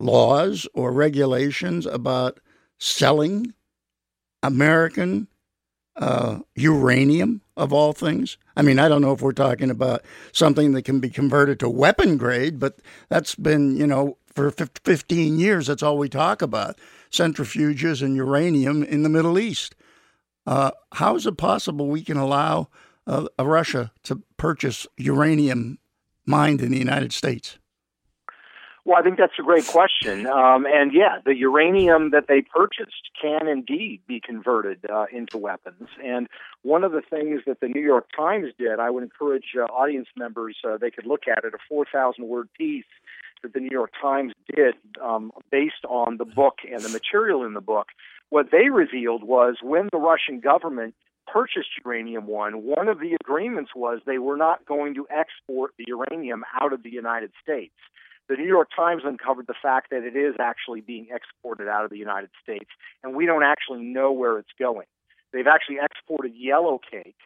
laws 0.00 0.66
or 0.72 0.92
regulations 0.92 1.84
about 1.84 2.40
selling 2.78 3.52
American 4.42 5.28
uranium 6.56 7.41
of 7.56 7.72
all 7.72 7.92
things. 7.92 8.38
I 8.56 8.62
mean, 8.62 8.78
I 8.78 8.88
don't 8.88 9.02
know 9.02 9.12
if 9.12 9.20
we're 9.20 9.32
talking 9.32 9.70
about 9.70 10.02
something 10.32 10.72
that 10.72 10.82
can 10.82 11.00
be 11.00 11.10
converted 11.10 11.60
to 11.60 11.68
weapon 11.68 12.16
grade, 12.16 12.58
but 12.58 12.78
that's 13.08 13.34
been, 13.34 13.76
you 13.76 13.86
know, 13.86 14.16
for 14.34 14.50
15 14.50 15.38
years, 15.38 15.66
that's 15.66 15.82
all 15.82 15.98
we 15.98 16.08
talk 16.08 16.40
about 16.40 16.78
centrifuges 17.10 18.02
and 18.02 18.16
uranium 18.16 18.82
in 18.82 19.02
the 19.02 19.08
Middle 19.08 19.38
East. 19.38 19.74
Uh, 20.46 20.70
how 20.92 21.14
is 21.14 21.26
it 21.26 21.36
possible 21.36 21.88
we 21.88 22.02
can 22.02 22.16
allow 22.16 22.68
uh, 23.06 23.26
Russia 23.38 23.92
to 24.04 24.22
purchase 24.36 24.86
uranium 24.96 25.78
mined 26.24 26.60
in 26.62 26.72
the 26.72 26.78
United 26.78 27.12
States? 27.12 27.58
Well, 28.84 28.98
I 28.98 29.02
think 29.02 29.16
that's 29.16 29.38
a 29.38 29.42
great 29.42 29.66
question. 29.66 30.26
Um, 30.26 30.66
and 30.66 30.92
yeah, 30.92 31.18
the 31.24 31.36
uranium 31.36 32.10
that 32.10 32.26
they 32.26 32.42
purchased 32.42 33.10
can 33.20 33.46
indeed 33.46 34.00
be 34.08 34.20
converted 34.20 34.84
uh, 34.92 35.06
into 35.12 35.38
weapons. 35.38 35.88
And 36.04 36.26
one 36.62 36.82
of 36.82 36.90
the 36.90 37.02
things 37.02 37.42
that 37.46 37.60
the 37.60 37.68
New 37.68 37.80
York 37.80 38.08
Times 38.16 38.52
did, 38.58 38.80
I 38.80 38.90
would 38.90 39.04
encourage 39.04 39.54
uh, 39.56 39.62
audience 39.72 40.08
members, 40.16 40.56
uh, 40.68 40.78
they 40.78 40.90
could 40.90 41.06
look 41.06 41.28
at 41.28 41.44
it, 41.44 41.54
a 41.54 41.58
4,000 41.68 42.26
word 42.26 42.48
piece 42.58 42.84
that 43.44 43.52
the 43.52 43.60
New 43.60 43.70
York 43.70 43.92
Times 44.00 44.32
did 44.54 44.74
um, 45.00 45.30
based 45.50 45.84
on 45.88 46.16
the 46.16 46.24
book 46.24 46.58
and 46.68 46.82
the 46.82 46.88
material 46.88 47.44
in 47.44 47.54
the 47.54 47.60
book. 47.60 47.88
What 48.30 48.50
they 48.50 48.68
revealed 48.68 49.22
was 49.22 49.56
when 49.62 49.90
the 49.92 49.98
Russian 49.98 50.40
government 50.40 50.94
purchased 51.32 51.68
Uranium 51.84 52.26
One, 52.26 52.64
one 52.64 52.88
of 52.88 52.98
the 52.98 53.16
agreements 53.20 53.72
was 53.76 54.00
they 54.06 54.18
were 54.18 54.36
not 54.36 54.66
going 54.66 54.94
to 54.94 55.06
export 55.08 55.72
the 55.78 55.84
uranium 55.86 56.44
out 56.60 56.72
of 56.72 56.82
the 56.82 56.90
United 56.90 57.30
States 57.42 57.74
the 58.28 58.36
New 58.36 58.46
York 58.46 58.68
Times 58.74 59.02
uncovered 59.04 59.46
the 59.46 59.54
fact 59.60 59.90
that 59.90 60.04
it 60.04 60.16
is 60.16 60.34
actually 60.40 60.80
being 60.80 61.08
exported 61.10 61.68
out 61.68 61.84
of 61.84 61.90
the 61.90 61.98
United 61.98 62.30
States, 62.42 62.70
and 63.02 63.14
we 63.14 63.26
don't 63.26 63.42
actually 63.42 63.82
know 63.82 64.12
where 64.12 64.38
it's 64.38 64.52
going. 64.58 64.86
They've 65.32 65.46
actually 65.46 65.78
exported 65.82 66.34
yellow 66.36 66.78
cake, 66.78 67.16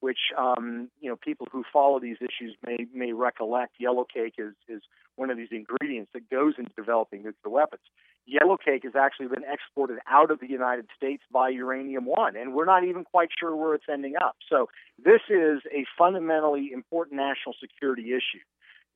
which 0.00 0.18
um, 0.38 0.90
you 1.00 1.10
know 1.10 1.16
people 1.16 1.48
who 1.50 1.64
follow 1.72 1.98
these 1.98 2.18
issues 2.20 2.56
may 2.66 2.86
may 2.92 3.12
recollect. 3.12 3.74
Yellow 3.78 4.04
cake 4.04 4.34
is 4.38 4.54
is 4.68 4.82
one 5.16 5.30
of 5.30 5.36
these 5.36 5.48
ingredients 5.50 6.10
that 6.12 6.28
goes 6.30 6.54
into 6.58 6.70
developing 6.76 7.22
nuclear 7.22 7.52
weapons. 7.52 7.82
Yellow 8.26 8.56
cake 8.56 8.84
has 8.84 8.94
actually 8.96 9.28
been 9.28 9.44
exported 9.50 9.98
out 10.08 10.30
of 10.30 10.40
the 10.40 10.48
United 10.48 10.86
States 10.96 11.22
by 11.30 11.50
Uranium 11.50 12.06
One, 12.06 12.36
and 12.36 12.54
we're 12.54 12.64
not 12.64 12.84
even 12.84 13.04
quite 13.04 13.28
sure 13.38 13.54
where 13.54 13.74
it's 13.74 13.84
ending 13.90 14.14
up. 14.20 14.36
So 14.48 14.68
this 15.02 15.20
is 15.28 15.60
a 15.72 15.84
fundamentally 15.96 16.70
important 16.72 17.16
national 17.16 17.54
security 17.60 18.12
issue 18.12 18.44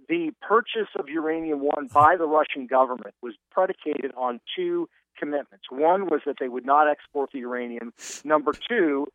the 0.09 0.33
purchase 0.41 0.89
of 0.99 1.09
uranium 1.09 1.61
one 1.61 1.89
by 1.93 2.17
the 2.17 2.27
Russian 2.27 2.67
government 2.67 3.15
was 3.23 3.35
predicated 3.51 4.13
on 4.17 4.41
two 4.57 4.89
commitments. 5.19 5.67
One 5.71 6.07
was 6.07 6.21
that 6.27 6.37
they 6.41 6.49
would 6.49 6.65
not 6.65 6.89
export 6.89 7.31
the 7.33 7.41
uranium. 7.41 7.93
Number 8.25 8.53
two, 8.53 9.09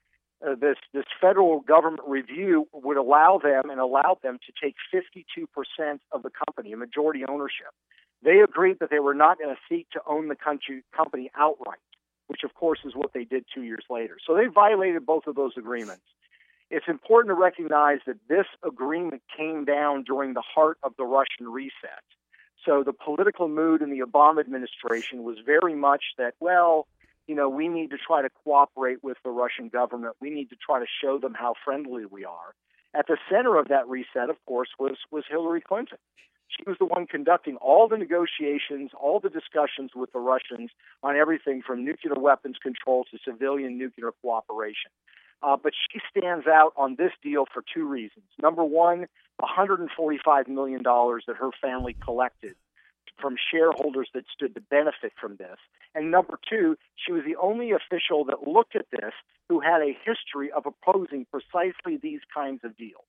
uh, 0.45 0.55
this 0.55 0.75
this 0.93 1.05
federal 1.21 1.61
government 1.61 2.03
review 2.07 2.67
would 2.73 2.97
allow 2.97 3.39
them 3.41 3.69
and 3.69 3.79
allowed 3.79 4.17
them 4.21 4.39
to 4.45 4.53
take 4.61 4.75
52% 4.93 5.99
of 6.11 6.23
the 6.23 6.29
company, 6.29 6.73
a 6.73 6.77
majority 6.77 7.23
ownership. 7.27 7.71
They 8.23 8.39
agreed 8.39 8.77
that 8.79 8.89
they 8.89 8.99
were 8.99 9.13
not 9.13 9.37
going 9.37 9.53
to 9.53 9.61
seek 9.69 9.89
to 9.91 10.01
own 10.07 10.27
the 10.27 10.35
country, 10.35 10.83
company 10.95 11.31
outright, 11.35 11.79
which 12.27 12.41
of 12.43 12.53
course 12.53 12.79
is 12.85 12.93
what 12.95 13.13
they 13.13 13.23
did 13.23 13.45
two 13.53 13.63
years 13.63 13.85
later. 13.89 14.17
So 14.25 14.35
they 14.35 14.47
violated 14.47 15.05
both 15.05 15.27
of 15.27 15.35
those 15.35 15.53
agreements 15.57 16.03
it's 16.73 16.87
important 16.87 17.29
to 17.29 17.39
recognize 17.39 17.99
that 18.07 18.17
this 18.27 18.47
agreement 18.65 19.21
came 19.37 19.63
down 19.63 20.03
during 20.03 20.33
the 20.33 20.41
heart 20.41 20.79
of 20.81 20.93
the 20.97 21.05
Russian 21.05 21.47
reset. 21.47 22.03
So 22.65 22.83
the 22.83 22.93
political 22.93 23.47
mood 23.47 23.83
in 23.83 23.91
the 23.91 23.99
Obama 23.99 24.39
administration 24.39 25.23
was 25.23 25.37
very 25.45 25.75
much 25.75 26.03
that, 26.17 26.33
well, 26.39 26.87
you 27.27 27.35
know, 27.35 27.47
we 27.47 27.67
need 27.67 27.91
to 27.91 27.97
try 27.97 28.23
to 28.23 28.29
cooperate 28.43 29.03
with 29.03 29.17
the 29.23 29.29
Russian 29.29 29.69
government. 29.69 30.15
We 30.19 30.31
need 30.31 30.49
to 30.49 30.55
try 30.55 30.79
to 30.79 30.85
show 31.01 31.19
them 31.19 31.35
how 31.35 31.53
friendly 31.63 32.05
we 32.05 32.25
are. 32.25 32.55
At 32.95 33.05
the 33.07 33.17
center 33.29 33.57
of 33.57 33.67
that 33.67 33.87
reset, 33.87 34.31
of 34.31 34.37
course, 34.47 34.69
was 34.79 34.97
was 35.11 35.25
Hillary 35.29 35.61
Clinton. 35.61 35.99
She 36.47 36.63
was 36.65 36.77
the 36.79 36.85
one 36.85 37.05
conducting 37.05 37.55
all 37.57 37.87
the 37.87 37.97
negotiations, 37.97 38.91
all 38.99 39.19
the 39.19 39.29
discussions 39.29 39.91
with 39.95 40.11
the 40.11 40.19
Russians 40.19 40.71
on 41.01 41.15
everything 41.15 41.61
from 41.65 41.85
nuclear 41.85 42.15
weapons 42.15 42.57
control 42.61 43.05
to 43.11 43.17
civilian 43.23 43.77
nuclear 43.77 44.11
cooperation. 44.21 44.91
Uh, 45.43 45.57
but 45.61 45.73
she 45.91 45.99
stands 46.09 46.47
out 46.47 46.71
on 46.77 46.95
this 46.97 47.11
deal 47.21 47.45
for 47.53 47.63
two 47.73 47.87
reasons. 47.87 48.25
Number 48.41 48.63
one, 48.63 49.07
$145 49.41 50.47
million 50.47 50.81
that 50.83 51.35
her 51.37 51.49
family 51.61 51.95
collected 52.01 52.55
from 53.19 53.35
shareholders 53.51 54.09
that 54.13 54.23
stood 54.33 54.55
to 54.55 54.61
benefit 54.61 55.11
from 55.19 55.35
this. 55.35 55.57
And 55.95 56.11
number 56.11 56.39
two, 56.49 56.77
she 56.95 57.11
was 57.11 57.23
the 57.25 57.35
only 57.35 57.71
official 57.71 58.25
that 58.25 58.47
looked 58.47 58.75
at 58.75 58.85
this 58.91 59.13
who 59.49 59.59
had 59.59 59.81
a 59.81 59.95
history 60.05 60.51
of 60.51 60.65
opposing 60.65 61.25
precisely 61.29 61.97
these 62.01 62.21
kinds 62.33 62.61
of 62.63 62.75
deals. 62.77 63.03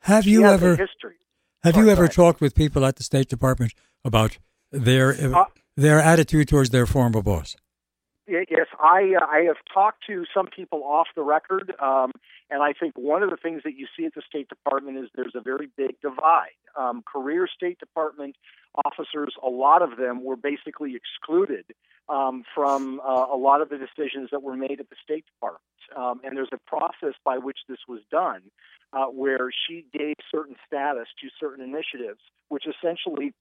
Have 0.00 0.24
she 0.24 0.30
you 0.30 0.44
ever 0.44 0.70
history? 0.76 1.16
Have 1.62 1.74
Sorry, 1.74 1.86
you 1.86 1.92
ever 1.92 2.08
talked 2.08 2.40
with 2.40 2.54
people 2.54 2.84
at 2.84 2.96
the 2.96 3.02
State 3.02 3.28
Department 3.28 3.72
about 4.04 4.38
their 4.70 5.12
uh, 5.12 5.44
their 5.76 6.00
attitude 6.00 6.48
towards 6.48 6.70
their 6.70 6.86
former 6.86 7.22
boss? 7.22 7.56
Yes, 8.28 8.66
I 8.80 9.14
uh, 9.20 9.26
I 9.26 9.44
have 9.44 9.56
talked 9.72 10.04
to 10.08 10.24
some 10.34 10.46
people 10.48 10.82
off 10.84 11.08
the 11.14 11.22
record, 11.22 11.72
um, 11.80 12.12
and 12.50 12.62
I 12.62 12.72
think 12.72 12.98
one 12.98 13.22
of 13.22 13.30
the 13.30 13.36
things 13.36 13.62
that 13.64 13.76
you 13.76 13.86
see 13.96 14.04
at 14.06 14.14
the 14.14 14.22
State 14.28 14.48
Department 14.48 14.98
is 14.98 15.10
there's 15.14 15.34
a 15.36 15.40
very 15.40 15.68
big 15.76 16.00
divide. 16.00 16.58
Um, 16.76 17.02
career 17.10 17.48
State 17.54 17.78
Department 17.78 18.36
officers, 18.84 19.34
a 19.44 19.48
lot 19.48 19.82
of 19.82 19.96
them 19.96 20.24
were 20.24 20.36
basically 20.36 20.94
excluded 20.96 21.66
um, 22.08 22.44
from 22.54 23.00
uh, 23.00 23.26
a 23.32 23.36
lot 23.36 23.60
of 23.60 23.68
the 23.68 23.78
decisions 23.78 24.30
that 24.32 24.42
were 24.42 24.56
made 24.56 24.80
at 24.80 24.90
the 24.90 24.96
State 25.02 25.24
Department, 25.26 25.62
um, 25.96 26.20
and 26.24 26.36
there's 26.36 26.50
a 26.52 26.58
process 26.68 27.14
by 27.24 27.38
which 27.38 27.58
this 27.68 27.78
was 27.88 28.00
done. 28.10 28.42
uh, 28.92 29.06
where 29.06 29.50
she 29.66 29.84
gave 29.92 30.14
certain 30.30 30.56
status 30.66 31.06
to 31.20 31.28
certain 31.38 31.64
initiatives, 31.64 32.20
which 32.48 32.64
essentially 32.66 33.32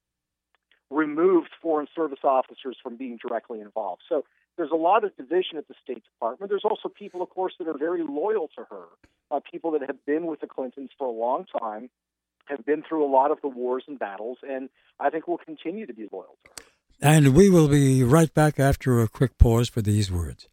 removed 0.89 1.49
foreign 1.61 1.87
service 1.95 2.19
officers 2.23 2.77
from 2.81 2.95
being 2.97 3.17
directly 3.25 3.59
involved. 3.59 4.01
So 4.07 4.25
there's 4.57 4.71
a 4.71 4.75
lot 4.75 5.03
of 5.03 5.15
division 5.17 5.57
at 5.57 5.67
the 5.67 5.73
State 5.83 6.03
Department. 6.03 6.49
There's 6.49 6.65
also 6.65 6.89
people, 6.89 7.21
of 7.21 7.29
course, 7.29 7.53
that 7.59 7.67
are 7.67 7.77
very 7.77 8.03
loyal 8.03 8.49
to 8.57 8.65
her, 8.69 8.85
uh, 9.31 9.39
people 9.51 9.71
that 9.71 9.81
have 9.81 10.05
been 10.05 10.25
with 10.25 10.39
the 10.39 10.47
Clintons 10.47 10.91
for 10.97 11.07
a 11.07 11.11
long 11.11 11.45
time, 11.59 11.89
have 12.45 12.65
been 12.65 12.83
through 12.87 13.03
a 13.05 13.11
lot 13.11 13.31
of 13.31 13.41
the 13.41 13.47
wars 13.47 13.83
and 13.87 13.97
battles, 13.97 14.37
and 14.47 14.69
I 14.99 15.09
think 15.09 15.27
will 15.27 15.37
continue 15.37 15.85
to 15.85 15.93
be 15.93 16.07
loyal 16.11 16.37
to 16.45 16.63
her. 16.63 16.69
And 17.01 17.35
we 17.35 17.49
will 17.49 17.67
be 17.67 18.03
right 18.03 18.33
back 18.33 18.59
after 18.59 19.01
a 19.01 19.07
quick 19.07 19.37
pause 19.37 19.67
for 19.67 19.81
these 19.81 20.11
words. 20.11 20.47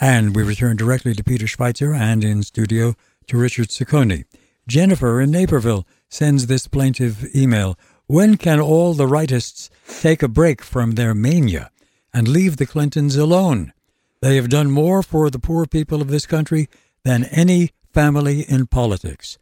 And 0.00 0.34
we 0.34 0.42
return 0.42 0.76
directly 0.76 1.14
to 1.14 1.22
Peter 1.22 1.46
Schweizer 1.46 1.94
and 1.94 2.24
in 2.24 2.42
studio 2.42 2.94
to 3.28 3.38
Richard 3.38 3.68
Ciccone. 3.68 4.24
Jennifer 4.66 5.20
in 5.20 5.30
Naperville 5.30 5.86
sends 6.08 6.46
this 6.46 6.66
plaintive 6.66 7.34
email. 7.36 7.78
When 8.06 8.36
can 8.36 8.60
all 8.60 8.94
the 8.94 9.06
rightists 9.06 9.68
take 10.00 10.22
a 10.22 10.28
break 10.28 10.62
from 10.62 10.92
their 10.92 11.14
mania 11.14 11.70
and 12.12 12.28
leave 12.28 12.56
the 12.56 12.66
Clintons 12.66 13.16
alone? 13.16 13.72
They 14.20 14.36
have 14.36 14.48
done 14.48 14.70
more 14.70 15.02
for 15.02 15.30
the 15.30 15.38
poor 15.38 15.66
people 15.66 16.02
of 16.02 16.08
this 16.08 16.26
country 16.26 16.68
than 17.04 17.24
any 17.24 17.70
family 17.92 18.42
in 18.42 18.66
politics. 18.66 19.38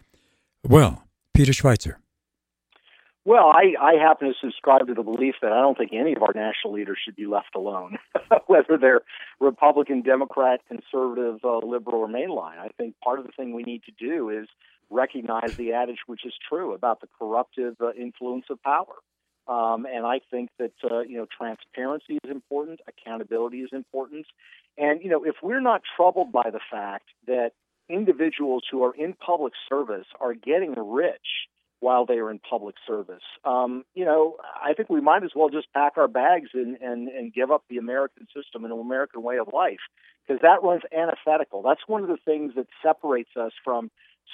Well, 0.62 1.04
Peter 1.34 1.52
Schweizer. 1.52 1.96
Well, 3.24 3.48
I, 3.48 3.74
I 3.78 3.94
happen 4.00 4.28
to 4.28 4.34
subscribe 4.40 4.86
to 4.86 4.94
the 4.94 5.02
belief 5.02 5.34
that 5.42 5.52
I 5.52 5.60
don't 5.60 5.76
think 5.76 5.90
any 5.92 6.14
of 6.14 6.22
our 6.22 6.32
national 6.34 6.72
leaders 6.72 6.98
should 7.04 7.14
be 7.14 7.26
left 7.26 7.54
alone, 7.54 7.98
whether 8.46 8.78
they're 8.80 9.02
Republican, 9.38 10.00
Democrat, 10.00 10.60
conservative, 10.66 11.40
uh, 11.44 11.58
liberal, 11.58 12.00
or 12.00 12.08
mainline. 12.08 12.58
I 12.58 12.70
think 12.78 12.94
part 13.04 13.18
of 13.18 13.26
the 13.26 13.32
thing 13.32 13.52
we 13.52 13.64
need 13.64 13.82
to 13.82 13.92
do 13.98 14.30
is 14.30 14.48
recognize 14.88 15.56
the 15.56 15.74
adage 15.74 15.98
which 16.06 16.24
is 16.24 16.32
true 16.48 16.72
about 16.72 17.02
the 17.02 17.08
corruptive 17.18 17.74
uh, 17.82 17.92
influence 17.92 18.46
of 18.48 18.62
power. 18.62 18.94
Um, 19.48 19.86
and 19.86 20.06
I 20.06 20.20
think 20.30 20.50
that 20.58 20.72
uh, 20.84 21.00
you 21.00 21.16
know 21.16 21.26
transparency 21.36 22.18
is 22.22 22.30
important, 22.30 22.80
accountability 22.86 23.58
is 23.58 23.70
important, 23.72 24.26
and 24.76 25.02
you 25.02 25.08
know 25.08 25.24
if 25.24 25.36
we're 25.42 25.60
not 25.60 25.82
troubled 25.96 26.32
by 26.32 26.50
the 26.50 26.60
fact 26.70 27.06
that 27.26 27.52
individuals 27.88 28.64
who 28.70 28.84
are 28.84 28.94
in 28.94 29.14
public 29.14 29.54
service 29.68 30.06
are 30.20 30.34
getting 30.34 30.74
rich 30.76 31.48
while 31.80 32.04
they 32.06 32.14
are 32.14 32.30
in 32.30 32.38
public 32.38 32.74
service. 32.86 33.22
Um, 33.44 33.84
you 33.94 34.04
know, 34.04 34.36
I 34.62 34.74
think 34.74 34.90
we 34.90 35.00
might 35.00 35.22
as 35.22 35.30
well 35.34 35.48
just 35.48 35.72
pack 35.72 35.92
our 35.96 36.08
bags 36.08 36.50
and, 36.52 36.76
and, 36.82 37.08
and 37.08 37.32
give 37.32 37.50
up 37.50 37.62
the 37.70 37.78
American 37.78 38.26
system 38.34 38.64
and 38.64 38.72
the 38.72 38.76
American 38.76 39.22
way 39.22 39.38
of 39.38 39.48
life 39.52 39.78
because 40.26 40.42
that 40.42 40.62
runs 40.62 40.82
antithetical. 40.92 41.62
That's 41.62 41.80
one 41.86 42.02
of 42.02 42.08
the 42.08 42.18
things 42.24 42.54
that 42.56 42.66
separates 42.82 43.30
us 43.36 43.52
from 43.64 43.90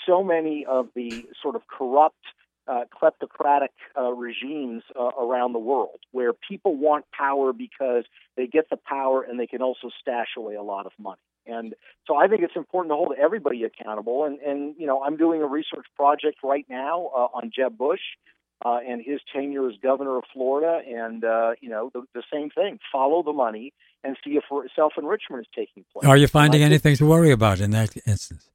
so 0.06 0.24
many 0.24 0.64
of 0.66 0.88
the 0.94 1.26
sort 1.40 1.54
of 1.54 1.62
corrupt, 1.68 2.24
uh, 2.66 2.84
kleptocratic 2.92 3.68
uh, 3.98 4.12
regimes 4.12 4.82
uh, 4.98 5.10
around 5.20 5.52
the 5.52 5.58
world 5.58 6.00
where 6.12 6.32
people 6.32 6.76
want 6.76 7.04
power 7.16 7.52
because 7.52 8.04
they 8.36 8.46
get 8.46 8.70
the 8.70 8.76
power 8.76 9.22
and 9.22 9.38
they 9.38 9.46
can 9.46 9.62
also 9.62 9.90
stash 10.00 10.28
away 10.36 10.54
a 10.54 10.62
lot 10.62 10.86
of 10.86 10.92
money. 10.98 11.20
And 11.46 11.74
so 12.06 12.16
I 12.16 12.26
think 12.26 12.42
it's 12.42 12.56
important 12.56 12.90
to 12.92 12.96
hold 12.96 13.14
everybody 13.20 13.64
accountable. 13.64 14.24
And, 14.24 14.38
and 14.40 14.74
you 14.78 14.86
know, 14.86 15.02
I'm 15.02 15.16
doing 15.16 15.42
a 15.42 15.46
research 15.46 15.86
project 15.94 16.38
right 16.42 16.64
now 16.68 17.10
uh, 17.14 17.28
on 17.34 17.50
Jeb 17.54 17.76
Bush 17.76 18.00
uh, 18.64 18.78
and 18.86 19.02
his 19.04 19.20
tenure 19.32 19.68
as 19.68 19.76
governor 19.82 20.16
of 20.16 20.24
Florida. 20.32 20.80
And, 20.88 21.22
uh, 21.22 21.52
you 21.60 21.68
know, 21.68 21.90
the, 21.92 22.04
the 22.14 22.22
same 22.32 22.48
thing 22.50 22.78
follow 22.90 23.22
the 23.22 23.32
money 23.32 23.74
and 24.02 24.16
see 24.24 24.38
if 24.38 24.44
self 24.74 24.94
enrichment 24.96 25.42
is 25.42 25.46
taking 25.54 25.84
place. 25.92 26.08
Are 26.08 26.16
you 26.16 26.28
finding 26.28 26.62
anything 26.62 26.96
to 26.96 27.06
worry 27.06 27.30
about 27.30 27.60
in 27.60 27.72
that 27.72 27.94
instance? 28.06 28.48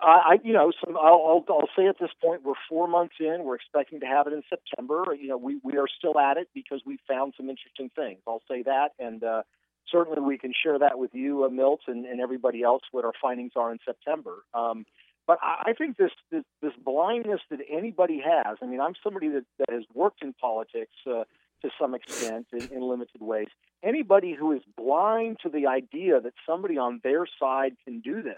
I, 0.00 0.38
you 0.44 0.52
know, 0.52 0.72
some, 0.84 0.96
I'll, 0.96 1.24
I'll, 1.26 1.44
I'll 1.48 1.68
say 1.74 1.86
at 1.86 1.98
this 1.98 2.10
point 2.22 2.42
we're 2.44 2.52
four 2.68 2.86
months 2.86 3.14
in. 3.18 3.44
We're 3.44 3.54
expecting 3.54 4.00
to 4.00 4.06
have 4.06 4.26
it 4.26 4.34
in 4.34 4.42
September. 4.48 5.04
You 5.18 5.28
know, 5.28 5.38
we, 5.38 5.58
we 5.62 5.78
are 5.78 5.86
still 5.88 6.18
at 6.18 6.36
it 6.36 6.48
because 6.54 6.82
we 6.84 6.98
found 7.08 7.32
some 7.36 7.48
interesting 7.48 7.90
things. 7.96 8.20
I'll 8.28 8.42
say 8.48 8.62
that, 8.64 8.90
and 8.98 9.24
uh, 9.24 9.42
certainly 9.90 10.20
we 10.20 10.36
can 10.36 10.52
share 10.52 10.78
that 10.78 10.98
with 10.98 11.14
you, 11.14 11.44
uh, 11.44 11.48
Milt, 11.48 11.80
and, 11.86 12.04
and 12.04 12.20
everybody 12.20 12.62
else 12.62 12.82
what 12.92 13.04
our 13.04 13.14
findings 13.20 13.52
are 13.56 13.72
in 13.72 13.78
September. 13.86 14.44
Um, 14.52 14.84
but 15.26 15.38
I, 15.42 15.70
I 15.70 15.72
think 15.72 15.96
this, 15.96 16.12
this, 16.30 16.44
this 16.60 16.72
blindness 16.84 17.40
that 17.50 17.60
anybody 17.70 18.22
has. 18.24 18.58
I 18.62 18.66
mean, 18.66 18.80
I'm 18.80 18.94
somebody 19.02 19.28
that, 19.28 19.44
that 19.58 19.70
has 19.70 19.84
worked 19.94 20.22
in 20.22 20.34
politics 20.34 20.92
uh, 21.06 21.24
to 21.62 21.70
some 21.80 21.94
extent 21.94 22.48
in, 22.52 22.68
in 22.70 22.82
limited 22.82 23.20
ways. 23.20 23.48
Anybody 23.82 24.34
who 24.38 24.52
is 24.52 24.62
blind 24.76 25.38
to 25.42 25.48
the 25.48 25.66
idea 25.66 26.20
that 26.20 26.34
somebody 26.46 26.76
on 26.76 27.00
their 27.02 27.26
side 27.40 27.76
can 27.84 28.00
do 28.00 28.22
this, 28.22 28.34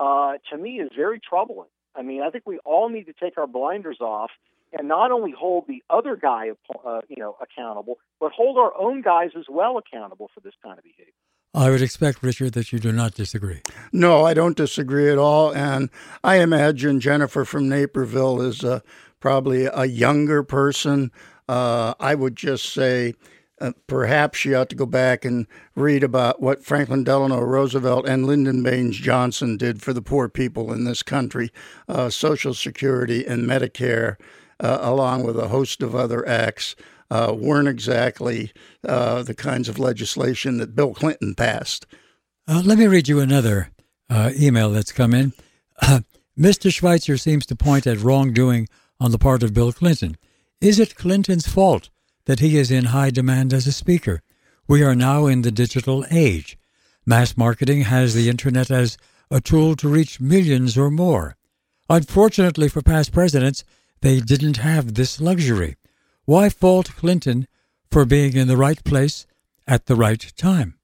uh, 0.00 0.32
to 0.50 0.58
me, 0.58 0.80
is 0.80 0.90
very 0.96 1.20
troubling. 1.20 1.68
I 1.94 2.02
mean, 2.02 2.22
I 2.22 2.30
think 2.30 2.44
we 2.46 2.58
all 2.64 2.88
need 2.88 3.04
to 3.04 3.12
take 3.12 3.38
our 3.38 3.46
blinders 3.46 3.98
off 4.00 4.30
and 4.72 4.88
not 4.88 5.10
only 5.10 5.32
hold 5.32 5.64
the 5.68 5.82
other 5.90 6.16
guy, 6.16 6.50
uh, 6.84 7.00
you 7.08 7.16
know, 7.16 7.36
accountable, 7.40 7.98
but 8.18 8.32
hold 8.32 8.56
our 8.56 8.72
own 8.78 9.02
guys 9.02 9.30
as 9.36 9.44
well 9.48 9.78
accountable 9.78 10.30
for 10.34 10.40
this 10.40 10.54
kind 10.62 10.78
of 10.78 10.84
behavior. 10.84 11.12
I 11.52 11.68
would 11.68 11.82
expect, 11.82 12.22
Richard, 12.22 12.52
that 12.52 12.72
you 12.72 12.78
do 12.78 12.92
not 12.92 13.14
disagree. 13.14 13.60
No, 13.92 14.24
I 14.24 14.34
don't 14.34 14.56
disagree 14.56 15.10
at 15.10 15.18
all. 15.18 15.52
And 15.52 15.90
I 16.22 16.36
imagine 16.36 17.00
Jennifer 17.00 17.44
from 17.44 17.68
Naperville 17.68 18.40
is 18.40 18.62
uh, 18.62 18.80
probably 19.18 19.64
a 19.66 19.86
younger 19.86 20.44
person. 20.44 21.10
Uh, 21.48 21.94
I 21.98 22.14
would 22.14 22.36
just 22.36 22.72
say 22.72 23.14
uh, 23.60 23.72
perhaps 23.86 24.38
she 24.38 24.54
ought 24.54 24.70
to 24.70 24.76
go 24.76 24.86
back 24.86 25.24
and 25.24 25.46
read 25.74 26.02
about 26.02 26.40
what 26.40 26.64
Franklin 26.64 27.04
Delano 27.04 27.40
Roosevelt 27.40 28.08
and 28.08 28.26
Lyndon 28.26 28.62
Baines 28.62 28.96
Johnson 28.96 29.56
did 29.56 29.82
for 29.82 29.92
the 29.92 30.02
poor 30.02 30.28
people 30.28 30.72
in 30.72 30.84
this 30.84 31.02
country 31.02 31.50
uh, 31.88 32.08
Social 32.10 32.54
Security 32.54 33.26
and 33.26 33.46
Medicare 33.46 34.16
uh, 34.60 34.78
along 34.82 35.24
with 35.24 35.38
a 35.38 35.48
host 35.48 35.82
of 35.82 35.94
other 35.94 36.26
acts, 36.28 36.76
uh, 37.10 37.34
weren't 37.36 37.68
exactly 37.68 38.52
uh, 38.86 39.22
the 39.22 39.34
kinds 39.34 39.68
of 39.68 39.78
legislation 39.78 40.58
that 40.58 40.76
Bill 40.76 40.94
Clinton 40.94 41.34
passed. 41.34 41.86
Let 42.46 42.78
me 42.78 42.86
read 42.86 43.08
you 43.08 43.20
another 43.20 43.70
email 44.12 44.70
that's 44.70 44.92
come 44.92 45.14
in. 45.14 45.32
Mr. 45.82 46.70
Schweizer 46.70 47.18
seems 47.18 47.46
to 47.46 47.56
point 47.56 47.86
at 47.86 48.00
wrongdoing 48.00 48.68
on 48.98 49.12
the 49.12 49.18
part 49.18 49.42
of 49.42 49.54
Bill 49.54 49.72
Clinton. 49.72 50.16
Is 50.60 50.78
it 50.78 50.94
Clinton's 50.94 51.46
fault 51.46 51.90
that 52.30 52.38
he 52.38 52.56
is 52.56 52.70
in 52.70 52.84
high 52.84 53.10
demand 53.10 53.52
as 53.52 53.66
a 53.66 53.72
speaker? 53.72 54.22
We 54.68 54.84
are 54.84 54.94
now 54.94 55.26
in 55.26 55.42
the 55.42 55.50
digital 55.50 56.04
age. 56.12 56.56
Mass 57.04 57.36
marketing 57.36 57.80
has 57.80 58.14
the 58.14 58.28
internet 58.28 58.70
as 58.70 58.96
a 59.32 59.40
tool 59.40 59.74
to 59.74 59.88
reach 59.88 60.20
millions 60.20 60.78
or 60.78 60.92
more. 60.92 61.34
Unfortunately 61.88 62.68
for 62.68 62.82
past 62.82 63.10
presidents, 63.10 63.64
they 64.00 64.20
didn't 64.20 64.58
have 64.58 64.94
this 64.94 65.20
luxury. 65.20 65.74
Why 66.24 66.50
fault 66.50 66.94
Clinton 66.94 67.48
for 67.90 68.04
being 68.04 68.36
in 68.36 68.46
the 68.46 68.56
right 68.56 68.82
place 68.84 69.26
at 69.66 69.86
the 69.86 69.96
right 69.96 70.32
time? 70.36 70.78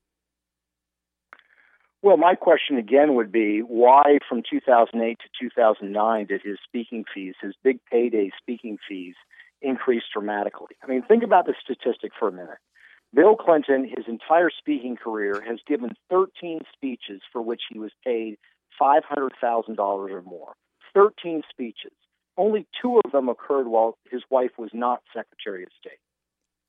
Well, 2.02 2.16
my 2.16 2.34
question 2.34 2.76
again 2.76 3.14
would 3.14 3.30
be 3.30 3.60
why 3.60 4.18
from 4.28 4.42
2008 4.50 5.16
to 5.20 5.28
2009 5.40 6.26
did 6.26 6.40
his 6.42 6.58
speaking 6.64 7.04
fees, 7.14 7.34
his 7.40 7.54
big 7.62 7.78
payday 7.88 8.32
speaking 8.36 8.78
fees, 8.88 9.14
increase 9.62 10.02
dramatically? 10.12 10.76
I 10.82 10.86
mean, 10.86 11.02
think 11.02 11.22
about 11.22 11.46
the 11.46 11.54
statistic 11.62 12.12
for 12.18 12.28
a 12.28 12.32
minute. 12.32 12.58
Bill 13.14 13.36
Clinton, 13.36 13.84
his 13.84 14.06
entire 14.08 14.50
speaking 14.50 14.96
career, 14.96 15.42
has 15.46 15.58
given 15.66 15.90
13 16.10 16.60
speeches 16.72 17.22
for 17.32 17.40
which 17.40 17.62
he 17.70 17.78
was 17.78 17.92
paid 18.04 18.36
$500,000 18.80 19.78
or 19.78 20.22
more. 20.22 20.54
13 20.94 21.42
speeches. 21.50 21.92
Only 22.36 22.66
two 22.82 23.00
of 23.04 23.12
them 23.12 23.28
occurred 23.28 23.66
while 23.66 23.96
his 24.10 24.22
wife 24.28 24.52
was 24.58 24.70
not 24.74 25.02
Secretary 25.14 25.62
of 25.62 25.70
State. 25.80 25.98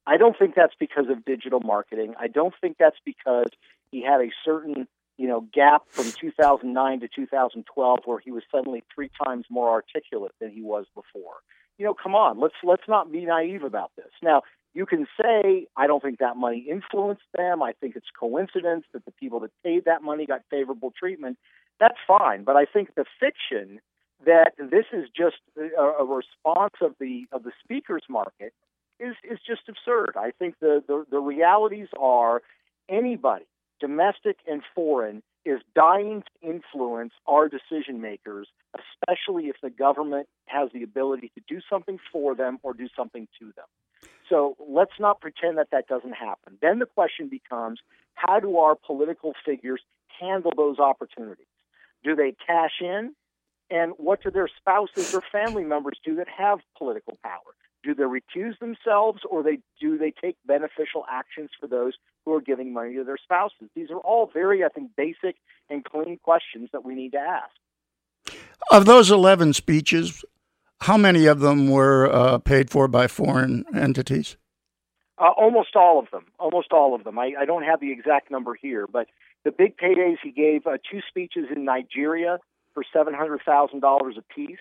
I 0.05 0.15
don't 0.15 0.37
think 0.37 0.55
that's 0.55 0.75
because 0.79 1.09
of 1.09 1.25
digital 1.25 1.59
marketing. 1.59 2.13
I 2.17 2.27
don't 2.27 2.53
think 2.61 2.77
that's 2.79 2.99
because 3.03 3.49
he 3.91 4.01
had 4.01 4.21
a 4.21 4.29
certain, 4.45 4.87
you 5.17 5.27
know, 5.27 5.41
gap 5.53 5.83
from 5.89 6.05
2009 6.05 7.01
to 7.01 7.07
2012 7.13 7.99
where 8.05 8.19
he 8.19 8.31
was 8.31 8.43
suddenly 8.49 8.83
three 8.93 9.09
times 9.25 9.45
more 9.49 9.69
articulate 9.69 10.31
than 10.39 10.49
he 10.51 10.61
was 10.61 10.85
before. 10.95 11.35
You 11.77 11.85
know, 11.85 11.93
come 11.93 12.15
on, 12.15 12.39
let's 12.39 12.55
let's 12.63 12.87
not 12.87 13.11
be 13.11 13.25
naive 13.25 13.63
about 13.63 13.91
this. 13.95 14.11
Now, 14.23 14.41
you 14.73 14.85
can 14.85 15.07
say 15.21 15.67
I 15.75 15.87
don't 15.87 16.01
think 16.01 16.19
that 16.19 16.37
money 16.37 16.65
influenced 16.69 17.23
them. 17.35 17.61
I 17.61 17.73
think 17.73 17.95
it's 17.95 18.07
coincidence 18.17 18.85
that 18.93 19.05
the 19.05 19.11
people 19.11 19.39
that 19.41 19.51
paid 19.63 19.85
that 19.85 20.01
money 20.01 20.25
got 20.25 20.41
favorable 20.49 20.91
treatment. 20.97 21.37
That's 21.79 21.97
fine, 22.07 22.43
but 22.43 22.55
I 22.55 22.65
think 22.65 22.95
the 22.95 23.05
fiction 23.19 23.79
that 24.25 24.53
this 24.57 24.85
is 24.91 25.07
just 25.15 25.37
a, 25.57 25.81
a 25.81 26.05
response 26.05 26.73
of 26.81 26.95
the 26.99 27.25
of 27.31 27.43
the 27.43 27.51
speakers 27.63 28.03
market 28.09 28.53
is 28.99 29.15
is 29.23 29.39
just 29.45 29.61
absurd. 29.69 30.13
I 30.15 30.31
think 30.31 30.55
the, 30.59 30.83
the, 30.87 31.05
the 31.09 31.19
realities 31.19 31.87
are 31.99 32.41
anybody, 32.89 33.45
domestic 33.79 34.37
and 34.47 34.61
foreign, 34.73 35.21
is 35.47 35.61
dying 35.75 36.23
to 36.23 36.49
influence 36.49 37.13
our 37.25 37.49
decision 37.49 38.01
makers, 38.01 38.47
especially 38.75 39.45
if 39.45 39.55
the 39.61 39.69
government 39.69 40.27
has 40.45 40.69
the 40.73 40.83
ability 40.83 41.31
to 41.35 41.41
do 41.47 41.61
something 41.69 41.97
for 42.11 42.35
them 42.35 42.59
or 42.63 42.73
do 42.73 42.87
something 42.95 43.27
to 43.39 43.45
them. 43.55 43.65
So 44.29 44.55
let's 44.59 44.99
not 44.99 45.21
pretend 45.21 45.57
that 45.57 45.69
that 45.71 45.87
doesn't 45.87 46.13
happen. 46.13 46.57
Then 46.61 46.79
the 46.79 46.85
question 46.85 47.29
becomes 47.29 47.79
how 48.13 48.39
do 48.39 48.57
our 48.57 48.75
political 48.75 49.33
figures 49.45 49.81
handle 50.19 50.51
those 50.55 50.79
opportunities? 50.79 51.45
Do 52.03 52.15
they 52.15 52.35
cash 52.45 52.81
in 52.81 53.15
And 53.69 53.93
what 53.97 54.23
do 54.23 54.31
their 54.31 54.49
spouses 54.57 55.13
or 55.13 55.21
family 55.31 55.63
members 55.63 55.99
do 56.03 56.15
that 56.15 56.27
have 56.29 56.59
political 56.77 57.17
power? 57.23 57.41
Do 57.87 57.95
they 57.95 58.03
recuse 58.03 58.59
themselves 58.59 59.21
or 59.29 59.43
they 59.43 59.59
do 59.79 59.97
they 59.97 60.11
take 60.11 60.35
beneficial 60.45 61.05
actions 61.09 61.51
for 61.57 61.67
those 61.67 61.93
who 62.25 62.33
are 62.33 62.41
giving 62.41 62.73
money 62.73 62.95
to 62.95 63.05
their 63.05 63.15
spouses? 63.15 63.69
These 63.75 63.89
are 63.91 63.99
all 63.99 64.29
very, 64.33 64.65
I 64.65 64.67
think, 64.67 64.91
basic 64.97 65.37
and 65.69 65.85
clean 65.85 66.19
questions 66.21 66.67
that 66.73 66.83
we 66.83 66.95
need 66.95 67.13
to 67.13 67.19
ask. 67.19 68.35
Of 68.73 68.87
those 68.87 69.09
11 69.09 69.53
speeches, 69.53 70.25
how 70.81 70.97
many 70.97 71.27
of 71.27 71.39
them 71.39 71.69
were 71.69 72.11
uh, 72.11 72.39
paid 72.39 72.69
for 72.69 72.89
by 72.89 73.07
foreign 73.07 73.63
entities? 73.73 74.35
Uh, 75.17 75.29
almost 75.37 75.77
all 75.77 75.97
of 75.97 76.11
them. 76.11 76.25
Almost 76.39 76.73
all 76.73 76.93
of 76.93 77.05
them. 77.05 77.17
I, 77.17 77.35
I, 77.39 77.45
don't 77.45 77.63
have 77.63 77.79
the 77.79 77.93
exact 77.93 78.29
number 78.29 78.53
here, 78.53 78.85
but 78.85 79.07
the 79.45 79.51
big 79.51 79.77
paydays 79.77 80.17
he 80.21 80.31
gave 80.31 80.67
uh, 80.67 80.77
two 80.91 80.99
speeches 81.07 81.45
in 81.55 81.63
Nigeria 81.63 82.39
for 82.73 82.83
seven 82.91 83.13
hundred 83.13 83.43
thousand 83.45 83.79
dollars 83.79 84.15
apiece. 84.17 84.59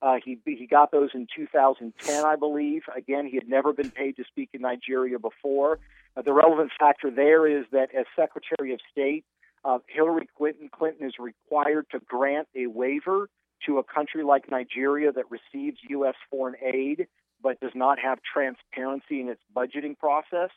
Uh, 0.00 0.16
he 0.24 0.38
he 0.44 0.66
got 0.66 0.92
those 0.92 1.10
in 1.14 1.26
2010, 1.34 2.24
I 2.24 2.36
believe. 2.36 2.82
Again, 2.94 3.26
he 3.26 3.36
had 3.36 3.48
never 3.48 3.72
been 3.72 3.90
paid 3.90 4.16
to 4.16 4.24
speak 4.24 4.50
in 4.52 4.60
Nigeria 4.60 5.18
before. 5.18 5.80
Uh, 6.16 6.22
the 6.22 6.32
relevant 6.32 6.70
factor 6.78 7.10
there 7.10 7.46
is 7.46 7.64
that 7.72 7.94
as 7.94 8.06
Secretary 8.14 8.72
of 8.72 8.80
State, 8.92 9.24
uh, 9.64 9.78
Hillary 9.88 10.28
Clinton, 10.36 10.70
Clinton 10.72 11.06
is 11.06 11.14
required 11.18 11.86
to 11.90 12.00
grant 12.00 12.48
a 12.54 12.66
waiver 12.66 13.28
to 13.66 13.78
a 13.78 13.82
country 13.82 14.22
like 14.22 14.50
Nigeria 14.50 15.10
that 15.10 15.24
receives 15.30 15.78
U.S. 15.88 16.14
foreign 16.30 16.54
aid 16.62 17.08
but 17.42 17.60
does 17.60 17.72
not 17.74 17.98
have 17.98 18.18
transparency 18.22 19.20
in 19.20 19.28
its 19.28 19.40
budgeting 19.54 19.96
process. 19.96 20.50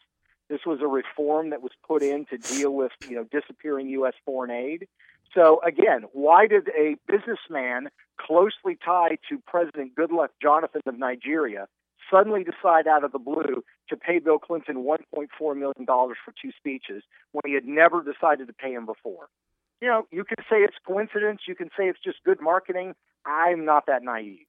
This 0.50 0.62
was 0.66 0.80
a 0.82 0.88
reform 0.88 1.52
that 1.52 1.62
was 1.62 1.72
put 1.88 2.02
in 2.02 2.26
to 2.26 2.38
deal 2.38 2.74
with, 2.74 2.92
you 3.08 3.16
know, 3.16 3.26
disappearing 3.32 3.88
U.S. 3.90 4.14
foreign 4.26 4.52
aid. 4.52 4.88
So 5.34 5.62
again, 5.66 6.04
why 6.14 6.48
did 6.48 6.68
a 6.70 6.96
businessman 7.08 7.90
closely 8.20 8.78
tied 8.84 9.20
to 9.30 9.42
President 9.48 9.96
Goodluck 9.96 10.30
Jonathan 10.42 10.82
of 10.86 10.98
Nigeria 10.98 11.68
suddenly 12.12 12.44
decide 12.44 12.88
out 12.88 13.04
of 13.04 13.12
the 13.12 13.20
blue 13.20 13.64
to 13.90 13.96
pay 13.96 14.20
Bill 14.20 14.38
Clinton 14.38 14.84
$1.4 14.84 15.58
million 15.58 15.86
for 15.86 16.34
two 16.42 16.52
speeches 16.58 17.04
when 17.32 17.44
he 17.46 17.54
had 17.54 17.66
never 17.66 18.04
decided 18.04 18.48
to 18.48 18.54
pay 18.54 18.74
him 18.74 18.86
before? 18.86 19.30
You 19.82 19.88
know, 19.88 20.08
you 20.12 20.24
can 20.24 20.38
say 20.50 20.58
it's 20.58 20.76
coincidence, 20.86 21.42
you 21.48 21.56
can 21.56 21.70
say 21.78 21.86
it's 21.88 22.00
just 22.04 22.18
good 22.24 22.42
marketing. 22.42 22.94
I'm 23.26 23.66
not 23.66 23.86
that 23.88 24.04
naive. 24.04 24.46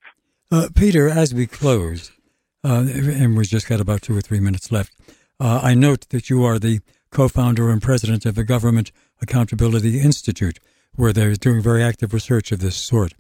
Uh, 0.51 0.69
Peter, 0.75 1.09
as 1.09 1.33
we 1.33 1.47
close, 1.47 2.13
uh, 2.65 2.85
and 2.87 3.37
we've 3.37 3.49
just 3.49 3.69
got 3.69 3.81
about 3.81 4.03
two 4.03 4.17
or 4.17 4.21
three 4.21 4.41
minutes 4.41 4.71
left, 4.71 4.95
uh, 5.41 5.61
I 5.63 5.75
note 5.75 6.09
that 6.11 6.29
you 6.29 6.45
are 6.45 6.59
the 6.59 6.81
co 7.11 7.29
founder 7.29 7.71
and 7.71 7.81
president 7.81 8.27
of 8.27 8.35
the 8.35 8.45
Government 8.45 8.93
Accountability 9.23 10.01
Institute, 10.01 10.59
where 10.97 11.13
they're 11.13 11.35
doing 11.37 11.63
very 11.63 11.83
active 11.83 12.13
research 12.13 12.53
of 12.53 12.59
this 12.59 12.77
sort. 12.77 13.15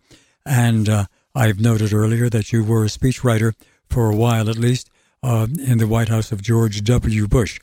And 0.44 0.88
uh, 0.88 1.06
I've 1.34 1.60
noted 1.60 1.92
earlier 1.92 2.28
that 2.28 2.52
you 2.52 2.64
were 2.64 2.84
a 2.84 2.88
speechwriter 2.88 3.54
for 3.88 4.10
a 4.10 4.16
while 4.16 4.50
at 4.50 4.58
least 4.58 4.90
uh, 5.22 5.46
in 5.64 5.78
the 5.78 5.86
White 5.86 6.08
House 6.08 6.32
of 6.32 6.42
George 6.42 6.82
W. 6.82 7.28
Bush. 7.28 7.60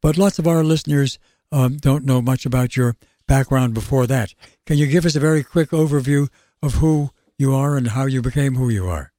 But 0.00 0.16
lots 0.16 0.38
of 0.38 0.48
our 0.48 0.64
listeners 0.64 1.18
um, 1.52 1.76
don't 1.76 2.04
know 2.04 2.22
much 2.22 2.46
about 2.46 2.76
your 2.76 2.96
background 3.28 3.74
before 3.74 4.06
that. 4.06 4.34
Can 4.66 4.78
you 4.78 4.86
give 4.86 5.06
us 5.06 5.14
a 5.14 5.20
very 5.20 5.44
quick 5.44 5.70
overview 5.70 6.28
of 6.62 6.74
who 6.74 7.10
you 7.38 7.54
are 7.54 7.76
and 7.76 7.88
how 7.88 8.06
you 8.06 8.22
became 8.22 8.54
who 8.54 8.68
you 8.68 8.88
are? 8.88 9.11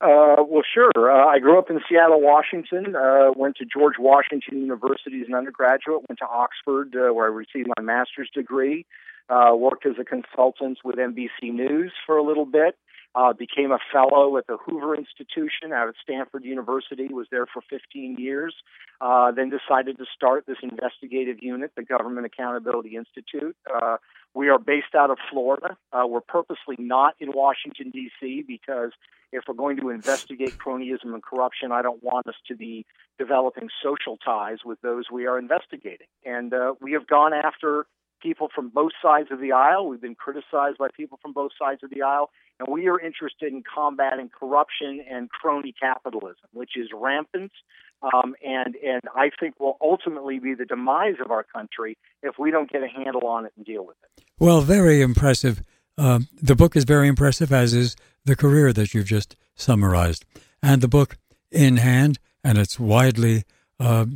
Uh, 0.00 0.42
well, 0.48 0.62
sure. 0.72 0.90
Uh, 0.96 1.26
I 1.26 1.38
grew 1.40 1.58
up 1.58 1.68
in 1.68 1.78
Seattle, 1.88 2.22
Washington. 2.22 2.96
Uh, 2.96 3.32
went 3.36 3.56
to 3.56 3.66
George 3.66 3.96
Washington 3.98 4.58
University 4.58 5.20
as 5.20 5.28
an 5.28 5.34
undergraduate. 5.34 6.08
Went 6.08 6.18
to 6.20 6.26
Oxford, 6.26 6.96
uh, 6.96 7.12
where 7.12 7.26
I 7.26 7.28
received 7.28 7.68
my 7.76 7.82
master's 7.82 8.30
degree. 8.34 8.86
Uh, 9.28 9.54
worked 9.54 9.86
as 9.86 9.94
a 10.00 10.04
consultant 10.04 10.78
with 10.82 10.96
NBC 10.96 11.52
News 11.52 11.92
for 12.06 12.16
a 12.16 12.22
little 12.22 12.46
bit. 12.46 12.76
Uh, 13.14 13.32
became 13.32 13.72
a 13.72 13.78
fellow 13.92 14.36
at 14.36 14.46
the 14.46 14.56
Hoover 14.66 14.94
Institution 14.94 15.72
out 15.74 15.88
at 15.88 15.94
Stanford 16.02 16.44
University. 16.44 17.08
Was 17.08 17.26
there 17.30 17.46
for 17.46 17.60
15 17.68 18.16
years. 18.18 18.54
Uh, 19.00 19.32
then 19.32 19.50
decided 19.50 19.98
to 19.98 20.04
start 20.14 20.44
this 20.46 20.58
investigative 20.62 21.38
unit, 21.40 21.72
the 21.76 21.82
Government 21.82 22.26
Accountability 22.26 22.96
Institute. 22.96 23.56
Uh, 23.72 23.96
we 24.34 24.48
are 24.48 24.58
based 24.58 24.94
out 24.96 25.10
of 25.10 25.18
Florida. 25.30 25.76
Uh, 25.92 26.06
we're 26.06 26.20
purposely 26.20 26.76
not 26.78 27.14
in 27.18 27.32
Washington 27.32 27.90
D.C. 27.90 28.44
because 28.46 28.92
if 29.32 29.44
we're 29.48 29.54
going 29.54 29.78
to 29.78 29.90
investigate 29.90 30.56
cronyism 30.58 31.14
and 31.14 31.22
corruption, 31.22 31.72
I 31.72 31.82
don't 31.82 32.02
want 32.02 32.26
us 32.26 32.34
to 32.48 32.56
be 32.56 32.84
developing 33.18 33.68
social 33.82 34.16
ties 34.18 34.58
with 34.64 34.80
those 34.82 35.04
we 35.10 35.26
are 35.26 35.38
investigating. 35.38 36.06
And 36.24 36.52
uh, 36.52 36.74
we 36.80 36.92
have 36.92 37.06
gone 37.06 37.32
after 37.32 37.86
people 38.20 38.48
from 38.54 38.68
both 38.68 38.92
sides 39.02 39.28
of 39.30 39.40
the 39.40 39.52
aisle. 39.52 39.88
We've 39.88 40.00
been 40.00 40.14
criticized 40.14 40.78
by 40.78 40.88
people 40.96 41.18
from 41.20 41.32
both 41.32 41.52
sides 41.58 41.82
of 41.82 41.90
the 41.90 42.02
aisle. 42.02 42.30
And 42.58 42.68
we 42.70 42.88
are 42.88 43.00
interested 43.00 43.52
in 43.52 43.62
combating 43.62 44.28
corruption 44.28 45.02
and 45.10 45.30
crony 45.30 45.74
capitalism, 45.80 46.48
which 46.52 46.76
is 46.76 46.88
rampant 46.94 47.52
um, 48.02 48.34
and, 48.44 48.76
and 48.76 49.02
I 49.14 49.30
think 49.38 49.58
will 49.60 49.76
ultimately 49.80 50.38
be 50.38 50.54
the 50.54 50.64
demise 50.64 51.16
of 51.22 51.30
our 51.30 51.42
country 51.42 51.98
if 52.22 52.38
we 52.38 52.50
don't 52.50 52.70
get 52.70 52.82
a 52.82 52.88
handle 52.88 53.26
on 53.26 53.46
it 53.46 53.52
and 53.56 53.66
deal 53.66 53.84
with 53.84 53.96
it. 54.02 54.24
Well, 54.38 54.62
very 54.62 55.02
impressive. 55.02 55.62
Um, 55.98 56.28
the 56.40 56.56
book 56.56 56.76
is 56.76 56.84
very 56.84 57.08
impressive, 57.08 57.52
as 57.52 57.74
is 57.74 57.96
the 58.24 58.36
career 58.36 58.72
that 58.72 58.94
you've 58.94 59.06
just 59.06 59.36
summarized. 59.54 60.24
And 60.62 60.80
the 60.80 60.88
book 60.88 61.18
in 61.50 61.76
hand, 61.76 62.18
and 62.42 62.56
it's 62.56 62.80
widely 62.80 63.44
uh, 63.78 64.06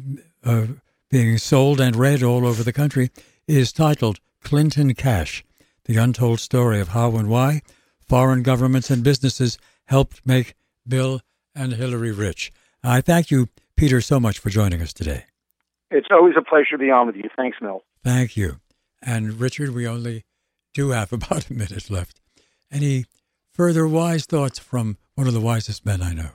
uh, 0.42 0.66
being 1.10 1.36
sold 1.36 1.80
and 1.80 1.94
read 1.94 2.22
all 2.22 2.46
over 2.46 2.62
the 2.62 2.72
country, 2.72 3.10
is 3.46 3.72
titled 3.72 4.20
Clinton 4.42 4.94
Cash 4.94 5.44
The 5.84 5.96
Untold 5.96 6.40
Story 6.40 6.80
of 6.80 6.88
How 6.88 7.16
and 7.16 7.28
Why 7.28 7.62
Foreign 8.00 8.42
Governments 8.42 8.90
and 8.90 9.04
Businesses 9.04 9.58
Helped 9.86 10.26
Make 10.26 10.54
Bill 10.86 11.20
and 11.54 11.74
Hillary 11.74 12.12
Rich. 12.12 12.52
I 12.82 13.00
thank 13.00 13.30
you, 13.30 13.48
Peter, 13.76 14.00
so 14.00 14.18
much 14.18 14.38
for 14.38 14.50
joining 14.50 14.80
us 14.80 14.92
today. 14.92 15.24
It's 15.90 16.08
always 16.10 16.34
a 16.36 16.42
pleasure 16.42 16.72
to 16.72 16.78
be 16.78 16.90
on 16.90 17.06
with 17.06 17.16
you. 17.16 17.28
Thanks, 17.36 17.58
Mel. 17.60 17.82
Thank 18.02 18.36
you. 18.36 18.60
And 19.02 19.40
Richard, 19.40 19.70
we 19.70 19.86
only 19.86 20.24
do 20.72 20.90
have 20.90 21.12
about 21.12 21.50
a 21.50 21.54
minute 21.54 21.90
left. 21.90 22.20
Any 22.70 23.04
further 23.52 23.86
wise 23.86 24.26
thoughts 24.26 24.58
from 24.58 24.96
one 25.14 25.26
of 25.26 25.34
the 25.34 25.40
wisest 25.40 25.84
men 25.86 26.02
I 26.02 26.12
know? 26.12 26.30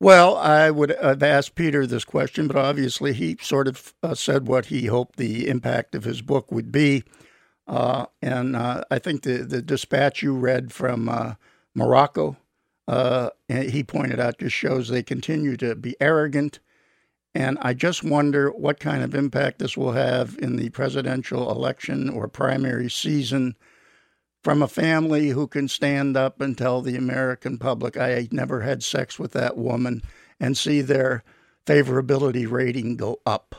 Well, 0.00 0.36
I 0.36 0.70
would 0.70 0.90
have 0.90 1.22
asked 1.22 1.54
Peter 1.54 1.86
this 1.86 2.04
question, 2.04 2.48
but 2.48 2.56
obviously 2.56 3.12
he 3.12 3.36
sort 3.40 3.68
of 3.68 3.94
uh, 4.02 4.14
said 4.14 4.46
what 4.48 4.66
he 4.66 4.86
hoped 4.86 5.16
the 5.16 5.48
impact 5.48 5.94
of 5.94 6.04
his 6.04 6.20
book 6.20 6.50
would 6.52 6.70
be. 6.72 7.04
Uh, 7.66 8.06
and 8.20 8.54
uh, 8.56 8.82
I 8.90 8.98
think 8.98 9.22
the, 9.22 9.38
the 9.38 9.62
dispatch 9.62 10.22
you 10.22 10.34
read 10.34 10.72
from 10.72 11.08
uh, 11.08 11.34
Morocco, 11.74 12.36
uh, 12.86 13.30
he 13.48 13.82
pointed 13.82 14.20
out, 14.20 14.38
just 14.38 14.54
shows 14.54 14.88
they 14.88 15.02
continue 15.02 15.56
to 15.56 15.74
be 15.74 15.96
arrogant. 16.00 16.58
And 17.34 17.56
I 17.62 17.72
just 17.72 18.04
wonder 18.04 18.50
what 18.50 18.80
kind 18.80 19.02
of 19.02 19.14
impact 19.14 19.58
this 19.58 19.76
will 19.76 19.92
have 19.92 20.36
in 20.40 20.56
the 20.56 20.70
presidential 20.70 21.50
election 21.50 22.10
or 22.10 22.28
primary 22.28 22.90
season 22.90 23.56
from 24.44 24.62
a 24.62 24.68
family 24.68 25.30
who 25.30 25.46
can 25.48 25.66
stand 25.66 26.16
up 26.16 26.40
and 26.40 26.56
tell 26.56 26.82
the 26.82 26.96
American 26.96 27.56
public, 27.58 27.96
I 27.96 28.28
never 28.30 28.60
had 28.60 28.82
sex 28.84 29.18
with 29.18 29.32
that 29.32 29.56
woman, 29.56 30.02
and 30.38 30.56
see 30.56 30.82
their 30.82 31.24
favorability 31.66 32.48
rating 32.48 32.96
go 32.96 33.20
up. 33.24 33.54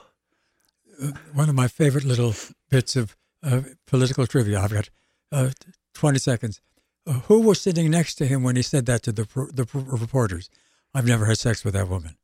Uh, 1.02 1.12
one 1.34 1.50
of 1.50 1.56
my 1.56 1.68
favorite 1.68 2.06
little 2.06 2.36
bits 2.70 2.96
of 2.96 3.18
uh, 3.42 3.62
political 3.88 4.28
trivia. 4.28 4.60
I've 4.62 4.72
got 4.74 4.90
uh, 5.32 5.50
20 5.96 6.20
seconds. 6.20 6.62
Uh, 7.08 7.14
who 7.14 7.42
was 7.42 7.60
sitting 7.60 7.90
next 7.90 8.16
to 8.16 8.26
him 8.28 8.44
when 8.44 8.56
he 8.56 8.62
said 8.62 8.86
that 8.86 9.02
to 9.04 9.12
the, 9.12 9.24
the 9.54 9.68
reporters? 9.74 10.50
I've 10.94 11.08
never 11.08 11.26
had 11.26 11.38
sex 11.38 11.66
with 11.66 11.74
that 11.74 11.90
woman. 11.90 12.16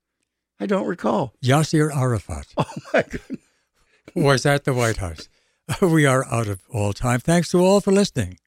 I 0.60 0.68
don't 0.68 0.88
recall. 0.88 1.34
Yasser 1.44 1.94
Arafat. 1.96 2.48
Oh, 2.58 2.66
my 2.94 3.02
goodness. 3.02 3.42
was 4.16 4.46
at 4.46 4.66
the 4.66 4.74
White 4.74 4.98
House. 4.98 5.28
we 5.82 6.06
are 6.06 6.26
out 6.26 6.48
of 6.48 6.62
all 6.70 6.94
time. 6.94 7.20
Thanks 7.20 7.50
to 7.50 7.60
all 7.60 7.82
for 7.82 7.92
listening. 7.92 8.38